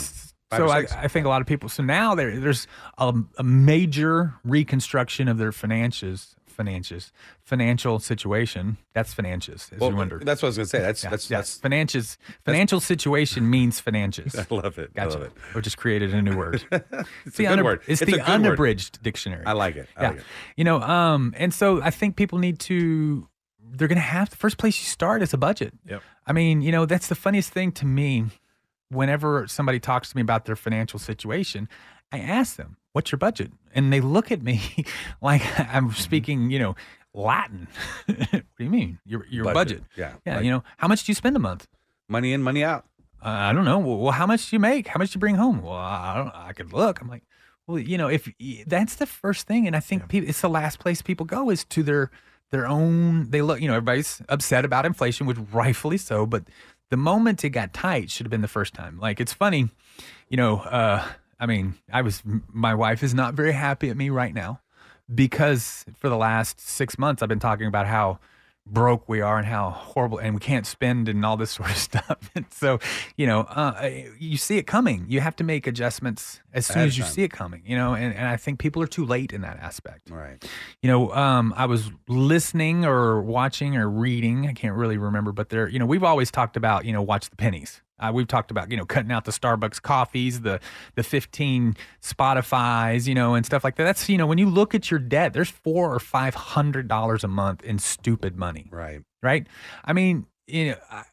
Five 0.49 0.57
so 0.59 0.69
I. 0.69 0.85
I 1.03 1.07
think 1.07 1.25
a 1.25 1.29
lot 1.29 1.41
of 1.41 1.47
people. 1.47 1.69
So 1.69 1.83
now 1.83 2.15
there, 2.15 2.39
there's 2.39 2.65
a, 2.97 3.13
a 3.38 3.43
major 3.43 4.33
reconstruction 4.43 5.27
of 5.27 5.38
their 5.38 5.51
finances, 5.51 6.35
finances, 6.47 7.12
financial 7.43 7.99
situation. 7.99 8.77
That's 8.93 9.13
finances, 9.13 9.69
as 9.71 9.79
Well, 9.79 9.91
you 9.91 9.95
wonder. 9.95 10.19
that's 10.19 10.41
what 10.41 10.47
I 10.47 10.49
was 10.49 10.57
gonna 10.57 10.65
say. 10.67 10.79
That's 10.79 11.03
Yeah, 11.03 11.09
that's 11.12 11.29
yeah. 11.29 11.38
that's 11.38 11.57
finances. 11.59 12.17
Financial 12.45 12.79
situation 12.79 13.49
means 13.49 13.79
finances. 13.79 14.35
I 14.39 14.45
love 14.49 14.79
it. 14.79 14.89
I 14.95 15.05
Gotcha. 15.05 15.19
love 15.19 15.27
it. 15.27 15.31
We 15.53 15.62
just 15.62 15.77
created 15.77 16.13
a 16.13 16.21
new 16.21 16.35
word. 16.35 16.63
It's 17.25 17.38
the 17.38 17.45
a 17.45 17.49
good 17.49 17.59
unab- 17.59 17.63
word. 17.65 17.81
It's, 17.88 18.01
It's 18.01 18.12
the 18.12 18.17
good 18.17 18.21
word. 18.21 18.29
unabridged 18.29 19.03
dictionary. 19.03 19.45
I 19.45 19.51
like 19.53 19.75
it. 19.75 19.88
I 19.95 20.01
yeah. 20.01 20.09
like 20.09 20.17
it. 20.19 20.23
You 20.57 20.63
know, 20.63 20.81
um, 20.81 21.33
and 21.38 21.53
so 21.53 21.81
I 21.81 21.91
think 21.91 22.15
people 22.15 22.39
need 22.39 22.59
to. 22.62 23.27
They're 23.71 23.88
going 23.88 23.97
to 23.97 24.01
have 24.01 24.31
the 24.31 24.35
first 24.35 24.57
place 24.57 24.79
you 24.81 24.85
start 24.88 25.21
is 25.21 25.31
a 25.31 25.38
budget. 25.38 25.75
Yep. 25.85 26.01
I 26.25 26.33
mean, 26.33 26.63
you 26.63 26.71
know, 26.71 26.88
that's 26.88 27.07
the 27.07 27.13
funniest 27.15 27.53
thing 27.53 27.71
to 27.73 27.85
me. 27.85 28.25
Whenever 28.89 29.47
somebody 29.47 29.80
talks 29.80 30.10
to 30.10 30.15
me 30.15 30.21
about 30.21 30.45
their 30.45 30.56
financial 30.56 30.99
situation, 30.99 31.69
I 32.12 32.19
ask 32.19 32.56
them, 32.56 32.78
"What's 32.93 33.12
your 33.12 33.19
budget?" 33.19 33.52
And 33.75 33.93
they 33.93 34.02
look 34.02 34.32
at 34.32 34.41
me 34.41 34.62
like 35.21 35.41
I'm 35.60 35.89
Mm-hmm. 35.89 36.02
speaking, 36.02 36.49
you 36.52 36.60
know, 36.60 36.75
Latin. 37.13 37.67
what 38.06 38.32
do 38.32 38.63
you 38.63 38.69
mean? 38.69 38.99
Your 39.06 39.25
your 39.30 39.43
budget? 39.45 39.56
Budget. 39.56 39.84
Yeah. 39.95 40.13
Yeah. 40.25 40.39
You 40.41 40.52
know, 40.52 40.63
how 40.78 40.88
much 40.88 41.04
do 41.06 41.12
you 41.12 41.15
spend 41.15 41.36
a 41.36 41.39
month? 41.39 41.67
Money 42.08 42.34
in, 42.34 42.41
money 42.41 42.63
out. 42.63 42.86
Uh, 43.23 43.30
I 43.30 43.54
don't 43.54 43.65
know. 43.65 43.78
Well, 43.80 43.97
well, 43.97 44.12
how 44.12 44.25
much 44.25 44.49
do 44.49 44.56
you 44.56 44.60
make? 44.60 44.88
How 44.88 44.97
much 44.97 45.12
do 45.12 45.17
you 45.17 45.19
bring 45.19 45.36
home? 45.36 45.62
Well, 45.62 45.73
I 45.75 46.15
don't. 46.17 46.34
I 46.34 46.54
could 46.54 46.71
look. 46.73 47.02
I'm 47.02 47.08
like, 47.10 47.23
well, 47.67 47.78
you 47.78 47.97
know, 47.97 48.08
if 48.08 48.32
that's 48.65 48.95
the 48.95 49.06
first 49.06 49.45
thing, 49.45 49.67
and 49.67 49.75
I 49.75 49.80
think 49.82 50.08
people, 50.08 50.30
it's 50.30 50.41
the 50.41 50.49
last 50.49 50.80
place 50.80 51.02
people 51.04 51.25
go 51.25 51.49
is 51.52 51.63
to 51.65 51.84
their 51.84 52.10
their 52.52 52.65
own. 52.65 53.30
They 53.30 53.41
look. 53.43 53.62
You 53.62 53.67
know, 53.67 53.75
everybody's 53.75 54.21
upset 54.30 54.65
about 54.65 54.86
inflation, 54.86 55.28
which 55.28 55.38
rightfully 55.52 55.97
so. 55.97 56.25
But 56.25 56.43
the 56.89 56.97
moment 56.97 57.43
it 57.43 57.49
got 57.49 57.73
tight 57.73 58.10
should 58.10 58.25
have 58.25 58.32
been 58.32 58.41
the 58.41 58.47
first 58.47 58.73
time. 58.73 58.99
Like 58.99 59.19
it's 59.19 59.34
funny, 59.34 59.69
you 60.30 60.38
know. 60.38 60.60
uh 60.60 61.06
I 61.41 61.45
mean, 61.45 61.75
I 61.91 62.02
was. 62.02 62.21
My 62.52 62.75
wife 62.75 63.02
is 63.02 63.13
not 63.13 63.34
very 63.34 63.54
happy 63.54 63.89
at 63.89 63.95
me 63.95 64.10
right 64.10 64.34
now 64.34 64.60
because 65.13 65.86
for 65.97 66.10
the 66.10 66.17
last 66.17 66.60
six 66.60 66.99
months 66.99 67.23
I've 67.23 67.30
been 67.30 67.39
talking 67.39 67.65
about 67.65 67.88
how 67.88 68.19
broke 68.71 69.08
we 69.10 69.21
are 69.21 69.38
and 69.38 69.47
how 69.47 69.69
horrible 69.69 70.17
and 70.17 70.34
we 70.34 70.39
can't 70.39 70.65
spend 70.65 71.10
and 71.10 71.25
all 71.25 71.38
this 71.38 71.51
sort 71.60 71.71
of 71.71 71.77
stuff. 71.77 72.29
And 72.36 72.45
so, 72.51 72.79
you 73.17 73.27
know, 73.27 73.41
uh, 73.41 73.89
you 74.17 74.38
see 74.38 74.58
it 74.58 74.67
coming. 74.67 75.05
You 75.08 75.21
have 75.21 75.36
to 75.38 75.43
make 75.43 75.67
adjustments 75.67 76.41
as 76.53 76.65
soon 76.65 76.84
as 76.84 76.97
you 76.97 77.03
time. 77.03 77.13
see 77.13 77.23
it 77.23 77.32
coming, 77.32 77.63
you 77.65 77.75
know, 77.75 77.93
and, 77.93 78.13
and 78.13 78.27
I 78.27 78.38
think 78.38 78.60
people 78.60 78.82
are 78.82 78.88
too 78.88 79.05
late 79.05 79.34
in 79.34 79.41
that 79.41 79.58
aspect. 79.58 80.10
Right. 80.10 80.43
You 80.82 80.89
know, 80.89 81.13
um, 81.13 81.53
I 81.58 81.65
was 81.65 81.91
listening 82.08 82.86
or 82.86 83.21
watching 83.21 83.75
or 83.75 83.89
reading, 83.89 84.47
I 84.47 84.53
can't 84.53 84.75
really 84.75 84.97
remember, 84.97 85.32
but 85.32 85.49
there, 85.49 85.67
you 85.67 85.79
know, 85.79 85.86
we've 85.86 86.03
always 86.03 86.32
talked 86.32 86.58
about, 86.58 86.86
you 86.86 86.93
know, 86.93 87.01
watch 87.01 87.29
the 87.29 87.36
pennies. 87.36 87.82
Uh, 87.99 88.12
we've 88.13 88.27
talked 88.27 88.51
about, 88.51 88.71
you 88.71 88.77
know, 88.77 88.85
cutting 88.85 89.12
out 89.12 89.25
the 89.25 89.31
Starbucks 89.31 89.81
coffees, 89.81 90.41
the 90.41 90.59
the 90.95 91.03
15 91.03 91.75
Spotify's, 92.01 93.07
you 93.07 93.15
know, 93.15 93.35
and 93.35 93.45
stuff 93.45 93.63
like 93.63 93.75
that. 93.75 93.83
That's, 93.83 94.07
you 94.09 94.17
know, 94.17 94.27
when 94.27 94.38
you 94.38 94.49
look 94.49 94.73
at 94.75 94.89
your 94.89 94.99
debt, 94.99 95.33
there's 95.33 95.49
four 95.49 95.93
or 95.93 95.99
five 95.99 96.35
hundred 96.35 96.88
dollars 96.88 97.23
a 97.23 97.27
month 97.27 97.63
in 97.63 97.79
stupid 97.79 98.38
money. 98.38 98.67
Right. 98.71 99.01
Right. 99.21 99.47
I 99.83 99.93
mean, 99.93 100.27
you 100.47 100.69
know, 100.71 100.75
I, 100.91 101.03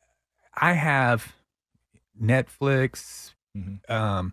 I 0.56 0.72
have 0.72 1.34
Netflix, 2.20 3.34
um, 3.88 4.32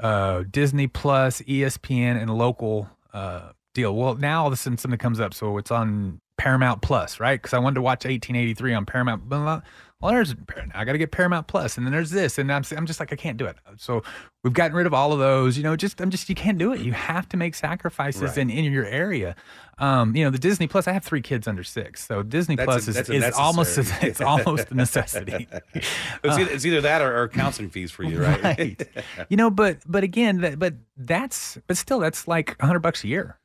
uh, 0.00 0.44
Disney 0.50 0.86
Plus, 0.86 1.40
ESPN, 1.42 2.20
and 2.20 2.30
local 2.30 2.88
uh, 3.12 3.52
deal. 3.74 3.94
Well, 3.94 4.16
now 4.16 4.42
all 4.42 4.46
of 4.48 4.52
a 4.52 4.56
sudden 4.56 4.78
something 4.78 4.98
comes 4.98 5.20
up, 5.20 5.32
so 5.34 5.56
it's 5.58 5.70
on 5.70 6.20
Paramount 6.36 6.82
Plus, 6.82 7.20
right? 7.20 7.40
Because 7.40 7.54
I 7.54 7.58
wanted 7.58 7.76
to 7.76 7.82
watch 7.82 8.04
1883 8.04 8.74
on 8.74 8.86
Paramount. 8.86 9.28
blah, 9.28 9.38
blah. 9.42 9.60
Well, 10.04 10.12
there's 10.12 10.34
I 10.74 10.84
got 10.84 10.92
to 10.92 10.98
get 10.98 11.12
Paramount 11.12 11.46
Plus, 11.46 11.78
and 11.78 11.86
then 11.86 11.92
there's 11.92 12.10
this, 12.10 12.36
and 12.36 12.52
I'm 12.52 12.62
I'm 12.76 12.84
just 12.84 13.00
like 13.00 13.10
I 13.10 13.16
can't 13.16 13.38
do 13.38 13.46
it. 13.46 13.56
So 13.78 14.02
we've 14.42 14.52
gotten 14.52 14.76
rid 14.76 14.86
of 14.86 14.92
all 14.92 15.14
of 15.14 15.18
those. 15.18 15.56
You 15.56 15.62
know, 15.62 15.76
just 15.76 15.98
I'm 15.98 16.10
just 16.10 16.28
you 16.28 16.34
can't 16.34 16.58
do 16.58 16.74
it. 16.74 16.80
You 16.80 16.92
have 16.92 17.26
to 17.30 17.38
make 17.38 17.54
sacrifices 17.54 18.20
Right. 18.22 18.36
in 18.36 18.50
in 18.50 18.70
your 18.70 18.84
area. 18.84 19.34
Um, 19.78 20.14
you 20.14 20.22
know, 20.22 20.30
the 20.30 20.38
Disney 20.38 20.66
Plus. 20.66 20.86
I 20.86 20.92
have 20.92 21.04
three 21.04 21.22
kids 21.22 21.48
under 21.48 21.64
six, 21.64 22.04
so 22.06 22.22
Disney 22.22 22.54
That's 22.54 22.66
Plus 22.66 22.86
a- 22.86 23.00
is, 23.00 23.08
is 23.08 23.34
almost 23.34 23.76
necessary. 23.78 24.10
it's 24.10 24.20
almost 24.20 24.70
a 24.70 24.74
necessity. 24.74 25.48
It's, 25.74 26.38
either, 26.38 26.50
it's 26.52 26.64
either 26.66 26.80
that 26.82 27.00
or, 27.00 27.22
or 27.22 27.28
counseling 27.28 27.70
fees 27.70 27.90
for 27.90 28.02
you, 28.02 28.22
right? 28.22 28.42
Right. 28.44 28.88
you 29.30 29.38
know, 29.38 29.50
but 29.50 29.78
but 29.86 30.04
again, 30.04 30.42
that, 30.42 30.58
but 30.58 30.74
that's 30.98 31.56
but 31.66 31.78
still 31.78 31.98
that's 31.98 32.28
like 32.28 32.56
a 32.60 32.66
hundred 32.66 32.80
bucks 32.80 33.04
a 33.04 33.08
year 33.08 33.38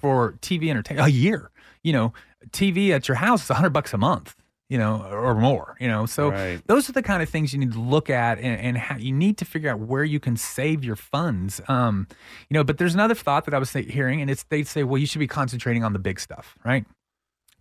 for 0.00 0.32
TV 0.40 0.70
entertainment. 0.70 1.08
A 1.08 1.10
year, 1.10 1.50
you 1.82 1.92
know, 1.92 2.12
TV 2.50 2.90
at 2.90 3.08
your 3.08 3.16
house 3.16 3.42
is 3.44 3.50
a 3.50 3.54
hundred 3.54 3.70
bucks 3.70 3.92
a 3.92 3.98
month, 3.98 4.34
you 4.68 4.78
know, 4.78 5.02
or 5.10 5.34
more, 5.34 5.76
you 5.80 5.86
know. 5.88 6.06
So 6.06 6.30
Right. 6.30 6.60
those 6.66 6.88
are 6.88 6.92
the 6.92 7.02
kind 7.02 7.22
of 7.22 7.28
things 7.28 7.52
you 7.52 7.58
need 7.60 7.72
to 7.72 7.80
look 7.80 8.10
at, 8.10 8.38
and, 8.38 8.60
and 8.60 8.78
how 8.78 8.96
you 8.96 9.12
need 9.12 9.38
to 9.38 9.44
figure 9.44 9.70
out 9.70 9.78
where 9.80 10.04
you 10.04 10.18
can 10.18 10.36
save 10.36 10.84
your 10.84 10.96
funds. 10.96 11.60
Um, 11.68 12.08
you 12.50 12.54
know, 12.54 12.64
but 12.64 12.78
there's 12.78 12.94
another 12.94 13.14
thought 13.14 13.44
that 13.44 13.54
I 13.54 13.58
was 13.58 13.72
hearing, 13.72 14.20
and 14.20 14.30
it's 14.30 14.42
they'd 14.44 14.66
say, 14.66 14.82
well, 14.82 14.98
you 14.98 15.06
should 15.06 15.20
be 15.20 15.28
concentrating 15.28 15.84
on 15.84 15.92
the 15.92 15.98
big 15.98 16.18
stuff, 16.18 16.56
right? 16.64 16.84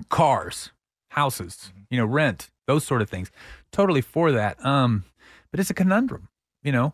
Cars, 0.09 0.71
houses, 1.09 1.71
you 1.89 1.97
know, 1.97 2.05
rent, 2.05 2.49
those 2.67 2.83
sort 2.85 3.01
of 3.01 3.09
things. 3.09 3.31
Totally 3.71 4.01
for 4.01 4.31
that. 4.31 4.63
Um, 4.65 5.05
but 5.51 5.59
it's 5.59 5.69
a 5.69 5.73
conundrum, 5.73 6.27
you 6.63 6.71
know. 6.71 6.93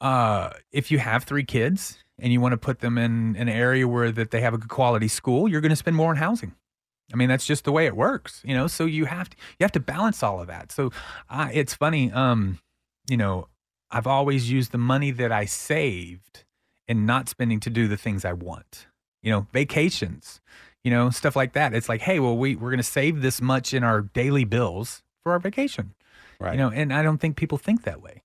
Uh, 0.00 0.50
if 0.72 0.90
you 0.90 0.98
have 0.98 1.24
three 1.24 1.44
kids 1.44 1.98
and 2.18 2.32
you 2.32 2.40
want 2.40 2.52
to 2.52 2.56
put 2.56 2.80
them 2.80 2.96
in 2.96 3.36
an 3.36 3.48
area 3.48 3.86
where 3.86 4.10
that 4.10 4.30
they 4.30 4.40
have 4.40 4.54
a 4.54 4.58
good 4.58 4.70
quality 4.70 5.08
school, 5.08 5.46
you're 5.48 5.60
going 5.60 5.70
to 5.70 5.76
spend 5.76 5.94
more 5.96 6.10
on 6.10 6.16
housing. 6.16 6.54
I 7.12 7.16
mean, 7.16 7.28
that's 7.28 7.46
just 7.46 7.64
the 7.64 7.72
way 7.72 7.86
it 7.86 7.96
works, 7.96 8.40
you 8.44 8.54
know. 8.54 8.66
So 8.66 8.84
you 8.84 9.06
have 9.06 9.28
to 9.30 9.36
you 9.58 9.64
have 9.64 9.72
to 9.72 9.80
balance 9.80 10.22
all 10.22 10.40
of 10.40 10.46
that. 10.46 10.70
So 10.72 10.90
I 11.28 11.52
it's 11.52 11.74
funny, 11.74 12.10
um, 12.12 12.58
you 13.08 13.16
know, 13.16 13.48
I've 13.90 14.06
always 14.06 14.50
used 14.50 14.70
the 14.72 14.78
money 14.78 15.10
that 15.12 15.32
I 15.32 15.44
saved 15.44 16.44
and 16.88 17.06
not 17.06 17.28
spending 17.28 17.60
to 17.60 17.70
do 17.70 17.88
the 17.88 17.96
things 17.96 18.24
I 18.24 18.32
want. 18.32 18.86
You 19.22 19.30
know, 19.32 19.46
vacations. 19.52 20.40
you 20.82 20.90
know, 20.90 21.10
stuff 21.10 21.36
like 21.36 21.52
that. 21.52 21.74
It's 21.74 21.88
like, 21.90 22.00
hey, 22.00 22.20
well, 22.20 22.36
we 22.36 22.56
we're 22.56 22.70
going 22.70 22.78
to 22.78 22.82
save 22.82 23.20
this 23.22 23.42
much 23.42 23.74
in 23.74 23.84
our 23.84 24.00
daily 24.02 24.44
bills 24.44 25.02
for 25.22 25.32
our 25.32 25.38
vacation, 25.38 25.92
Right. 26.40 26.52
You 26.54 26.58
know, 26.58 26.70
and 26.70 26.90
I 26.92 27.02
don't 27.02 27.18
think 27.18 27.36
people 27.36 27.58
think 27.58 27.82
that 27.82 28.00
way. 28.00 28.22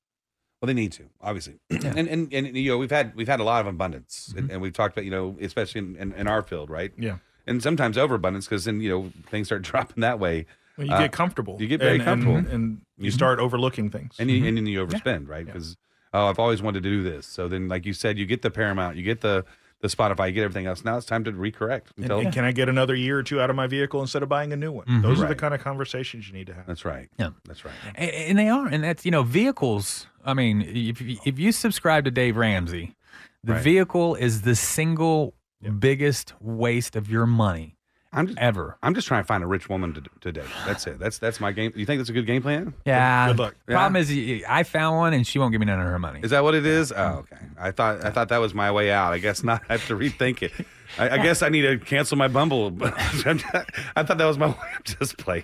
Well, 0.61 0.67
they 0.67 0.73
need 0.73 0.93
to, 0.93 1.03
obviously, 1.21 1.55
and, 1.69 2.07
and 2.07 2.33
and 2.33 2.55
you 2.57 2.71
know 2.71 2.77
we've 2.77 2.89
had 2.91 3.13
we've 3.13 3.27
had 3.27 3.41
a 3.41 3.43
lot 3.43 3.59
of 3.61 3.67
abundance, 3.67 4.27
Mm-hmm. 4.29 4.37
and, 4.39 4.51
and 4.51 4.61
we've 4.61 4.71
talked 4.73 4.95
about 4.95 5.03
you 5.03 5.11
know 5.11 5.35
especially 5.41 5.79
in, 5.79 5.95
in, 5.97 6.13
in 6.13 6.27
our 6.27 6.41
field, 6.41 6.69
right? 6.69 6.93
Yeah. 6.97 7.17
And 7.47 7.61
sometimes 7.61 7.97
overabundance 7.97 8.45
because 8.47 8.65
then 8.65 8.81
you 8.81 8.89
know 8.89 9.11
things 9.29 9.47
start 9.47 9.61
dropping 9.69 10.01
that 10.01 10.19
way. 10.19 10.45
Well, 10.77 10.87
you 10.87 10.93
Uh, 10.93 10.99
get 11.03 11.11
comfortable. 11.13 11.57
You 11.59 11.67
get 11.67 11.79
very 11.79 11.95
and, 11.95 12.03
comfortable, 12.03 12.35
and, 12.37 12.47
and 12.49 12.81
you 12.97 13.09
Mhm. 13.11 13.13
start 13.13 13.39
overlooking 13.39 13.89
things. 13.89 14.15
and 14.19 14.29
you, 14.29 14.45
and 14.45 14.57
then 14.57 14.65
you 14.65 14.85
overspend, 14.85 15.27
right? 15.29 15.45
Because 15.45 15.77
oh, 16.13 16.27
I've 16.27 16.39
always 16.39 16.61
wanted 16.61 16.83
to 16.83 16.89
do 16.89 17.01
this. 17.03 17.25
So 17.25 17.47
then, 17.47 17.67
like 17.69 17.85
you 17.85 17.93
said, 17.93 18.17
you 18.17 18.25
get 18.25 18.41
the 18.41 18.51
Paramount, 18.51 18.97
you 18.97 19.03
get 19.03 19.21
the 19.21 19.45
the 19.81 19.89
Spotify, 19.89 20.27
you 20.27 20.31
get 20.33 20.43
everything 20.43 20.65
else. 20.65 20.83
Now 20.83 20.97
it's 20.97 21.05
time 21.05 21.23
to 21.25 21.31
recorrect. 21.31 21.87
And, 21.95 22.05
Until, 22.05 22.19
and 22.19 22.33
can 22.33 22.43
I 22.45 22.51
get 22.53 22.69
another 22.69 22.95
year 22.95 23.19
or 23.19 23.23
two 23.23 23.39
out 23.41 23.49
of 23.49 23.55
my 23.55 23.67
vehicle 23.67 24.01
instead 24.01 24.23
of 24.23 24.29
buying 24.29 24.51
a 24.51 24.55
new 24.55 24.71
one? 24.71 24.85
Mhm. 24.87 25.01
Those 25.03 25.21
are 25.21 25.27
the 25.27 25.35
kind 25.35 25.53
of 25.53 25.61
conversations 25.61 26.27
you 26.27 26.33
need 26.33 26.47
to 26.47 26.53
have. 26.55 26.65
That's 26.65 26.85
right. 26.85 27.07
Yeah. 27.19 27.31
That's 27.45 27.63
right. 27.65 27.73
And, 27.93 28.09
and 28.09 28.39
they 28.39 28.47
are, 28.49 28.67
and 28.67 28.83
that's 28.83 29.05
you 29.05 29.11
know, 29.11 29.21
vehicles. 29.23 30.07
I 30.25 30.33
mean, 30.33 30.61
if 30.61 31.01
you- 31.01 31.19
if 31.25 31.37
you 31.37 31.51
subscribe 31.51 32.05
to 32.05 32.11
Dave 32.11 32.35
Ramsey, 32.37 32.95
the 33.43 33.53
Right. 33.53 33.61
vehicle 33.63 34.15
is 34.15 34.41
the 34.41 34.55
single 34.55 35.35
biggest 35.79 36.33
waste 36.39 36.95
of 36.95 37.09
your 37.09 37.25
money 37.25 37.75
I'm 38.15 38.27
just, 38.27 38.39
ever. 38.39 38.77
I'm 38.81 38.95
just 38.95 39.07
trying 39.07 39.23
to 39.23 39.27
find 39.27 39.43
a 39.43 39.47
rich 39.47 39.67
woman 39.67 39.93
to, 39.93 40.01
to 40.21 40.31
date. 40.31 40.45
That's 40.65 40.87
it. 40.87 40.99
That's 40.99 41.19
that's 41.19 41.41
my 41.41 41.51
game. 41.51 41.73
You 41.75 41.85
think 41.85 41.99
that's 41.99 42.09
a 42.09 42.13
good 42.13 42.25
game 42.25 42.41
plan? 42.41 42.73
Yeah. 42.85 43.27
Good 43.27 43.39
luck. 43.39 43.55
Problem 43.67 43.97
is, 43.97 44.43
I 44.47 44.63
found 44.63 44.97
one, 44.97 45.13
and 45.13 45.27
she 45.27 45.37
won't 45.37 45.51
give 45.51 45.59
me 45.59 45.65
none 45.65 45.79
of 45.79 45.85
her 45.85 45.99
money. 45.99 46.21
Is 46.23 46.31
that 46.31 46.43
what 46.43 46.55
it 46.55 46.65
is? 46.65 46.93
Oh, 46.95 47.25
okay. 47.31 47.37
I 47.59 47.71
thought 47.71 48.05
I 48.05 48.11
thought 48.11 48.29
that 48.29 48.37
was 48.37 48.53
my 48.53 48.71
way 48.71 48.89
out. 48.89 49.11
I 49.11 49.17
guess 49.17 49.43
not. 49.43 49.63
I 49.69 49.73
have 49.73 49.87
to 49.87 49.97
rethink 49.97 50.41
it. 50.43 50.53
I, 50.97 51.09
I 51.11 51.17
guess 51.17 51.41
I 51.41 51.49
need 51.49 51.61
to 51.63 51.77
cancel 51.77 52.17
my 52.17 52.27
Bumble. 52.27 52.75
I 52.81 54.03
thought 54.03 54.17
that 54.17 54.25
was 54.25 54.37
my. 54.37 54.47
I'm 54.75 54.83
just 54.83 55.17
playing. 55.17 55.43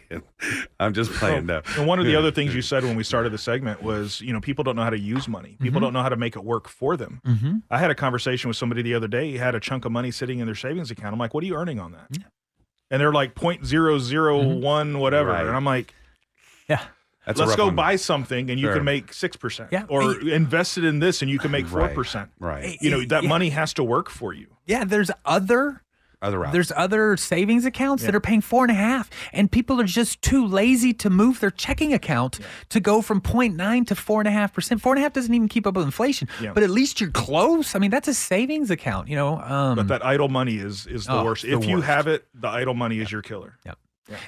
I'm 0.80 0.94
just 0.94 1.12
playing. 1.12 1.46
No. 1.46 1.62
And 1.78 1.88
one 1.88 2.00
of 2.00 2.06
the 2.06 2.16
other 2.16 2.32
things 2.32 2.54
you 2.56 2.62
said 2.72 2.84
when 2.84 2.96
we 2.96 3.04
started 3.04 3.32
the 3.32 3.38
segment 3.38 3.82
was, 3.84 4.22
you 4.22 4.34
know, 4.34 4.40
people 4.42 4.64
don't 4.64 4.76
know 4.76 4.84
how 4.84 4.90
to 4.90 5.00
use 5.00 5.28
money. 5.28 5.58
People 5.60 5.80
Mm-hmm. 5.80 5.86
don't 5.86 5.94
know 5.94 6.02
how 6.04 6.10
to 6.10 6.16
make 6.18 6.36
it 6.36 6.44
work 6.44 6.68
for 6.68 6.96
them. 6.98 7.22
Mhm. 7.26 7.62
I 7.70 7.78
had 7.78 7.92
a 7.92 7.96
conversation 7.96 8.48
with 8.48 8.58
somebody 8.58 8.82
the 8.82 8.94
other 8.94 9.08
day. 9.08 9.32
He 9.32 9.38
had 9.38 9.56
a 9.56 9.60
chunk 9.60 9.86
of 9.86 9.92
money 9.92 10.12
sitting 10.12 10.40
in 10.40 10.46
their 10.46 10.56
savings 10.56 10.92
account. 10.92 11.14
I'm 11.14 11.20
like, 11.20 11.34
what 11.34 11.44
are 11.44 11.48
you 11.48 11.56
earning 11.56 11.80
on 11.80 11.92
that? 11.94 12.08
And 12.92 13.00
they're 13.02 13.14
like 13.14 13.36
point 13.36 13.66
zero 13.66 13.98
zero 14.00 14.42
one 14.44 15.00
whatever. 15.00 15.30
Right. 15.30 15.46
And 15.46 15.56
I'm 15.56 15.66
like, 15.66 15.94
Yeah. 16.68 16.82
That's 17.26 17.40
let's 17.40 17.56
go 17.56 17.66
one. 17.66 17.76
buy 17.76 17.96
something 17.98 18.50
and 18.50 18.60
you 18.60 18.68
Sure. 18.68 18.76
can 18.76 18.84
make 18.84 19.14
six 19.14 19.36
percent. 19.38 19.70
Yeah. 19.72 19.84
Or 19.88 20.20
invest 20.22 20.78
it 20.78 20.84
in 20.84 21.00
this 21.00 21.22
and 21.22 21.30
you 21.30 21.38
can 21.40 21.52
make 21.52 21.68
4%. 21.68 22.30
Right. 22.40 22.78
You 22.82 22.90
know, 22.90 23.02
that 23.06 23.24
Yeah. 23.24 23.30
money 23.30 23.50
has 23.50 23.74
to 23.76 23.84
work 23.84 24.10
for 24.10 24.34
you. 24.34 24.48
Yeah, 24.66 24.84
there's 24.86 25.12
other 25.26 25.84
Other 26.24 26.48
there's 26.52 26.72
other 26.76 27.18
savings 27.18 27.66
accounts 27.66 28.04
that 28.04 28.14
are 28.14 28.20
paying 28.20 28.42
four 28.42 28.64
and 28.64 28.70
a 28.70 28.76
half, 28.76 29.10
and 29.34 29.52
people 29.52 29.82
are 29.82 29.86
just 29.86 30.22
too 30.22 30.46
lazy 30.46 30.94
to 30.94 31.10
move 31.10 31.40
their 31.40 31.50
checking 31.50 31.94
account 31.96 32.40
to 32.70 32.80
go 32.80 33.02
from 33.02 33.20
0.9 33.22 33.86
to 33.88 33.96
four 33.96 34.22
and 34.22 34.28
a 34.28 34.32
half 34.32 34.54
percent. 34.54 34.82
Four 34.82 34.94
and 34.94 35.00
a 35.00 35.02
half 35.02 35.14
doesn't 35.14 35.34
even 35.34 35.48
keep 35.48 35.66
up 35.66 35.74
with 35.76 35.84
inflation, 35.86 36.28
Yeah. 36.40 36.54
but 36.54 36.62
at 36.62 36.70
least 36.70 37.02
you're 37.02 37.10
close. 37.10 37.74
I 37.74 37.80
mean, 37.80 37.90
that's 37.90 38.08
a 38.08 38.14
savings 38.14 38.70
account, 38.70 39.08
you 39.08 39.16
know. 39.16 39.40
Um, 39.42 39.76
But 39.78 39.88
that 39.88 40.06
idle 40.06 40.30
money 40.30 40.58
is 40.58 40.86
is 40.86 41.06
the 41.08 41.14
Oh, 41.14 41.24
worst. 41.26 41.42
the 41.42 41.54
If 41.54 41.66
you 41.66 41.82
have 41.82 42.06
it, 42.06 42.28
the 42.36 42.50
idle 42.50 42.76
money 42.76 43.00
is 43.00 43.12
your 43.12 43.24
killer. 43.24 43.58
Yep. 43.66 43.80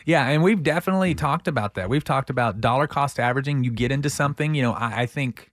Yeah, 0.05 0.27
and 0.27 0.43
we've 0.43 0.63
definitely 0.63 1.15
talked 1.15 1.47
about 1.47 1.75
that. 1.75 1.89
We've 1.89 2.03
talked 2.03 2.29
about 2.29 2.61
dollar 2.61 2.87
cost 2.87 3.19
averaging. 3.19 3.63
You 3.63 3.71
get 3.71 3.91
into 3.91 4.09
something, 4.09 4.55
you 4.55 4.61
know, 4.61 4.73
I, 4.73 5.01
I 5.01 5.05
think 5.05 5.51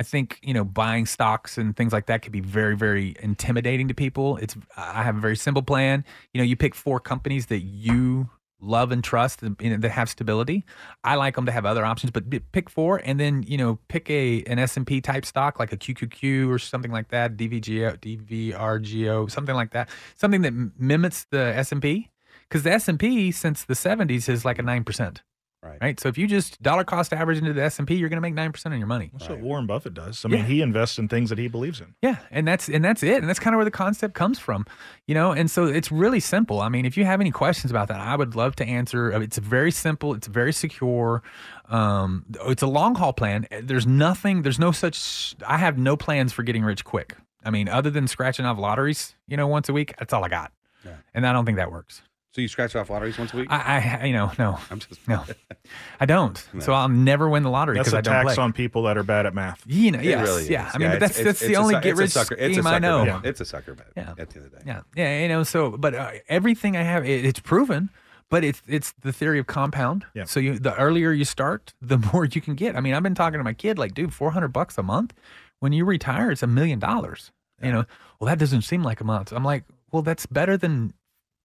I 0.00 0.02
think, 0.02 0.38
you 0.42 0.54
know, 0.54 0.64
buying 0.64 1.04
stocks 1.04 1.58
and 1.58 1.76
things 1.76 1.92
like 1.92 2.06
that 2.06 2.22
could 2.22 2.32
be 2.32 2.40
very, 2.40 2.74
very 2.74 3.14
intimidating 3.20 3.86
to 3.88 3.94
people. 3.94 4.38
It's 4.38 4.56
I 4.74 5.02
have 5.02 5.14
a 5.14 5.20
very 5.20 5.36
simple 5.36 5.62
plan. 5.62 6.06
You 6.32 6.40
know, 6.40 6.44
you 6.44 6.56
pick 6.56 6.74
four 6.74 7.00
companies 7.00 7.46
that 7.46 7.60
you 7.60 8.30
love 8.62 8.92
and 8.92 9.04
trust 9.04 9.42
and 9.42 9.56
you 9.60 9.68
know, 9.68 9.76
that 9.76 9.90
have 9.90 10.08
stability. 10.08 10.64
I 11.04 11.16
like 11.16 11.36
them 11.36 11.44
to 11.44 11.52
have 11.52 11.66
other 11.66 11.84
options, 11.84 12.10
but 12.12 12.24
pick 12.52 12.70
four 12.70 13.02
and 13.04 13.20
then, 13.20 13.42
you 13.42 13.58
know, 13.58 13.78
pick 13.88 14.08
a 14.08 14.42
an 14.44 14.58
S&P 14.58 15.02
type 15.02 15.26
stock 15.26 15.58
like 15.58 15.70
a 15.70 15.76
QQQ 15.76 16.48
or 16.48 16.58
something 16.58 16.92
like 16.92 17.08
that, 17.08 17.36
DVGO, 17.36 17.98
DVRGO, 17.98 19.30
something 19.30 19.54
like 19.54 19.72
that. 19.72 19.90
Something 20.14 20.40
that 20.40 20.54
mimics 20.78 21.26
the 21.30 21.54
S&P 21.56 22.08
because 22.50 22.64
the 22.64 22.72
S&P 22.72 23.30
since 23.32 23.64
the 23.64 23.74
70s 23.74 24.28
is 24.28 24.44
like 24.44 24.58
a 24.58 24.62
9%. 24.62 25.18
Right. 25.62 25.76
Right. 25.78 26.00
So 26.00 26.08
if 26.08 26.16
you 26.16 26.26
just 26.26 26.62
dollar 26.62 26.84
cost 26.84 27.12
average 27.12 27.36
into 27.36 27.52
the 27.52 27.62
S&P, 27.62 27.94
you're 27.94 28.08
going 28.08 28.16
to 28.16 28.22
make 28.22 28.34
9% 28.34 28.64
on 28.72 28.78
your 28.78 28.86
money. 28.86 29.10
That's 29.12 29.28
what 29.28 29.40
Warren 29.40 29.66
Buffett 29.66 29.92
does. 29.92 30.24
I 30.24 30.28
mean, 30.28 30.40
Yeah. 30.40 30.46
he 30.46 30.62
invests 30.62 30.98
in 30.98 31.06
things 31.06 31.28
that 31.28 31.36
he 31.38 31.48
believes 31.48 31.82
in. 31.82 31.94
Yeah, 32.00 32.16
and 32.30 32.48
that's 32.48 32.66
and 32.70 32.82
that's 32.82 33.02
it, 33.02 33.18
and 33.18 33.28
that's 33.28 33.38
kind 33.38 33.52
of 33.54 33.58
where 33.58 33.66
the 33.66 33.70
concept 33.70 34.14
comes 34.14 34.38
from, 34.38 34.64
you 35.06 35.14
know. 35.14 35.32
And 35.32 35.50
so 35.50 35.66
it's 35.66 35.92
really 35.92 36.18
simple. 36.18 36.62
I 36.62 36.70
mean, 36.70 36.86
if 36.86 36.96
you 36.96 37.04
have 37.04 37.20
any 37.20 37.30
questions 37.30 37.70
about 37.70 37.88
that, 37.88 38.00
I 38.00 38.16
would 38.16 38.34
love 38.34 38.56
to 38.56 38.64
answer. 38.64 39.10
It's 39.20 39.36
very 39.36 39.70
simple. 39.70 40.14
It's 40.14 40.28
very 40.28 40.54
secure. 40.54 41.22
Um, 41.68 42.24
it's 42.46 42.62
a 42.62 42.66
long 42.66 42.94
haul 42.94 43.12
plan. 43.12 43.46
There's 43.62 43.86
nothing. 43.86 44.40
There's 44.40 44.58
no 44.58 44.72
such. 44.72 45.34
I 45.46 45.58
have 45.58 45.76
no 45.76 45.94
plans 45.94 46.32
for 46.32 46.42
getting 46.42 46.62
rich 46.64 46.86
quick. 46.86 47.16
I 47.44 47.50
mean, 47.50 47.68
other 47.68 47.90
than 47.90 48.06
scratching 48.06 48.46
off 48.46 48.58
lotteries, 48.58 49.14
you 49.28 49.36
know, 49.36 49.46
once 49.46 49.68
a 49.68 49.74
week. 49.74 49.94
That's 49.98 50.14
all 50.14 50.24
I 50.24 50.28
got, 50.28 50.52
Yeah. 50.86 50.92
and 51.12 51.26
I 51.26 51.34
don't 51.34 51.44
think 51.44 51.58
that 51.58 51.70
works. 51.70 52.00
So 52.32 52.40
you 52.40 52.46
scratch 52.48 52.76
off 52.76 52.90
lotteries 52.90 53.18
once 53.18 53.34
a 53.34 53.38
week? 53.38 53.48
I, 53.50 53.98
I 54.00 54.06
you 54.06 54.12
know, 54.12 54.30
no, 54.38 54.56
I'm 54.70 54.78
just 54.78 55.06
no, 55.08 55.24
I 56.00 56.06
don't. 56.06 56.36
So 56.60 56.72
I'll 56.72 56.88
never 56.88 57.28
win 57.28 57.42
the 57.42 57.50
lottery 57.50 57.76
because 57.76 57.92
I 57.92 58.00
don't 58.02 58.14
tax 58.14 58.34
play. 58.34 58.44
on 58.44 58.52
people 58.52 58.84
that 58.84 58.96
are 58.96 59.02
bad 59.02 59.26
at 59.26 59.34
math. 59.34 59.62
You 59.66 59.90
know, 59.90 59.98
It 59.98 60.04
yes, 60.04 60.26
really 60.28 60.48
yeah. 60.48 60.68
is. 60.68 60.74
I 60.74 60.78
mean, 60.78 60.88
but 60.90 60.96
it's- 60.96 61.10
that's 61.10 61.18
it's- 61.20 61.24
that's 61.26 61.42
it's 61.42 61.48
the 61.50 61.56
only 61.56 61.74
su- 61.74 61.80
get 61.80 61.92
a 61.92 61.96
rich 61.96 62.10
sucker- 62.12 62.34
it's 62.36 62.50
a 62.56 62.60
scheme 62.62 62.66
I 62.68 62.70
sucker 62.70 62.80
know. 62.80 63.04
bet. 63.04 63.26
It's 63.26 63.40
a 63.40 63.44
sucker 63.44 63.74
bet. 63.74 63.88
Yeah. 63.96 64.10
At 64.16 64.30
the 64.30 64.36
end 64.36 64.46
of 64.46 64.50
the 64.52 64.58
day. 64.58 64.62
Yeah, 64.66 64.80
yeah, 64.94 65.22
you 65.22 65.28
know. 65.28 65.42
So, 65.42 65.70
but 65.72 65.94
uh, 65.94 66.10
everything 66.28 66.76
I 66.76 66.82
have, 66.82 67.04
it, 67.04 67.24
it's 67.24 67.40
proven. 67.40 67.90
But 68.28 68.44
it's 68.44 68.62
it's 68.68 68.92
the 69.00 69.12
theory 69.12 69.40
of 69.40 69.48
compound. 69.48 70.06
Yeah. 70.14 70.22
So 70.22 70.38
you, 70.38 70.56
the 70.56 70.72
earlier 70.76 71.10
you 71.10 71.24
start, 71.24 71.74
the 71.82 71.98
more 72.12 72.24
you 72.26 72.40
can 72.40 72.54
get. 72.54 72.76
I 72.76 72.80
mean, 72.80 72.94
I've 72.94 73.02
been 73.02 73.16
talking 73.16 73.38
to 73.40 73.44
my 73.44 73.54
kid, 73.54 73.76
like, 73.76 73.92
dude, 73.92 74.14
four 74.14 74.30
hundred 74.30 74.52
bucks 74.52 74.78
a 74.78 74.84
month. 74.84 75.14
When 75.58 75.72
you 75.72 75.84
retire, 75.84 76.30
it's 76.30 76.44
a 76.44 76.46
million 76.46 76.78
dollars. 76.78 77.32
You 77.60 77.72
know, 77.72 77.84
well, 78.20 78.28
that 78.28 78.38
doesn't 78.38 78.62
seem 78.62 78.84
like 78.84 79.00
a 79.00 79.04
month. 79.04 79.32
I'm 79.32 79.42
like, 79.44 79.64
well, 79.90 80.02
that's 80.02 80.26
better 80.26 80.56
than, 80.56 80.94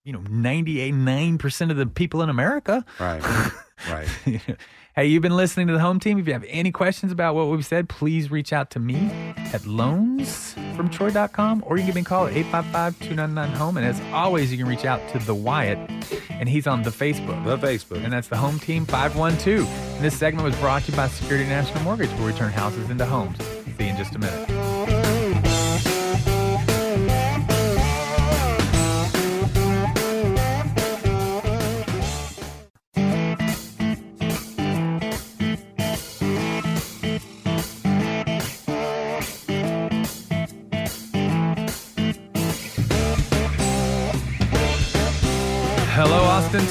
you 0.05 0.13
know, 0.13 0.21
ninety 0.29 0.79
eight 0.79 0.93
nine 0.93 1.37
percent 1.37 1.71
of 1.71 1.77
the 1.77 1.85
people 1.85 2.21
in 2.21 2.29
America. 2.29 2.85
Right. 2.99 3.51
Right. 3.89 4.07
hey, 4.95 5.05
you've 5.05 5.21
been 5.21 5.35
listening 5.35 5.67
to 5.67 5.73
the 5.73 5.81
home 5.81 5.99
team. 5.99 6.17
If 6.17 6.27
you 6.27 6.33
have 6.33 6.45
any 6.47 6.71
questions 6.71 7.11
about 7.11 7.35
what 7.35 7.49
we've 7.49 7.65
said, 7.65 7.89
please 7.89 8.31
reach 8.31 8.53
out 8.53 8.69
to 8.69 8.79
me 8.79 9.09
at 9.53 9.63
loansfromtroy.com 9.63 11.63
or 11.67 11.75
you 11.75 11.81
can 11.81 11.87
give 11.87 11.95
me 11.95 12.01
a 12.01 12.05
call 12.05 12.27
at 12.27 12.33
855-299-HOME. 12.33 13.75
And 13.75 13.85
as 13.85 13.99
always, 14.13 14.49
you 14.49 14.57
can 14.57 14.65
reach 14.65 14.85
out 14.85 15.05
to 15.09 15.19
the 15.19 15.35
Wyatt, 15.35 15.77
and 16.29 16.47
he's 16.47 16.67
on 16.67 16.83
the 16.83 16.89
Facebook. 16.89 17.43
The 17.43 17.57
Facebook. 17.57 18.01
And 18.01 18.13
that's 18.13 18.29
the 18.29 18.37
Home 18.37 18.59
Team 18.59 18.85
512. 18.85 19.67
And 19.95 20.05
this 20.05 20.17
segment 20.17 20.45
was 20.45 20.55
brought 20.61 20.83
to 20.83 20.91
you 20.91 20.97
by 20.97 21.09
Security 21.09 21.49
National 21.49 21.83
Mortgage, 21.83 22.11
where 22.11 22.27
we 22.27 22.33
turn 22.33 22.53
houses 22.53 22.89
into 22.89 23.05
homes. 23.05 23.37
See 23.77 23.83
you 23.83 23.89
in 23.89 23.97
just 23.97 24.15
a 24.15 24.19
minute. 24.19 24.54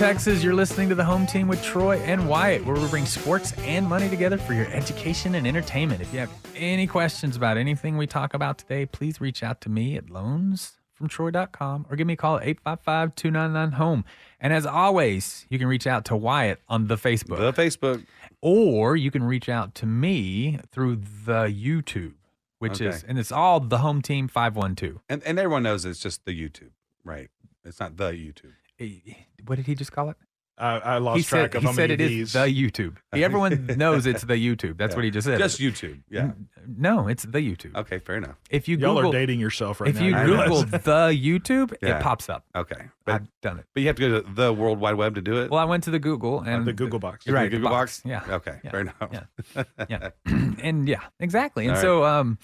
Texas. 0.05 0.45
You're 0.45 0.53
listening 0.53 0.91
to 0.91 0.95
the 0.95 1.03
home 1.03 1.27
team 1.27 1.49
with 1.49 1.63
Troy 1.63 1.97
and 2.01 2.29
Wyatt, 2.29 2.67
where 2.67 2.77
we 2.77 2.87
bring 2.89 3.07
sports 3.07 3.55
and 3.61 3.89
money 3.89 4.11
together 4.11 4.37
for 4.37 4.53
your 4.53 4.67
education 4.67 5.35
and 5.35 5.47
entertainment. 5.47 6.03
If 6.03 6.13
you 6.13 6.21
have 6.21 6.31
any 6.55 6.87
questions 6.87 7.39
about 7.39 7.57
anything 7.57 7.97
we 7.97 8.07
talk 8.07 8.35
about 8.35 8.59
today, 8.59 8.85
please 8.85 9.19
reach 9.19 9.43
out 9.43 9.63
to 9.63 9.71
me 9.71 9.97
at 9.97 10.09
loansfromtroy.com 10.09 11.87
or 11.89 11.97
give 11.97 12.07
me 12.07 12.13
a 12.13 12.17
call 12.19 12.37
at 12.37 12.43
855 12.43 13.15
299 13.15 13.79
home. 13.79 14.05
And 14.41 14.53
as 14.53 14.67
always, 14.67 15.47
you 15.49 15.59
can 15.59 15.69
reach 15.69 15.87
out 15.87 16.05
to 16.05 16.17
Wyatt 16.17 16.61
on 16.69 16.89
the 16.89 16.97
Facebook. 16.97 17.39
The 17.39 17.55
Facebook. 17.55 18.05
Or 18.43 18.97
you 18.97 19.11
can 19.11 19.23
reach 19.23 19.49
out 19.49 19.75
to 19.77 19.87
me 19.87 20.59
through 20.71 20.97
the 20.97 21.45
YouTube, 21.47 22.13
which 22.59 22.83
is, 22.83 23.03
and 23.05 23.19
it's 23.19 23.33
all 23.33 23.59
the 23.59 23.79
home 23.79 24.03
team 24.03 24.29
512. 24.29 25.01
And 25.09 25.23
and 25.23 25.39
everyone 25.39 25.63
knows 25.63 25.87
it's 25.87 25.99
just 25.99 26.27
the 26.27 26.39
YouTube, 26.39 26.73
right? 27.05 27.31
It's 27.65 27.81
not 27.81 27.97
the 27.97 28.11
YouTube. 28.11 28.53
Eh, 28.79 29.15
What 29.47 29.57
did 29.57 29.67
he 29.67 29.75
just 29.75 29.93
call 29.93 30.11
it? 30.11 30.17
I, 30.57 30.79
I 30.79 30.99
lost 30.99 31.17
he 31.17 31.25
track 31.25 31.51
said, 31.51 31.57
of 31.57 31.63
he 31.63 31.67
how 31.67 31.73
said 31.75 31.91
many 31.91 31.95
it 32.05 32.07
of 32.07 32.13
is 32.13 32.33
the 32.35 32.39
YouTube. 32.47 32.95
Everyone 33.13 33.67
knows 33.77 34.07
it's 34.07 34.23
the 34.23 34.35
YouTube. 34.35 34.79
That's 34.79 34.93
Yeah. 34.93 34.97
what 34.97 35.05
he 35.05 35.11
just 35.11 35.27
said. 35.27 35.37
Just 35.41 35.59
YouTube. 35.61 36.03
Yeah. 36.09 36.31
No, 36.65 37.09
it's 37.09 37.25
the 37.25 37.41
YouTube. 37.41 37.75
Okay, 37.75 37.99
fair 37.99 38.19
enough. 38.19 38.37
If 38.51 38.69
you 38.69 38.77
Y'all 38.77 38.95
Google, 38.95 39.11
are 39.11 39.13
dating 39.13 39.41
yourself 39.41 39.81
right 39.81 39.91
if 39.91 39.97
now. 39.99 40.07
you 40.07 40.15
I 40.15 40.25
Google 40.27 40.63
realize. 40.63 40.71
the 40.71 41.11
YouTube, 41.11 41.75
Yeah. 41.83 41.99
it 41.99 42.03
pops 42.05 42.29
up. 42.29 42.45
Okay. 42.55 42.77
But, 43.05 43.15
I've 43.17 43.29
done 43.43 43.59
it. 43.59 43.65
but 43.75 43.81
you 43.81 43.89
have 43.89 43.97
to 43.97 44.09
go 44.09 44.21
to 44.21 44.33
the 44.33 44.53
World 44.53 44.79
Wide 44.79 44.95
Web 44.95 45.17
to 45.17 45.21
do 45.21 45.43
it? 45.43 45.51
Well, 45.51 45.59
I 45.61 45.65
went 45.65 45.83
to 45.85 45.91
the 45.91 45.99
Google 45.99 46.41
and 46.43 46.65
the 46.67 46.73
Google 46.73 47.01
box. 47.01 47.27
You're 47.27 47.35
right, 47.35 47.51
The 47.51 47.57
Google 47.57 47.71
box? 47.71 48.01
Yeah. 48.05 48.23
Okay, 48.29 48.61
Yeah. 48.63 48.71
fair 48.71 48.81
enough. 48.83 48.95
Yeah. 49.13 49.65
yeah. 49.91 50.11
and 50.63 50.89
yeah, 50.89 51.01
exactly. 51.19 51.67
And 51.67 51.75
All 51.75 51.83
so, 51.83 52.05
um, 52.05 52.39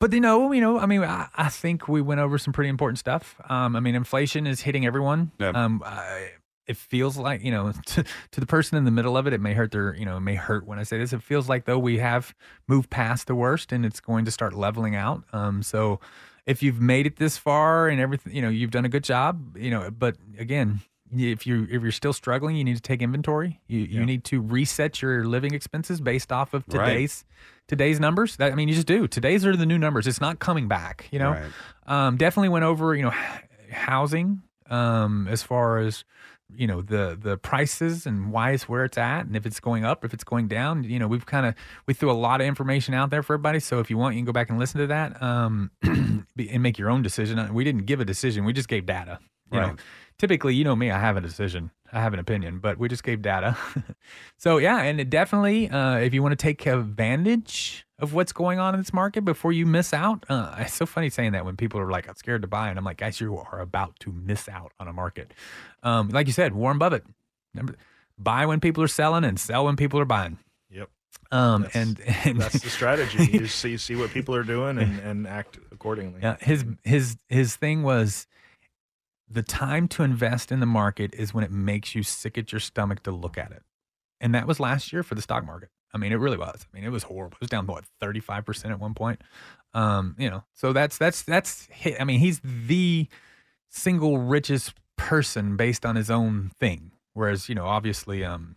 but 0.00 0.12
you 0.12 0.20
know, 0.20 0.50
you 0.50 0.60
know, 0.60 0.80
I 0.80 0.86
mean, 0.86 1.04
I, 1.04 1.28
I 1.36 1.48
think 1.48 1.86
we 1.86 2.00
went 2.02 2.20
over 2.20 2.38
some 2.38 2.52
pretty 2.52 2.70
important 2.70 2.98
stuff. 2.98 3.36
Um, 3.48 3.76
I 3.76 3.80
mean, 3.80 3.94
inflation 3.94 4.48
is 4.48 4.62
hitting 4.62 4.84
everyone. 4.84 5.30
Yeah. 5.38 5.50
Um, 5.50 5.80
I, 5.86 6.30
it 6.66 6.76
feels 6.76 7.16
like 7.16 7.42
you 7.42 7.50
know, 7.50 7.72
to, 7.86 8.04
to 8.30 8.40
the 8.40 8.46
person 8.46 8.78
in 8.78 8.84
the 8.84 8.90
middle 8.90 9.16
of 9.16 9.26
it, 9.26 9.32
it 9.32 9.40
may 9.40 9.54
hurt 9.54 9.72
their, 9.72 9.94
you 9.94 10.04
know, 10.04 10.16
it 10.16 10.20
may 10.20 10.34
hurt 10.34 10.66
when 10.66 10.78
I 10.78 10.82
say 10.84 10.98
this. 10.98 11.12
It 11.12 11.22
feels 11.22 11.48
like 11.48 11.64
though 11.64 11.78
we 11.78 11.98
have 11.98 12.34
moved 12.68 12.90
past 12.90 13.26
the 13.26 13.34
worst, 13.34 13.72
and 13.72 13.84
it's 13.84 14.00
going 14.00 14.24
to 14.24 14.30
start 14.30 14.54
leveling 14.54 14.94
out. 14.94 15.24
Um, 15.32 15.62
so 15.62 16.00
if 16.46 16.62
you've 16.62 16.80
made 16.80 17.06
it 17.06 17.16
this 17.16 17.36
far 17.36 17.88
and 17.88 18.00
everything, 18.00 18.34
you 18.34 18.42
know, 18.42 18.48
you've 18.48 18.70
done 18.70 18.84
a 18.84 18.88
good 18.88 19.04
job. 19.04 19.56
You 19.56 19.70
know, 19.70 19.90
but 19.90 20.16
again. 20.38 20.80
If 21.14 21.46
you 21.46 21.64
if 21.70 21.82
you're 21.82 21.92
still 21.92 22.14
struggling, 22.14 22.56
you 22.56 22.64
need 22.64 22.76
to 22.76 22.80
take 22.80 23.02
inventory. 23.02 23.60
You 23.66 23.80
you 23.80 24.06
need 24.06 24.24
to 24.24 24.40
reset 24.40 25.02
your 25.02 25.26
living 25.26 25.52
expenses 25.52 26.00
based 26.00 26.32
off 26.32 26.54
of 26.54 26.64
Right. 26.68 26.86
today's 26.86 27.26
today's 27.68 28.00
numbers. 28.00 28.36
That, 28.36 28.50
I 28.50 28.54
mean, 28.54 28.68
you 28.68 28.74
just 28.74 28.86
do. 28.86 29.06
Today's 29.06 29.44
are 29.44 29.54
the 29.54 29.66
new 29.66 29.76
numbers. 29.76 30.06
It's 30.06 30.22
not 30.22 30.38
coming 30.38 30.68
back. 30.68 31.08
You 31.12 31.18
know, 31.18 31.32
Right. 31.32 31.52
um, 31.86 32.16
definitely 32.16 32.48
went 32.48 32.64
over. 32.64 32.94
You 32.94 33.02
know, 33.02 33.12
housing 33.70 34.40
um, 34.70 35.28
as 35.28 35.42
far 35.42 35.78
as 35.78 36.04
you 36.56 36.66
know 36.66 36.82
the 36.82 37.18
the 37.20 37.36
prices 37.38 38.06
and 38.06 38.32
why 38.32 38.50
it's 38.52 38.68
where 38.68 38.84
it's 38.84 38.98
at, 38.98 39.26
and 39.26 39.36
if 39.36 39.46
it's 39.46 39.60
going 39.60 39.84
up, 39.84 40.04
if 40.04 40.12
it's 40.14 40.24
going 40.24 40.48
down. 40.48 40.84
You 40.84 40.98
know, 40.98 41.08
we've 41.08 41.26
kind 41.26 41.46
of 41.46 41.54
we 41.86 41.94
threw 41.94 42.10
a 42.10 42.12
lot 42.12 42.40
of 42.40 42.46
information 42.46 42.94
out 42.94 43.10
there 43.10 43.22
for 43.22 43.34
everybody. 43.34 43.60
So 43.60 43.78
if 43.80 43.90
you 43.90 43.98
want, 43.98 44.14
you 44.14 44.20
can 44.20 44.26
go 44.26 44.32
back 44.32 44.50
and 44.50 44.58
listen 44.58 44.80
to 44.80 44.86
that 44.88 45.22
um, 45.22 45.70
and 45.82 46.62
make 46.62 46.78
your 46.78 46.90
own 46.90 47.02
decision. 47.02 47.52
We 47.54 47.64
didn't 47.64 47.86
give 47.86 48.00
a 48.00 48.04
decision. 48.04 48.44
We 48.44 48.52
just 48.52 48.68
gave 48.68 48.86
data. 48.86 49.18
You 49.50 49.60
know, 49.60 49.66
Right. 49.66 49.80
typically, 50.18 50.54
you 50.54 50.64
know 50.64 50.74
me, 50.74 50.90
I 50.90 50.98
have 50.98 51.18
a 51.18 51.20
decision. 51.20 51.70
I 51.92 52.00
have 52.00 52.14
an 52.14 52.18
opinion, 52.18 52.58
but 52.58 52.78
we 52.78 52.88
just 52.88 53.04
gave 53.04 53.20
data. 53.20 53.54
so 54.38 54.56
yeah, 54.56 54.80
and 54.80 54.98
it 54.98 55.10
definitely, 55.10 55.68
uh, 55.68 55.96
if 55.98 56.14
you 56.14 56.22
want 56.22 56.32
to 56.32 56.36
take 56.42 56.64
advantage 56.64 57.84
of 58.02 58.12
what's 58.12 58.32
going 58.32 58.58
on 58.58 58.74
in 58.74 58.80
this 58.80 58.92
market 58.92 59.24
before 59.24 59.52
you 59.52 59.64
miss 59.64 59.94
out, 59.94 60.26
uh, 60.28 60.56
it's 60.58 60.74
so 60.74 60.84
funny 60.84 61.08
saying 61.08 61.32
that 61.32 61.46
when 61.46 61.56
people 61.56 61.80
are 61.80 61.90
like, 61.90 62.08
"I'm 62.08 62.16
scared 62.16 62.42
to 62.42 62.48
buy," 62.48 62.68
and 62.68 62.78
I'm 62.78 62.84
like, 62.84 62.98
guys, 62.98 63.20
you 63.20 63.38
are 63.38 63.60
about 63.60 63.98
to 64.00 64.12
miss 64.12 64.48
out 64.48 64.72
on 64.78 64.88
a 64.88 64.92
market. 64.92 65.32
Um, 65.82 66.08
like 66.08 66.26
you 66.26 66.32
said, 66.32 66.52
Warren 66.52 66.78
Buffett, 66.78 67.04
remember, 67.54 67.76
buy 68.18 68.44
when 68.44 68.60
people 68.60 68.82
are 68.82 68.88
selling 68.88 69.24
and 69.24 69.38
sell 69.38 69.64
when 69.64 69.76
people 69.76 69.98
are 70.00 70.04
buying. 70.04 70.38
Yep. 70.70 70.90
Um, 71.30 71.62
That's- 71.62 71.76
and, 71.76 72.00
and 72.26 72.40
That's 72.40 72.60
the 72.60 72.70
strategy. 72.70 73.24
You 73.32 73.46
see 73.46 73.78
see 73.78 73.94
what 73.96 74.10
people 74.10 74.34
are 74.34 74.44
doing 74.44 74.78
and, 74.78 74.98
and 74.98 75.26
act 75.26 75.58
accordingly. 75.70 76.20
Yeah, 76.22 76.36
his 76.40 76.64
his 76.82 77.16
his 77.28 77.56
thing 77.56 77.84
was 77.84 78.26
the 79.30 79.42
time 79.42 79.88
to 79.88 80.02
invest 80.02 80.52
in 80.52 80.60
the 80.60 80.66
market 80.66 81.14
is 81.14 81.32
when 81.32 81.42
it 81.44 81.50
makes 81.50 81.94
you 81.94 82.02
sick 82.02 82.36
at 82.36 82.52
your 82.52 82.60
stomach 82.60 83.02
to 83.04 83.10
look 83.10 83.38
at 83.38 83.50
it. 83.50 83.62
And 84.20 84.34
that 84.34 84.46
was 84.46 84.60
last 84.60 84.92
year 84.92 85.02
for 85.02 85.14
the 85.14 85.22
stock 85.22 85.46
market. 85.46 85.70
I 85.94 85.98
mean, 85.98 86.12
it 86.12 86.16
really 86.16 86.38
was. 86.38 86.66
I 86.72 86.76
mean, 86.76 86.84
it 86.84 86.90
was 86.90 87.02
horrible. 87.04 87.36
It 87.36 87.40
was 87.42 87.50
down 87.50 87.66
what, 87.66 87.84
35% 88.02 88.70
at 88.70 88.80
one 88.80 88.94
point. 88.94 89.20
Um, 89.74 90.16
you 90.18 90.28
know, 90.30 90.44
so 90.54 90.72
that's 90.72 90.98
that's 90.98 91.22
that's 91.22 91.68
hi- 91.82 91.96
I 91.98 92.04
mean, 92.04 92.20
he's 92.20 92.40
the 92.44 93.08
single 93.68 94.18
richest 94.18 94.74
person 94.96 95.56
based 95.56 95.84
on 95.86 95.96
his 95.96 96.10
own 96.10 96.52
thing. 96.60 96.92
Whereas, 97.14 97.48
you 97.48 97.54
know, 97.54 97.66
obviously 97.66 98.24
um 98.24 98.56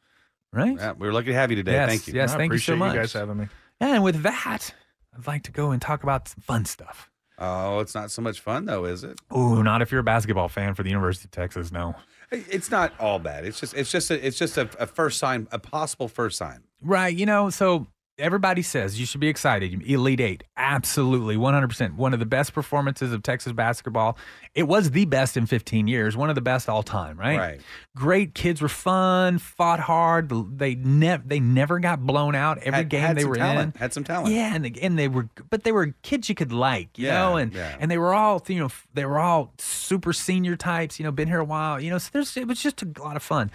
Right? 0.55 0.75
Yeah, 0.77 0.93
we 0.93 1.05
were 1.05 1.13
lucky 1.13 1.27
to 1.27 1.33
have 1.33 1.51
you 1.51 1.57
today. 1.57 1.73
Yes, 1.73 1.89
Thank 1.89 2.07
you. 2.07 2.13
yes. 2.13 2.33
I 2.33 2.37
thank 2.37 2.53
you 2.53 2.57
so 2.59 2.73
appreciate 2.73 2.77
much. 2.77 2.93
you 2.95 2.99
guys 3.01 3.13
having 3.13 3.37
me. 3.37 3.47
And 3.81 4.03
with 4.03 4.23
that, 4.23 4.73
I'd 5.17 5.27
like 5.27 5.43
to 5.43 5.51
go 5.51 5.71
and 5.71 5.81
talk 5.81 6.03
about 6.03 6.29
some 6.29 6.41
fun 6.41 6.65
stuff. 6.65 7.11
Oh, 7.37 7.79
it's 7.79 7.93
not 7.93 8.11
so 8.11 8.21
much 8.21 8.39
fun 8.39 8.65
though, 8.65 8.85
is 8.85 9.03
it? 9.03 9.19
Ooh, 9.35 9.61
not 9.61 9.81
if 9.81 9.91
you're 9.91 9.99
a 9.99 10.03
basketball 10.03 10.47
fan 10.47 10.73
for 10.73 10.83
the 10.83 10.89
University 10.89 11.27
of 11.27 11.31
Texas. 11.31 11.71
No. 11.71 11.93
It's 12.31 12.71
not 12.71 12.93
all 12.99 13.19
bad. 13.19 13.45
It's 13.45 13.59
just 13.59 13.73
it's 13.73 13.91
just 13.91 14.09
a, 14.09 14.25
it's 14.25 14.37
just 14.37 14.57
a, 14.57 14.69
a 14.79 14.87
first 14.87 15.19
sign, 15.19 15.47
a 15.51 15.59
possible 15.59 16.07
first 16.07 16.37
sign. 16.37 16.63
Right. 16.81 17.13
You 17.15 17.25
know, 17.25 17.49
so 17.49 17.87
everybody 18.17 18.61
says 18.61 18.99
you 18.99 19.05
should 19.05 19.19
be 19.21 19.27
excited. 19.27 19.81
Elite 19.87 20.19
Eight, 20.21 20.43
absolutely, 20.55 21.35
100%. 21.35 21.95
One 21.95 22.13
of 22.13 22.19
the 22.19 22.25
best 22.25 22.53
performances 22.53 23.11
of 23.11 23.23
Texas 23.23 23.51
basketball. 23.53 24.17
It 24.53 24.63
was 24.63 24.91
the 24.91 25.05
best 25.05 25.35
in 25.35 25.45
15 25.45 25.87
years, 25.87 26.15
one 26.15 26.29
of 26.29 26.35
the 26.35 26.41
best 26.41 26.69
all 26.69 26.83
time, 26.83 27.17
right? 27.19 27.37
Right. 27.37 27.61
Great 27.95 28.33
kids 28.33 28.61
were 28.61 28.69
fun, 28.69 29.37
fought 29.39 29.79
hard. 29.81 30.29
They 30.57 30.75
never 30.75 31.23
they 31.25 31.39
never 31.39 31.79
got 31.79 32.05
blown 32.05 32.35
out 32.35 32.57
every 32.59 32.77
Had- 32.79 32.89
game 32.89 33.01
had 33.01 33.17
they 33.17 33.25
were 33.25 33.35
talent. 33.35 33.75
in. 33.75 33.79
Had 33.79 33.93
some 33.93 34.03
talent. 34.03 34.33
Yeah, 34.33 34.55
and 34.55 34.63
they, 34.65 34.79
and 34.81 34.97
they 34.97 35.07
were, 35.07 35.27
but 35.49 35.63
they 35.63 35.71
were 35.71 35.93
kids 36.01 36.29
you 36.29 36.35
could 36.35 36.51
like, 36.51 36.97
you 36.97 37.07
Yeah, 37.07 37.19
know, 37.19 37.37
and 37.37 37.53
yeah. 37.53 37.75
and 37.79 37.91
they 37.91 37.97
were 37.97 38.13
all, 38.13 38.41
you 38.47 38.59
know, 38.59 38.69
they 38.93 39.05
were 39.05 39.19
all 39.19 39.53
super 39.57 40.13
senior 40.13 40.55
types, 40.55 40.99
you 40.99 41.03
know, 41.03 41.11
been 41.11 41.27
here 41.27 41.39
a 41.39 41.45
while, 41.45 41.79
you 41.81 41.89
know. 41.89 41.97
So 41.97 42.09
there's 42.13 42.35
it 42.37 42.47
was 42.47 42.61
just 42.61 42.81
a 42.81 42.87
lot 42.99 43.15
of 43.15 43.23
fun. 43.23 43.51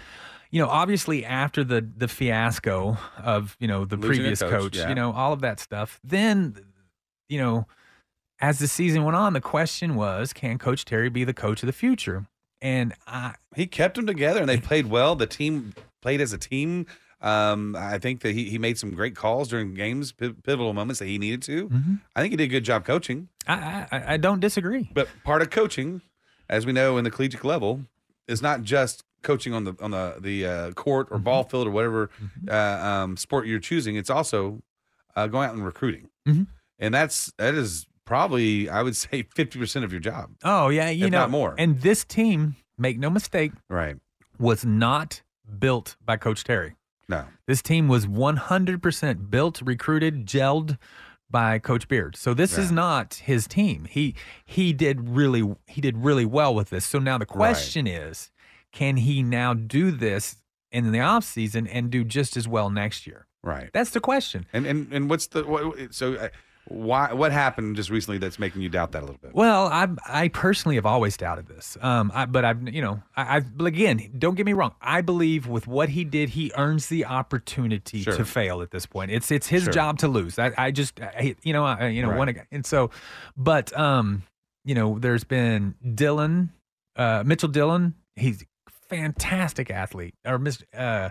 You 0.51 0.61
know, 0.61 0.69
obviously 0.69 1.25
after 1.25 1.63
the 1.63 1.81
the 1.97 2.07
fiasco 2.07 2.97
of 3.23 3.55
you 3.59 3.67
know 3.67 3.85
the 3.85 3.95
Losing 3.95 4.17
previous 4.17 4.41
coach, 4.41 4.51
coach, 4.51 4.77
yeah. 4.77 4.89
you 4.89 4.95
know, 4.95 5.11
all 5.13 5.33
of 5.33 5.41
that 5.41 5.59
stuff. 5.59 5.99
Then, 6.03 6.57
you 7.29 7.39
know, 7.39 7.67
as 8.41 8.59
the 8.59 8.67
season 8.67 9.03
went 9.03 9.15
on, 9.15 9.33
the 9.33 9.41
question 9.41 9.95
was, 9.95 10.33
can 10.33 10.57
Coach 10.57 10.83
Terry 10.83 11.09
be 11.09 11.23
the 11.23 11.33
coach 11.33 11.63
of 11.63 11.67
the 11.67 11.73
future? 11.73 12.25
And 12.61 12.93
I, 13.07 13.35
He 13.55 13.65
kept 13.65 13.95
them 13.95 14.05
together, 14.05 14.39
and 14.39 14.49
they 14.49 14.57
played 14.57 14.87
well. 14.87 15.15
The 15.15 15.27
team 15.27 15.73
played 16.01 16.21
as 16.21 16.33
a 16.33 16.37
team. 16.37 16.85
Um, 17.21 17.75
I 17.75 17.99
think 17.99 18.21
that 18.21 18.33
he, 18.33 18.49
he 18.49 18.57
made 18.57 18.79
some 18.79 18.91
great 18.91 19.15
calls 19.15 19.47
during 19.47 19.75
games, 19.75 20.11
pi- 20.11 20.33
pivotal 20.43 20.73
moments 20.73 20.99
that 20.99 21.05
he 21.05 21.19
needed 21.19 21.43
to. 21.43 21.69
Mm-hmm. 21.69 21.95
I 22.15 22.21
think 22.21 22.31
he 22.31 22.37
did 22.37 22.45
a 22.45 22.47
good 22.47 22.63
job 22.63 22.83
coaching. 22.83 23.29
I, 23.47 23.85
I, 23.91 24.13
I 24.13 24.17
don't 24.17 24.39
disagree. 24.39 24.89
But 24.91 25.07
part 25.23 25.43
of 25.43 25.51
coaching, 25.51 26.01
as 26.49 26.65
we 26.65 26.71
know 26.73 26.97
in 26.97 27.03
the 27.03 27.11
collegiate 27.11 27.43
level, 27.43 27.81
is 28.31 28.41
not 28.41 28.63
just 28.63 29.03
coaching 29.23 29.53
on 29.53 29.63
the 29.65 29.75
on 29.81 29.91
the 29.91 30.15
the 30.19 30.45
uh, 30.45 30.71
court 30.71 31.07
or 31.11 31.19
ball 31.19 31.43
field 31.43 31.67
or 31.67 31.71
whatever 31.71 32.09
uh, 32.49 32.53
um, 32.55 33.17
sport 33.17 33.45
you're 33.45 33.59
choosing. 33.59 33.95
It's 33.95 34.09
also 34.09 34.61
uh, 35.15 35.27
going 35.27 35.47
out 35.49 35.53
and 35.55 35.65
recruiting, 35.65 36.09
Mhm. 36.27 36.47
and 36.79 36.93
that's 36.93 37.31
that 37.37 37.53
is 37.53 37.85
probably 38.05 38.69
I 38.69 38.81
would 38.81 38.95
say 39.05 39.23
fifty 39.35 39.59
percent 39.59 39.85
of 39.85 39.91
your 39.91 40.01
job. 40.01 40.31
Oh 40.43 40.69
yeah, 40.69 40.89
you 40.89 41.09
know 41.09 41.27
more. 41.27 41.53
And 41.57 41.81
this 41.81 42.03
team, 42.03 42.55
make 42.77 42.97
no 42.97 43.09
mistake, 43.09 43.51
Right? 43.69 43.97
was 44.39 44.65
not 44.65 45.21
built 45.59 45.95
by 46.03 46.17
Coach 46.17 46.43
Terry. 46.43 46.75
No. 47.09 47.25
This 47.45 47.61
team 47.61 47.89
was 47.89 48.05
100% 48.07 49.29
built, 49.29 49.61
recruited, 49.61 50.25
gelled 50.25 50.77
by 51.31 51.59
Coach 51.59 51.87
Beard. 51.87 52.15
So 52.15 52.33
this 52.33 52.57
is 52.57 52.71
not 52.71 53.15
his 53.15 53.47
team. 53.47 53.85
He 53.89 54.15
he 54.45 54.73
did 54.73 55.09
really 55.09 55.55
he 55.67 55.81
did 55.81 55.97
really 55.97 56.25
well 56.25 56.53
with 56.53 56.69
this. 56.69 56.85
So 56.85 56.99
now 56.99 57.17
the 57.17 57.25
question 57.25 57.87
is, 57.87 58.31
can 58.71 58.97
he 58.97 59.23
now 59.23 59.53
do 59.53 59.91
this 59.91 60.37
in 60.71 60.91
the 60.91 60.99
offseason 60.99 61.67
and 61.71 61.89
do 61.89 62.03
just 62.03 62.37
as 62.37 62.47
well 62.47 62.69
next 62.69 63.07
year? 63.07 63.27
Right. 63.43 63.69
That's 63.73 63.91
the 63.91 63.99
question. 63.99 64.45
And 64.53 64.65
and 64.65 64.91
and 64.91 65.09
what's 65.09 65.27
the 65.27 65.43
what, 65.43 65.93
so? 65.93 66.15
Uh, 66.15 66.29
Why? 66.71 67.13
What 67.13 67.31
happened 67.31 67.75
just 67.75 67.89
recently 67.89 68.17
that's 68.17 68.39
making 68.39 68.61
you 68.61 68.69
doubt 68.69 68.91
that 68.93 68.99
a 68.99 69.05
little 69.05 69.19
bit? 69.21 69.33
Well, 69.35 69.67
I 69.67 69.87
I 70.07 70.27
personally 70.29 70.75
have 70.75 70.85
always 70.85 71.17
doubted 71.17 71.47
this. 71.47 71.77
Um, 71.81 72.11
I, 72.13 72.25
but 72.25 72.45
I've 72.45 72.67
you 72.73 72.81
know 72.81 73.01
I, 73.15 73.37
I've 73.37 73.57
but 73.57 73.65
again, 73.65 74.11
don't 74.17 74.35
get 74.35 74.45
me 74.45 74.53
wrong. 74.53 74.73
I 74.81 75.01
believe 75.01 75.47
with 75.47 75.67
what 75.67 75.89
he 75.89 76.03
did, 76.03 76.29
he 76.29 76.51
earns 76.57 76.87
the 76.87 77.05
opportunity 77.05 78.03
Sure. 78.03 78.15
to 78.15 78.25
fail 78.25 78.61
at 78.61 78.71
this 78.71 78.85
point. 78.85 79.11
It's 79.11 79.31
it's 79.31 79.47
his 79.47 79.63
Sure. 79.63 79.73
job 79.73 79.97
to 79.99 80.07
lose. 80.07 80.39
I, 80.39 80.51
I 80.57 80.71
just 80.71 80.99
I, 81.01 81.35
you 81.43 81.53
know 81.53 81.65
I, 81.65 81.87
you 81.87 82.01
know 82.01 82.09
Right. 82.09 82.17
one 82.17 82.29
again. 82.29 82.47
And 82.51 82.65
so, 82.65 82.89
but 83.35 83.77
um, 83.77 84.23
you 84.63 84.75
know, 84.75 84.99
there's 84.99 85.23
been 85.23 85.75
Dylan, 85.85 86.49
uh, 86.95 87.23
Mitchell 87.25 87.49
Dylan. 87.49 87.93
He's 88.15 88.43
a 88.43 88.45
fantastic 88.89 89.71
athlete. 89.71 90.13
Or 90.25 90.37
Mr. 90.37 90.63
Uh, 90.77 91.09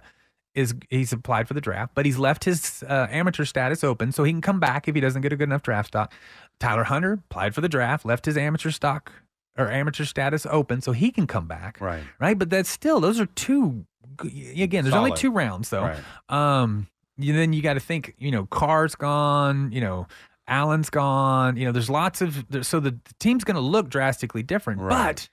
is 0.54 0.74
he's 0.88 1.12
applied 1.12 1.46
for 1.48 1.54
the 1.54 1.60
draft, 1.60 1.92
but 1.94 2.04
he's 2.06 2.18
left 2.18 2.44
his 2.44 2.82
uh, 2.88 3.06
amateur 3.10 3.44
status 3.44 3.84
open, 3.84 4.12
so 4.12 4.24
he 4.24 4.32
can 4.32 4.40
come 4.40 4.58
back 4.60 4.88
if 4.88 4.94
he 4.94 5.00
doesn't 5.00 5.22
get 5.22 5.32
a 5.32 5.36
good 5.36 5.48
enough 5.48 5.62
draft 5.62 5.88
stock. 5.88 6.12
Tyler 6.58 6.84
Hunter 6.84 7.12
applied 7.14 7.54
for 7.54 7.60
the 7.60 7.68
draft, 7.68 8.04
left 8.04 8.26
his 8.26 8.36
amateur 8.36 8.70
stock 8.70 9.12
or 9.56 9.70
amateur 9.70 10.04
status 10.04 10.46
open, 10.50 10.80
so 10.80 10.92
he 10.92 11.10
can 11.10 11.26
come 11.26 11.46
back. 11.46 11.80
Right. 11.80 12.02
Right, 12.18 12.38
but 12.38 12.50
that's 12.50 12.68
still 12.70 13.00
those 13.00 13.20
are 13.20 13.26
two. 13.26 13.84
Again, 14.20 14.84
there's 14.84 14.94
only 14.94 15.12
two 15.12 15.30
rounds 15.30 15.70
though. 15.70 15.82
Right. 15.82 16.00
Um, 16.28 16.88
you, 17.16 17.32
then 17.32 17.52
you 17.52 17.62
got 17.62 17.74
to 17.74 17.80
think. 17.80 18.14
You 18.18 18.30
know, 18.30 18.46
Carr's 18.46 18.94
gone. 18.94 19.72
You 19.72 19.80
know. 19.80 20.06
Allen's 20.48 20.90
gone. 20.90 21.56
You 21.56 21.66
know, 21.66 21.70
there's 21.70 21.88
lots 21.88 22.20
of 22.20 22.44
there- 22.50 22.64
so 22.64 22.80
the, 22.80 22.90
the 22.90 23.14
team's 23.20 23.44
going 23.44 23.54
to 23.54 23.60
look 23.60 23.88
drastically 23.88 24.42
different. 24.42 24.80
Right. 24.80 24.88
But 25.14 25.28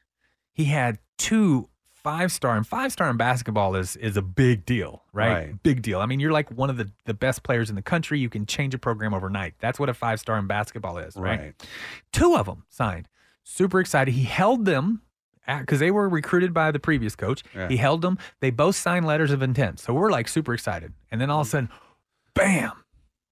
he 0.53 0.65
had 0.65 0.99
two 1.17 1.69
five 2.07 2.31
star, 2.31 2.55
and 2.55 2.65
five 2.65 2.93
star 2.93 3.09
in 3.09 3.17
basketball 3.17 3.75
is 3.75 3.97
is 3.97 4.15
a 4.15 4.21
big 4.21 4.65
deal, 4.65 5.03
right? 5.11 5.33
Right. 5.33 5.63
Big 5.63 5.81
deal. 5.81 5.99
I 5.99 6.05
mean, 6.05 6.21
you're 6.21 6.31
like 6.31 6.49
one 6.49 6.69
of 6.69 6.77
the 6.77 6.89
the 7.03 7.13
best 7.13 7.43
players 7.43 7.69
in 7.69 7.75
the 7.75 7.81
country. 7.81 8.17
You 8.17 8.29
can 8.29 8.45
change 8.45 8.73
a 8.73 8.77
program 8.77 9.13
overnight. 9.13 9.55
That's 9.59 9.77
what 9.77 9.89
a 9.89 9.93
five 9.93 10.21
star 10.21 10.37
in 10.37 10.47
basketball 10.47 10.99
is, 10.99 11.17
right? 11.17 11.39
Right. 11.39 11.67
Two 12.13 12.35
of 12.35 12.45
them 12.45 12.63
signed. 12.69 13.09
Super 13.43 13.81
excited. 13.81 14.13
He 14.13 14.23
held 14.23 14.63
them 14.63 15.01
because 15.45 15.79
they 15.79 15.91
were 15.91 16.07
recruited 16.07 16.53
by 16.53 16.71
the 16.71 16.79
previous 16.79 17.13
coach. 17.13 17.43
Yeah. 17.53 17.67
He 17.67 17.75
held 17.75 18.01
them. 18.01 18.17
They 18.39 18.51
both 18.51 18.77
signed 18.77 19.05
letters 19.05 19.31
of 19.31 19.41
intent. 19.41 19.81
So 19.81 19.93
we're 19.93 20.11
like 20.11 20.29
super 20.29 20.53
excited. 20.53 20.93
And 21.11 21.19
then 21.19 21.29
all 21.29 21.41
of 21.41 21.47
a 21.47 21.49
sudden, 21.49 21.69
bam! 22.33 22.71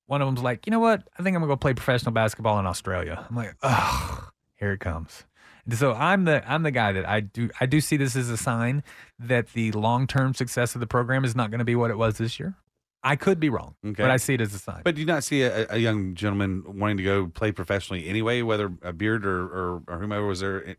One 0.07 0.21
of 0.21 0.27
them's 0.27 0.43
like, 0.43 0.67
you 0.67 0.71
know 0.71 0.79
what? 0.79 1.07
I 1.17 1.23
think 1.23 1.33
I'm 1.33 1.41
gonna 1.41 1.53
go 1.53 1.55
play 1.55 1.73
professional 1.73 2.11
basketball 2.11 2.59
in 2.59 2.65
Australia. 2.65 3.25
I'm 3.29 3.37
like, 3.37 3.55
oh, 3.63 4.27
here 4.57 4.73
it 4.73 4.79
comes. 4.81 5.23
So 5.71 5.93
I'm 5.93 6.25
the 6.25 6.43
I'm 6.51 6.63
the 6.63 6.71
guy 6.71 6.91
that 6.91 7.07
I 7.07 7.21
do 7.21 7.49
I 7.59 7.65
do 7.65 7.81
see 7.81 7.97
this 7.97 8.15
as 8.15 8.29
a 8.29 8.37
sign 8.37 8.83
that 9.19 9.53
the 9.53 9.71
long 9.71 10.05
term 10.07 10.33
success 10.33 10.75
of 10.75 10.81
the 10.81 10.87
program 10.87 11.25
is 11.25 11.35
not 11.35 11.49
going 11.49 11.59
to 11.59 11.65
be 11.65 11.75
what 11.75 11.89
it 11.91 11.97
was 11.97 12.17
this 12.17 12.39
year. 12.39 12.55
I 13.03 13.15
could 13.15 13.39
be 13.39 13.49
wrong, 13.49 13.75
Okay. 13.85 14.01
but 14.01 14.09
I 14.09 14.17
see 14.17 14.33
it 14.33 14.41
as 14.41 14.53
a 14.55 14.57
sign. 14.59 14.81
But 14.83 14.95
do 14.95 15.01
you 15.01 15.05
not 15.07 15.23
see 15.23 15.43
a, 15.43 15.67
a 15.69 15.77
young 15.77 16.15
gentleman 16.15 16.63
wanting 16.65 16.97
to 16.97 17.03
go 17.03 17.27
play 17.27 17.51
professionally 17.51 18.07
anyway, 18.07 18.41
whether 18.41 18.71
a 18.81 18.93
beard 18.93 19.25
or 19.25 19.43
or, 19.45 19.83
or 19.87 19.99
whomever 19.99 20.25
was 20.25 20.39
there, 20.39 20.75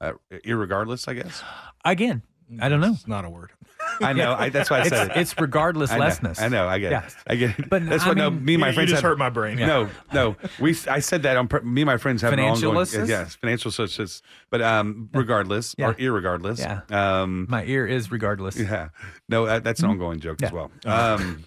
uh, 0.00 0.12
irregardless? 0.44 1.08
I 1.08 1.14
guess. 1.14 1.42
Again, 1.84 2.22
I 2.60 2.68
don't 2.68 2.80
know. 2.80 2.92
It's 2.92 3.06
not 3.06 3.24
a 3.24 3.30
word. 3.30 3.50
I 4.02 4.12
know. 4.12 4.34
I, 4.34 4.48
that's 4.48 4.70
why 4.70 4.78
I 4.78 4.80
It's, 4.80 4.88
said 4.90 5.10
it. 5.10 5.16
it's 5.16 5.38
regardless 5.38 5.90
I 5.90 5.98
know, 5.98 6.04
lessness. 6.04 6.40
I 6.40 6.48
know. 6.48 6.66
I 6.66 6.78
get 6.78 6.90
Yeah. 6.92 7.04
it. 7.06 7.14
I 7.26 7.34
get 7.36 7.58
it. 7.58 7.68
But 7.68 7.86
that's 7.86 8.04
I 8.04 8.08
what 8.08 8.16
no, 8.16 8.30
mean- 8.30 8.44
me 8.44 8.54
and 8.54 8.60
my 8.60 8.66
You- 8.68 8.70
you 8.70 8.74
friends 8.76 8.90
just 8.90 9.02
have- 9.02 9.10
hurt 9.10 9.18
my 9.18 9.30
brain. 9.30 9.58
No, 9.58 9.88
no. 10.12 10.36
We 10.58 10.76
I 10.88 11.00
said 11.00 11.22
that 11.24 11.36
on 11.36 11.48
me 11.64 11.82
and 11.82 11.86
my 11.86 11.96
friends 11.96 12.22
have 12.22 12.32
an 12.32 12.40
ongoing 12.40 12.76
Financialists? 12.76 13.08
yes, 13.08 13.34
financial 13.36 13.70
such 13.70 14.00
as 14.00 14.22
but 14.50 14.62
um 14.62 15.10
regardless 15.12 15.74
Yeah. 15.78 15.88
or 15.88 15.94
irregardless. 15.94 16.58
Yeah. 16.58 16.80
Um 17.22 17.46
My 17.50 17.64
ear 17.64 17.86
is 17.86 18.10
regardless. 18.10 18.58
yeah. 18.58 18.88
No, 19.28 19.46
uh, 19.46 19.58
that's 19.60 19.80
an 19.80 19.90
ongoing 19.90 20.20
joke 20.20 20.42
as 20.42 20.50
Mm-hmm. 20.50 20.56
Yeah. 20.56 20.68
well. 20.86 21.14
Um 21.20 21.44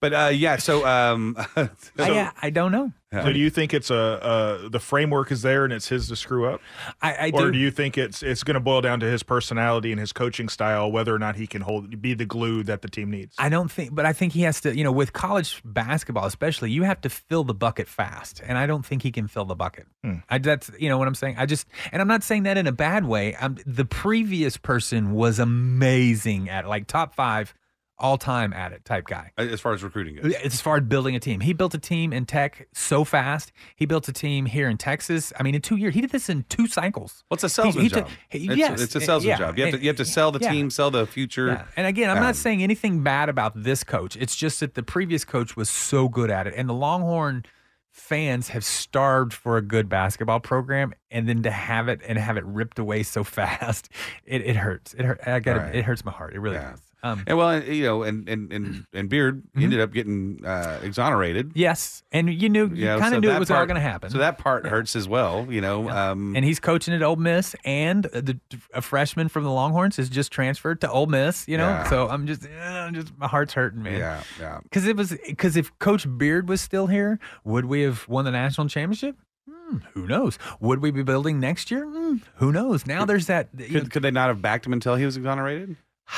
but 0.00 0.12
uh 0.12 0.30
yeah, 0.32 0.56
so 0.56 0.86
um 0.86 1.36
I, 1.56 1.68
I, 1.98 2.32
I 2.42 2.50
don't 2.50 2.72
know. 2.72 2.92
So 3.10 3.32
do 3.32 3.38
you 3.38 3.48
think 3.48 3.72
it's 3.72 3.90
a 3.90 3.96
uh, 3.96 4.68
the 4.68 4.78
framework 4.78 5.32
is 5.32 5.40
there 5.40 5.64
and 5.64 5.72
it's 5.72 5.88
his 5.88 6.08
to 6.08 6.16
screw 6.16 6.46
up, 6.46 6.60
I, 7.00 7.14
I 7.14 7.30
or 7.32 7.46
do. 7.46 7.52
do 7.52 7.58
you 7.58 7.70
think 7.70 7.96
it's 7.96 8.22
it's 8.22 8.44
going 8.44 8.54
to 8.54 8.60
boil 8.60 8.82
down 8.82 9.00
to 9.00 9.06
his 9.06 9.22
personality 9.22 9.92
and 9.92 10.00
his 10.00 10.12
coaching 10.12 10.50
style, 10.50 10.92
whether 10.92 11.14
or 11.14 11.18
not 11.18 11.36
he 11.36 11.46
can 11.46 11.62
hold 11.62 12.02
be 12.02 12.12
the 12.12 12.26
glue 12.26 12.62
that 12.64 12.82
the 12.82 12.88
team 12.88 13.10
needs? 13.10 13.34
I 13.38 13.48
don't 13.48 13.70
think, 13.70 13.94
but 13.94 14.04
I 14.04 14.12
think 14.12 14.34
he 14.34 14.42
has 14.42 14.60
to, 14.60 14.76
you 14.76 14.84
know, 14.84 14.92
with 14.92 15.14
college 15.14 15.62
basketball, 15.64 16.26
especially, 16.26 16.70
you 16.70 16.82
have 16.82 17.00
to 17.00 17.08
fill 17.08 17.44
the 17.44 17.54
bucket 17.54 17.88
fast. 17.88 18.42
And 18.46 18.58
I 18.58 18.66
don't 18.66 18.84
think 18.84 19.02
he 19.02 19.10
can 19.10 19.26
fill 19.26 19.46
the 19.46 19.56
bucket. 19.56 19.86
I, 20.28 20.38
that's, 20.38 20.70
you 20.78 20.90
know 20.90 20.98
what 20.98 21.08
I'm 21.08 21.14
saying? 21.14 21.36
I 21.38 21.46
just, 21.46 21.66
and 21.92 22.02
I'm 22.02 22.08
not 22.08 22.22
saying 22.22 22.42
that 22.42 22.58
in 22.58 22.66
a 22.66 22.72
bad 22.72 23.06
way. 23.06 23.36
I'm, 23.40 23.56
the 23.66 23.84
previous 23.84 24.56
person 24.58 25.12
was 25.12 25.38
amazing 25.38 26.50
at 26.50 26.68
like 26.68 26.86
top 26.86 27.14
five 27.14 27.54
all 28.00 28.16
time 28.16 28.52
at 28.52 28.72
it 28.72 28.84
type 28.84 29.06
guy. 29.06 29.32
as 29.36 29.60
far 29.60 29.72
as 29.72 29.82
recruiting 29.82 30.16
goes. 30.16 30.32
As 30.44 30.60
far 30.60 30.76
as 30.76 30.84
building 30.84 31.16
a 31.16 31.20
team, 31.20 31.40
he 31.40 31.52
built 31.52 31.74
a 31.74 31.78
team 31.78 32.12
in 32.12 32.26
tech 32.26 32.68
so 32.72 33.04
fast. 33.04 33.50
He 33.74 33.86
built 33.86 34.06
a 34.08 34.12
team 34.12 34.46
here 34.46 34.68
in 34.68 34.76
Texas. 34.78 35.32
I 35.38 35.42
mean, 35.42 35.54
in 35.54 35.60
two 35.62 35.76
years, 35.76 35.94
he 35.94 36.00
did 36.00 36.10
this 36.10 36.28
in 36.28 36.44
two 36.48 36.66
cycles. 36.68 37.24
Well, 37.30 37.34
it's 37.36 37.44
a 37.44 37.46
He- 37.48 37.50
salesman 37.50 37.82
he 37.84 37.88
took- 37.88 38.06
job. 38.06 38.16
he- 38.30 38.46
It's, 38.48 38.56
yes, 38.56 38.80
it's 38.80 38.94
a 38.94 38.98
uh, 38.98 39.00
salesman 39.02 39.28
yeah, 39.30 39.38
job. 39.38 39.58
You 39.58 39.64
have 39.64 39.74
to 39.74 39.80
you 39.80 39.88
have 39.88 39.96
to 39.96 40.04
sell 40.04 40.30
the 40.30 40.38
yeah. 40.40 40.50
team, 40.52 40.70
sell 40.70 40.90
the 40.90 41.06
future. 41.06 41.48
Yeah. 41.48 41.64
And 41.76 41.86
again, 41.86 42.08
I'm 42.10 42.18
Um, 42.18 42.22
not 42.22 42.36
saying 42.36 42.62
anything 42.62 43.02
bad 43.02 43.28
about 43.28 43.60
this 43.62 43.82
coach. 43.84 44.16
It's 44.16 44.36
just 44.36 44.60
that 44.60 44.74
the 44.74 44.82
previous 44.82 45.24
coach 45.24 45.56
was 45.56 45.68
so 45.68 46.08
good 46.08 46.30
at 46.30 46.46
it. 46.46 46.54
And 46.56 46.68
the 46.68 46.74
Longhorn 46.74 47.44
fans 47.90 48.50
have 48.50 48.64
starved 48.64 49.32
for 49.32 49.56
a 49.56 49.62
good 49.62 49.88
basketball 49.88 50.38
program. 50.40 50.92
And 51.10 51.28
then 51.28 51.42
to 51.42 51.50
have 51.50 51.88
it 51.88 52.00
and 52.06 52.16
have 52.16 52.36
it 52.36 52.44
ripped 52.44 52.78
away 52.78 53.02
so 53.02 53.24
fast, 53.24 53.88
it, 54.24 54.42
it 54.42 54.54
hurts. 54.56 54.94
It 54.94 55.04
hurt. 55.04 55.20
I 55.26 55.40
got 55.40 55.56
Right. 55.56 55.74
it 55.74 55.84
hurt 55.84 56.04
my 56.04 56.12
heart. 56.12 56.34
It 56.34 56.38
really 56.40 56.58
does. 56.58 56.80
Um, 57.02 57.22
And 57.28 57.38
well, 57.38 57.62
you 57.62 57.84
know, 57.84 58.02
and 58.02 58.28
and 58.28 58.52
and, 58.52 58.84
and 58.92 59.08
Beard 59.08 59.42
Mm-hmm. 59.42 59.62
ended 59.62 59.80
up 59.80 59.92
getting 59.92 60.44
uh, 60.44 60.80
exonerated. 60.82 61.52
yes. 61.54 62.02
And 62.10 62.28
you 62.32 62.48
knew, 62.48 62.66
you 62.68 62.86
Yeah, 62.86 62.98
kind 62.98 63.12
so 63.12 63.16
of 63.18 63.22
knew 63.22 63.28
that 63.28 63.36
it 63.36 63.38
was 63.38 63.50
all 63.50 63.58
part- 63.58 63.68
going 63.68 63.76
to 63.76 63.80
happen. 63.80 64.10
So 64.10 64.18
that 64.18 64.38
part 64.38 64.66
hurts 64.66 64.96
as 64.96 65.06
well. 65.08 65.46
You 65.48 65.60
know, 65.60 65.88
um, 65.90 66.34
and 66.34 66.44
he's 66.44 66.58
coaching 66.58 66.92
at 66.94 67.02
Ole 67.02 67.16
Miss, 67.16 67.54
and 67.64 68.04
the 68.04 68.38
a 68.74 68.82
freshman 68.82 69.28
from 69.28 69.44
the 69.44 69.50
Longhorns 69.50 69.96
has 69.96 70.08
just 70.08 70.32
transferred 70.32 70.80
to 70.80 70.90
Ole 70.90 71.06
Miss. 71.06 71.46
You 71.46 71.56
know, 71.58 71.68
Yeah. 71.68 71.84
so 71.90 72.08
I'm 72.08 72.26
just, 72.26 72.46
I'm 72.60 72.94
just 72.94 73.16
my 73.16 73.28
heart's 73.28 73.52
hurting, 73.54 73.82
man. 73.82 73.98
yeah, 73.98 74.22
yeah. 74.40 74.58
Because 74.64 74.86
it 74.86 74.96
was 74.96 75.16
because 75.26 75.56
if 75.56 75.76
Coach 75.78 76.06
Beard 76.18 76.48
was 76.48 76.60
still 76.60 76.88
here, 76.88 77.18
would 77.44 77.66
we 77.66 77.82
have 77.82 78.08
won 78.08 78.24
the 78.24 78.30
national 78.32 78.68
championship? 78.68 79.16
Hmm, 79.48 79.78
who 79.94 80.06
knows? 80.06 80.38
Would 80.60 80.80
we 80.80 80.90
be 80.90 81.02
building 81.02 81.38
next 81.40 81.70
year? 81.70 81.84
Hmm, 81.84 82.16
who 82.36 82.50
knows? 82.52 82.86
Now 82.86 83.04
there's 83.04 83.26
that. 83.26 83.48
You 83.56 83.68
know, 83.68 83.80
Could, 83.80 83.90
could 83.92 84.02
they 84.02 84.10
not 84.10 84.28
have 84.28 84.40
backed 84.42 84.66
him 84.66 84.72
until 84.72 84.96
he 84.96 85.04
was 85.04 85.16
exonerated? 85.16 85.76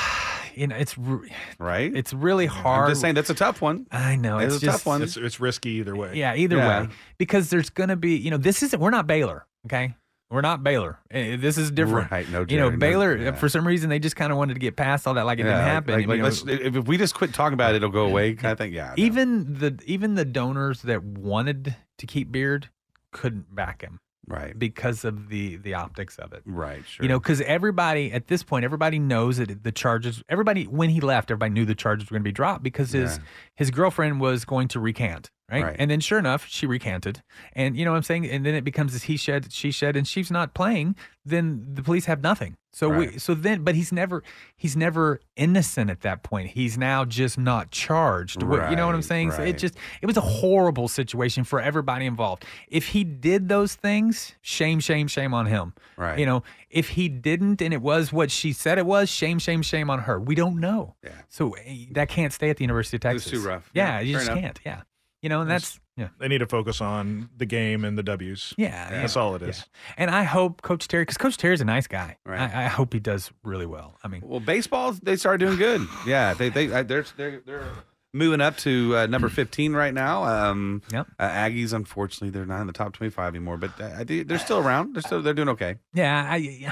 you 0.55 0.67
know, 0.67 0.75
it's 0.75 0.97
re- 0.97 1.29
Right. 1.59 1.95
it's 1.95 2.13
really 2.13 2.45
hard. 2.45 2.65
I'm 2.65 2.73
hard. 2.73 2.89
just 2.89 3.01
saying 3.01 3.15
that's 3.15 3.29
a 3.29 3.33
tough 3.35 3.61
one. 3.61 3.87
I 3.91 4.15
know 4.15 4.37
It's 4.39 4.55
it's, 4.55 4.63
a 4.63 4.65
just, 4.67 4.77
tough 4.79 4.85
one. 4.85 5.01
It's 5.01 5.17
it's 5.17 5.39
risky 5.39 5.71
either 5.71 5.95
way. 5.95 6.11
Yeah, 6.15 6.35
either 6.35 6.57
Yeah. 6.57 6.81
way, 6.83 6.89
because 7.17 7.49
there's 7.49 7.69
gonna 7.69 7.95
be, 7.95 8.15
you 8.17 8.31
know, 8.31 8.37
this 8.37 8.63
isn't. 8.63 8.79
We're 8.79 8.89
not 8.89 9.07
Baylor, 9.07 9.45
okay? 9.65 9.95
We're 10.29 10.39
not 10.41 10.63
Baylor. 10.63 10.97
This 11.11 11.57
is 11.57 11.71
different. 11.71 12.09
Right, 12.09 12.29
no, 12.29 12.39
you 12.41 12.45
Jerry, 12.45 12.61
know, 12.61 12.69
no, 12.69 12.77
Baylor 12.77 13.17
yeah. 13.17 13.31
for 13.33 13.49
some 13.49 13.67
reason 13.67 13.89
they 13.89 13.99
just 13.99 14.15
kind 14.15 14.31
of 14.31 14.37
wanted 14.37 14.53
to 14.53 14.61
get 14.61 14.77
past 14.77 15.05
all 15.05 15.13
that, 15.15 15.25
like 15.25 15.39
it 15.39 15.45
Yeah, 15.45 15.55
didn't 15.55 15.65
happen. 15.65 15.93
Like, 15.95 16.01
you 16.03 16.07
like, 16.07 16.17
know, 16.19 16.23
let's, 16.23 16.41
if, 16.43 16.75
if 16.77 16.87
we 16.87 16.97
just 16.97 17.15
quit 17.15 17.33
talking 17.33 17.53
about 17.53 17.73
it, 17.73 17.77
it'll 17.77 17.89
go 17.89 18.05
away. 18.05 18.33
Kind 18.35 18.53
of 18.53 18.57
thing. 18.57 18.71
Yeah. 18.71 18.85
I 18.85 18.87
know. 18.89 18.93
even 18.97 19.55
the 19.55 19.77
even 19.85 20.15
the 20.15 20.23
donors 20.23 20.83
that 20.83 21.03
wanted 21.03 21.75
to 21.97 22.07
keep 22.07 22.31
Beard 22.31 22.69
couldn't 23.11 23.53
back 23.53 23.81
him 23.81 23.99
right, 24.27 24.57
because 24.57 25.03
of 25.05 25.29
the 25.29 25.57
the 25.57 25.73
optics 25.73 26.17
of 26.17 26.33
it. 26.33 26.41
right, 26.45 26.85
sure. 26.87 27.03
You 27.03 27.09
know, 27.09 27.19
because 27.19 27.41
everybody 27.41 28.11
at 28.11 28.27
this 28.27 28.43
point, 28.43 28.65
everybody 28.65 28.99
knows 28.99 29.37
that 29.37 29.63
the 29.63 29.71
charges. 29.71 30.23
Everybody 30.29 30.65
when 30.65 30.89
he 30.89 31.01
left, 31.01 31.31
everybody 31.31 31.51
knew 31.53 31.65
the 31.65 31.75
charges 31.75 32.09
were 32.09 32.15
going 32.15 32.23
to 32.23 32.27
be 32.27 32.31
dropped 32.31 32.63
because 32.63 32.91
his 32.91 33.17
Yeah. 33.17 33.23
his 33.55 33.71
girlfriend 33.71 34.19
was 34.21 34.45
going 34.45 34.67
to 34.69 34.79
recant, 34.79 35.31
right? 35.51 35.63
Right. 35.63 35.75
And 35.77 35.91
then 35.91 35.99
sure 35.99 36.19
enough, 36.19 36.45
she 36.47 36.65
recanted, 36.65 37.21
and 37.53 37.75
you 37.75 37.85
know 37.85 37.91
what 37.91 37.97
I'm 37.97 38.03
saying. 38.03 38.29
And 38.29 38.45
then 38.45 38.55
it 38.55 38.63
becomes 38.63 38.93
this 38.93 39.03
he 39.03 39.17
shed, 39.17 39.51
she 39.51 39.71
shed, 39.71 39.95
and 39.95 40.07
she's 40.07 40.31
not 40.31 40.53
playing. 40.53 40.95
Then 41.23 41.67
the 41.73 41.83
police 41.83 42.05
have 42.05 42.21
nothing. 42.23 42.57
So 42.73 42.89
we, 42.89 43.17
so 43.19 43.33
then, 43.33 43.63
but 43.63 43.75
he's 43.75 43.91
never 43.91 44.23
he's 44.55 44.77
never 44.77 45.19
innocent 45.35 45.89
at 45.89 46.01
that 46.01 46.23
point. 46.23 46.51
He's 46.51 46.77
now 46.77 47.03
just 47.03 47.37
not 47.37 47.69
charged. 47.69 48.41
What- 48.43 48.69
you 48.71 48.75
know 48.77 48.85
what 48.85 48.93
I'm 48.95 49.01
Right, 49.01 49.03
saying? 49.03 49.31
So 49.33 49.43
it 49.43 49.57
just 49.57 49.75
it 50.01 50.05
was 50.05 50.15
a 50.17 50.21
horrible 50.21 50.87
situation 50.87 51.43
for 51.43 51.59
everybody 51.59 52.05
involved. 52.05 52.45
If 52.69 52.87
he 52.87 53.03
did 53.03 53.49
those 53.49 53.75
things, 53.75 54.33
shame, 54.41 54.79
shame, 54.79 55.07
shame 55.09 55.33
on 55.33 55.47
him. 55.47 55.73
Right. 55.97 56.17
You 56.17 56.25
know, 56.25 56.43
if 56.69 56.89
he 56.89 57.09
didn't 57.09 57.61
and 57.61 57.73
it 57.73 57.81
was 57.81 58.13
what 58.13 58.31
she 58.31 58.53
said 58.53 58.77
it 58.77 58.85
was, 58.85 59.09
shame, 59.09 59.37
shame, 59.39 59.61
shame 59.63 59.89
on 59.89 59.99
her. 59.99 60.19
We 60.19 60.33
don't 60.35 60.59
know. 60.59 60.95
Yeah. 61.03 61.11
So 61.27 61.51
eh, 61.65 61.87
that 61.91 62.07
can't 62.07 62.31
stay 62.31 62.49
at 62.49 62.57
the 62.57 62.63
University 62.63 62.95
of 62.95 62.99
It 63.01 63.07
Texas. 63.13 63.31
too 63.31 63.41
rough. 63.41 63.69
Yeah, 63.73 63.95
Yeah, 63.95 63.99
you 63.99 64.13
just 64.13 64.27
enough. 64.29 64.39
can't. 64.41 64.59
Yeah. 64.65 64.81
You 65.21 65.29
know, 65.29 65.41
and 65.41 65.49
that's 65.51 65.79
yeah. 65.97 66.07
They 66.19 66.27
need 66.27 66.39
to 66.39 66.47
focus 66.47 66.81
on 66.81 67.29
the 67.37 67.45
game 67.45 67.85
and 67.85 67.95
the 67.97 68.01
W's. 68.03 68.55
Yeah, 68.57 68.89
That's 68.89 69.15
yeah, 69.15 69.21
all 69.21 69.35
it 69.35 69.43
is. 69.43 69.65
And 69.97 70.09
I 70.09 70.23
hope 70.23 70.61
Coach 70.63 70.87
Terry, 70.87 71.03
because 71.03 71.17
Coach 71.17 71.37
Terry's 71.37 71.61
a 71.61 71.65
nice 71.65 71.85
guy. 71.85 72.17
Right. 72.25 72.39
I, 72.39 72.65
I 72.65 72.67
hope 72.67 72.93
he 72.93 72.99
does 72.99 73.31
really 73.43 73.67
well. 73.67 73.99
I 74.03 74.07
mean, 74.07 74.21
Well, 74.25 74.39
baseball 74.39 74.93
they 74.93 75.15
started 75.15 75.45
doing 75.45 75.57
good. 75.59 75.81
Yeah, 76.07 76.33
they 76.33 76.49
they 76.49 76.71
uh, 76.73 76.83
they're 76.83 77.05
they're, 77.17 77.41
they're 77.45 77.67
moving 78.13 78.41
up 78.41 78.57
to 78.57 78.97
uh, 78.97 79.05
number 79.05 79.29
fifteen 79.29 79.73
right 79.73 79.93
now. 79.93 80.23
Um, 80.23 80.81
Yep. 80.91 81.07
uh, 81.19 81.29
Aggies, 81.29 81.71
unfortunately, 81.73 82.29
they're 82.31 82.45
not 82.47 82.61
in 82.61 82.67
the 82.67 82.73
top 82.73 82.93
twenty-five 82.93 83.35
anymore, 83.35 83.57
but 83.57 83.79
uh, 83.79 84.03
they're 84.03 84.39
still 84.39 84.57
around. 84.59 84.95
They're 84.95 85.03
still 85.03 85.21
they're 85.21 85.35
doing 85.35 85.49
okay. 85.49 85.75
Yeah, 85.93 86.25
I 86.27 86.71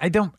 I 0.00 0.08
don't. 0.08 0.32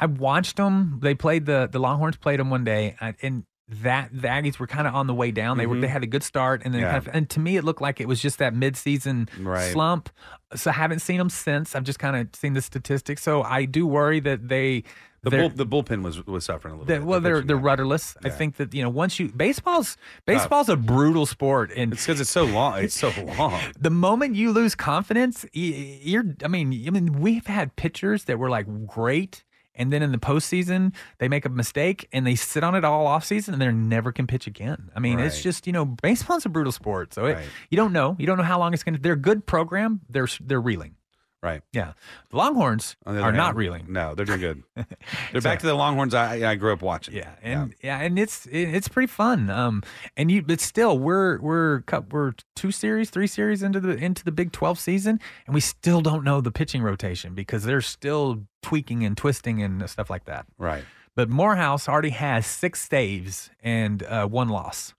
I 0.00 0.06
watched 0.06 0.56
them. 0.56 0.98
They 1.02 1.14
played 1.14 1.46
the 1.46 1.68
the 1.70 1.78
Longhorns 1.78 2.16
played 2.16 2.40
them 2.40 2.50
one 2.50 2.64
day, 2.64 2.96
and 3.22 3.44
that 3.66 4.10
the 4.12 4.28
Aggies 4.28 4.58
were 4.58 4.66
kind 4.66 4.86
of 4.86 4.94
on 4.94 5.06
the 5.06 5.14
way 5.14 5.30
down. 5.30 5.56
They 5.56 5.66
were 5.66 5.76
Mhm. 5.76 5.80
they 5.82 5.88
had 5.88 6.02
a 6.02 6.06
good 6.06 6.22
start, 6.22 6.60
and 6.64 6.74
then 6.74 6.82
Yeah. 6.82 6.92
kind 6.92 7.08
of, 7.08 7.14
and 7.14 7.30
to 7.30 7.40
me 7.40 7.56
it 7.56 7.64
looked 7.64 7.80
like 7.80 8.00
it 8.00 8.06
was 8.06 8.20
just 8.20 8.38
that 8.38 8.54
midseason 8.54 9.28
Right. 9.42 9.72
slump. 9.72 10.10
So 10.54 10.70
I 10.70 10.74
haven't 10.74 10.98
seen 11.00 11.16
them 11.18 11.30
since. 11.30 11.74
I've 11.74 11.84
just 11.84 11.98
kind 11.98 12.14
of 12.14 12.28
seen 12.36 12.52
the 12.52 12.60
statistics. 12.62 13.22
So 13.22 13.42
I 13.42 13.64
do 13.64 13.86
worry 13.86 14.20
that 14.20 14.48
they 14.48 14.84
The 15.22 15.30
bull, 15.30 15.48
the 15.48 15.64
bullpen 15.66 16.02
was 16.02 16.26
was 16.26 16.44
suffering 16.44 16.74
a 16.74 16.76
little 16.76 16.86
that- 16.86 16.98
bit. 17.00 17.06
well, 17.06 17.18
The 17.20 17.24
they're 17.30 17.40
they're 17.40 17.56
rudderless. 17.56 18.14
I 18.22 18.28
think 18.28 18.56
that 18.56 18.74
you 18.74 18.82
know 18.82 18.90
once 18.90 19.18
you 19.18 19.28
baseball's 19.28 19.96
baseball's 20.26 20.68
a 20.68 20.76
brutal 20.76 21.24
sport, 21.24 21.70
and 21.74 21.94
it's 21.94 22.04
because 22.04 22.20
it's 22.20 22.28
so 22.28 22.44
long. 22.44 22.80
It's 22.84 22.94
so 22.94 23.10
long. 23.38 23.58
the 23.80 23.88
moment 23.88 24.36
you 24.36 24.52
lose 24.52 24.74
confidence, 24.74 25.46
you're. 25.54 26.24
I 26.44 26.48
mean, 26.48 26.84
I 26.86 26.90
mean, 26.90 27.12
we've 27.14 27.46
had 27.46 27.74
pitchers 27.76 28.24
that 28.24 28.38
were 28.38 28.50
like 28.50 28.66
great, 28.86 29.42
and 29.74 29.92
then 29.92 30.02
in 30.02 30.12
the 30.12 30.18
postseason 30.18 30.94
they 31.18 31.28
make 31.28 31.44
a 31.44 31.48
mistake 31.48 32.08
and 32.12 32.26
they 32.26 32.34
sit 32.34 32.62
on 32.64 32.74
it 32.74 32.84
all 32.84 33.06
off 33.06 33.24
season 33.24 33.54
and 33.54 33.60
they 33.62 33.70
never 33.70 34.12
can 34.12 34.26
pitch 34.26 34.46
again. 34.46 34.90
I 34.94 35.00
mean, 35.00 35.18
it's 35.20 35.42
just 35.42 35.66
you 35.66 35.72
know, 35.72 35.84
baseball's 35.84 36.44
a 36.46 36.48
brutal 36.48 36.72
sport, 36.72 37.14
so 37.14 37.26
it, 37.26 37.34
Right. 37.34 37.46
you 37.70 37.76
don't 37.76 37.92
know. 37.92 38.16
You 38.18 38.26
don't 38.26 38.38
know 38.38 38.44
how 38.44 38.58
long 38.58 38.72
it's 38.74 38.82
going 38.82 38.94
to. 38.94 39.00
They're 39.00 39.12
a 39.14 39.16
good 39.16 39.46
program. 39.46 40.00
They're 40.08 40.28
they're 40.40 40.60
reeling. 40.60 40.96
Right. 41.44 41.60
Yeah, 41.74 41.92
the 42.30 42.38
Longhorns 42.38 42.96
the 43.04 43.20
are 43.20 43.28
other 43.28 43.32
not 43.32 43.54
reeling. 43.54 43.92
No, 43.92 44.14
they're 44.14 44.24
doing 44.24 44.40
good. 44.40 44.62
they're 45.30 45.42
back 45.42 45.58
to 45.58 45.66
the 45.66 45.74
Longhorns 45.74 46.14
I, 46.14 46.52
I 46.52 46.54
grew 46.54 46.72
up 46.72 46.80
watching. 46.80 47.14
Yeah, 47.14 47.32
and 47.42 47.74
yeah, 47.82 48.00
and 48.00 48.18
it's 48.18 48.46
it, 48.46 48.74
it's 48.74 48.88
pretty 48.88 49.08
fun. 49.08 49.50
Um, 49.50 49.82
and 50.16 50.30
you, 50.30 50.40
but 50.40 50.58
still, 50.60 50.98
we're 50.98 51.38
we're 51.42 51.82
we're 52.10 52.32
two 52.56 52.70
series, 52.70 53.10
three 53.10 53.26
series 53.26 53.62
into 53.62 53.78
the 53.78 53.94
into 53.94 54.24
the 54.24 54.32
Big 54.32 54.52
Twelve 54.52 54.78
season, 54.78 55.20
and 55.44 55.54
we 55.54 55.60
still 55.60 56.00
don't 56.00 56.24
know 56.24 56.40
the 56.40 56.50
pitching 56.50 56.82
rotation 56.82 57.34
because 57.34 57.64
they're 57.64 57.82
still 57.82 58.46
tweaking 58.62 59.04
and 59.04 59.14
twisting 59.14 59.62
and 59.62 59.86
stuff 59.90 60.08
like 60.08 60.24
that. 60.24 60.46
Right. 60.56 60.84
But 61.14 61.28
Morehouse 61.28 61.90
already 61.90 62.08
has 62.08 62.46
six 62.46 62.88
saves 62.88 63.50
and 63.62 64.02
uh, 64.04 64.26
one 64.26 64.48
loss. 64.48 64.94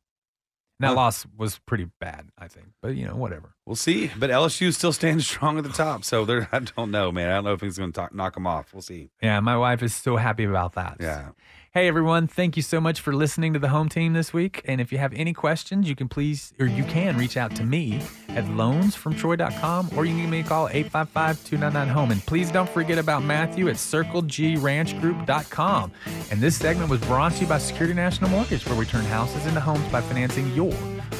And 0.79 0.83
that 0.85 0.89
Huh. 0.89 0.95
loss 0.95 1.25
was 1.37 1.57
pretty 1.59 1.87
bad, 2.01 2.27
I 2.37 2.47
think. 2.47 2.67
But 2.81 2.95
you 2.95 3.07
know, 3.07 3.15
whatever. 3.15 3.55
We'll 3.65 3.75
see. 3.77 4.11
But 4.17 4.29
LSU 4.29 4.73
still 4.73 4.91
stands 4.93 5.25
strong 5.25 5.57
at 5.57 5.63
the 5.63 5.69
top. 5.71 6.03
So 6.03 6.25
they're, 6.25 6.49
I 6.53 6.59
don't 6.59 6.91
know, 6.91 7.11
man. 7.11 7.29
I 7.31 7.35
don't 7.35 7.45
know 7.45 7.53
if 7.53 7.61
he's 7.61 7.77
going 7.77 7.93
to 7.93 8.09
knock 8.11 8.33
them 8.33 8.45
off. 8.45 8.73
We'll 8.73 8.81
see. 8.81 9.09
Yeah, 9.21 9.39
my 9.39 9.57
wife 9.57 9.81
is 9.81 9.95
so 9.95 10.17
happy 10.17 10.43
about 10.43 10.73
that. 10.73 10.97
Yeah. 10.99 11.29
Hey 11.75 11.87
everyone, 11.89 12.27
thank 12.27 12.55
you 12.55 12.63
so 12.63 12.79
much 12.79 13.01
for 13.01 13.13
listening 13.13 13.51
to 13.51 13.59
the 13.59 13.67
home 13.67 13.89
team 13.89 14.13
this 14.13 14.31
week. 14.31 14.61
And 14.63 14.79
if 14.79 14.93
you 14.93 14.97
have 14.97 15.11
any 15.11 15.33
questions, 15.33 15.89
you 15.89 15.95
can 15.97 16.07
please 16.07 16.53
or 16.57 16.67
you 16.67 16.85
can 16.85 17.17
reach 17.17 17.35
out 17.35 17.53
to 17.57 17.65
me 17.65 17.99
at 18.29 18.45
loansfromtroy.com 18.45 19.89
or 19.93 20.05
you 20.05 20.13
can 20.13 20.21
give 20.21 20.29
me 20.29 20.39
a 20.39 20.43
call 20.43 20.69
855-299-home. 20.69 22.11
And 22.11 22.25
please 22.25 22.49
don't 22.49 22.69
forget 22.69 22.97
about 22.97 23.25
Matthew 23.25 23.67
at 23.67 23.75
circlegranchgroup.com. 23.75 25.91
And 26.31 26.39
this 26.39 26.55
segment 26.55 26.89
was 26.89 27.01
brought 27.01 27.33
to 27.33 27.41
you 27.41 27.47
by 27.47 27.57
Security 27.57 27.93
National 27.93 28.29
Mortgage, 28.29 28.65
where 28.67 28.77
we 28.77 28.85
turn 28.85 29.03
houses 29.03 29.45
into 29.45 29.59
homes 29.59 29.85
by 29.89 29.99
financing 29.99 30.53
your 30.53 30.73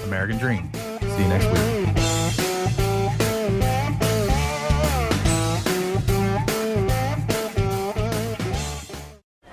American 0.05 0.37
dream. 0.37 0.71
See 1.01 1.21
you 1.21 1.27
next 1.27 1.47
week. 1.47 2.04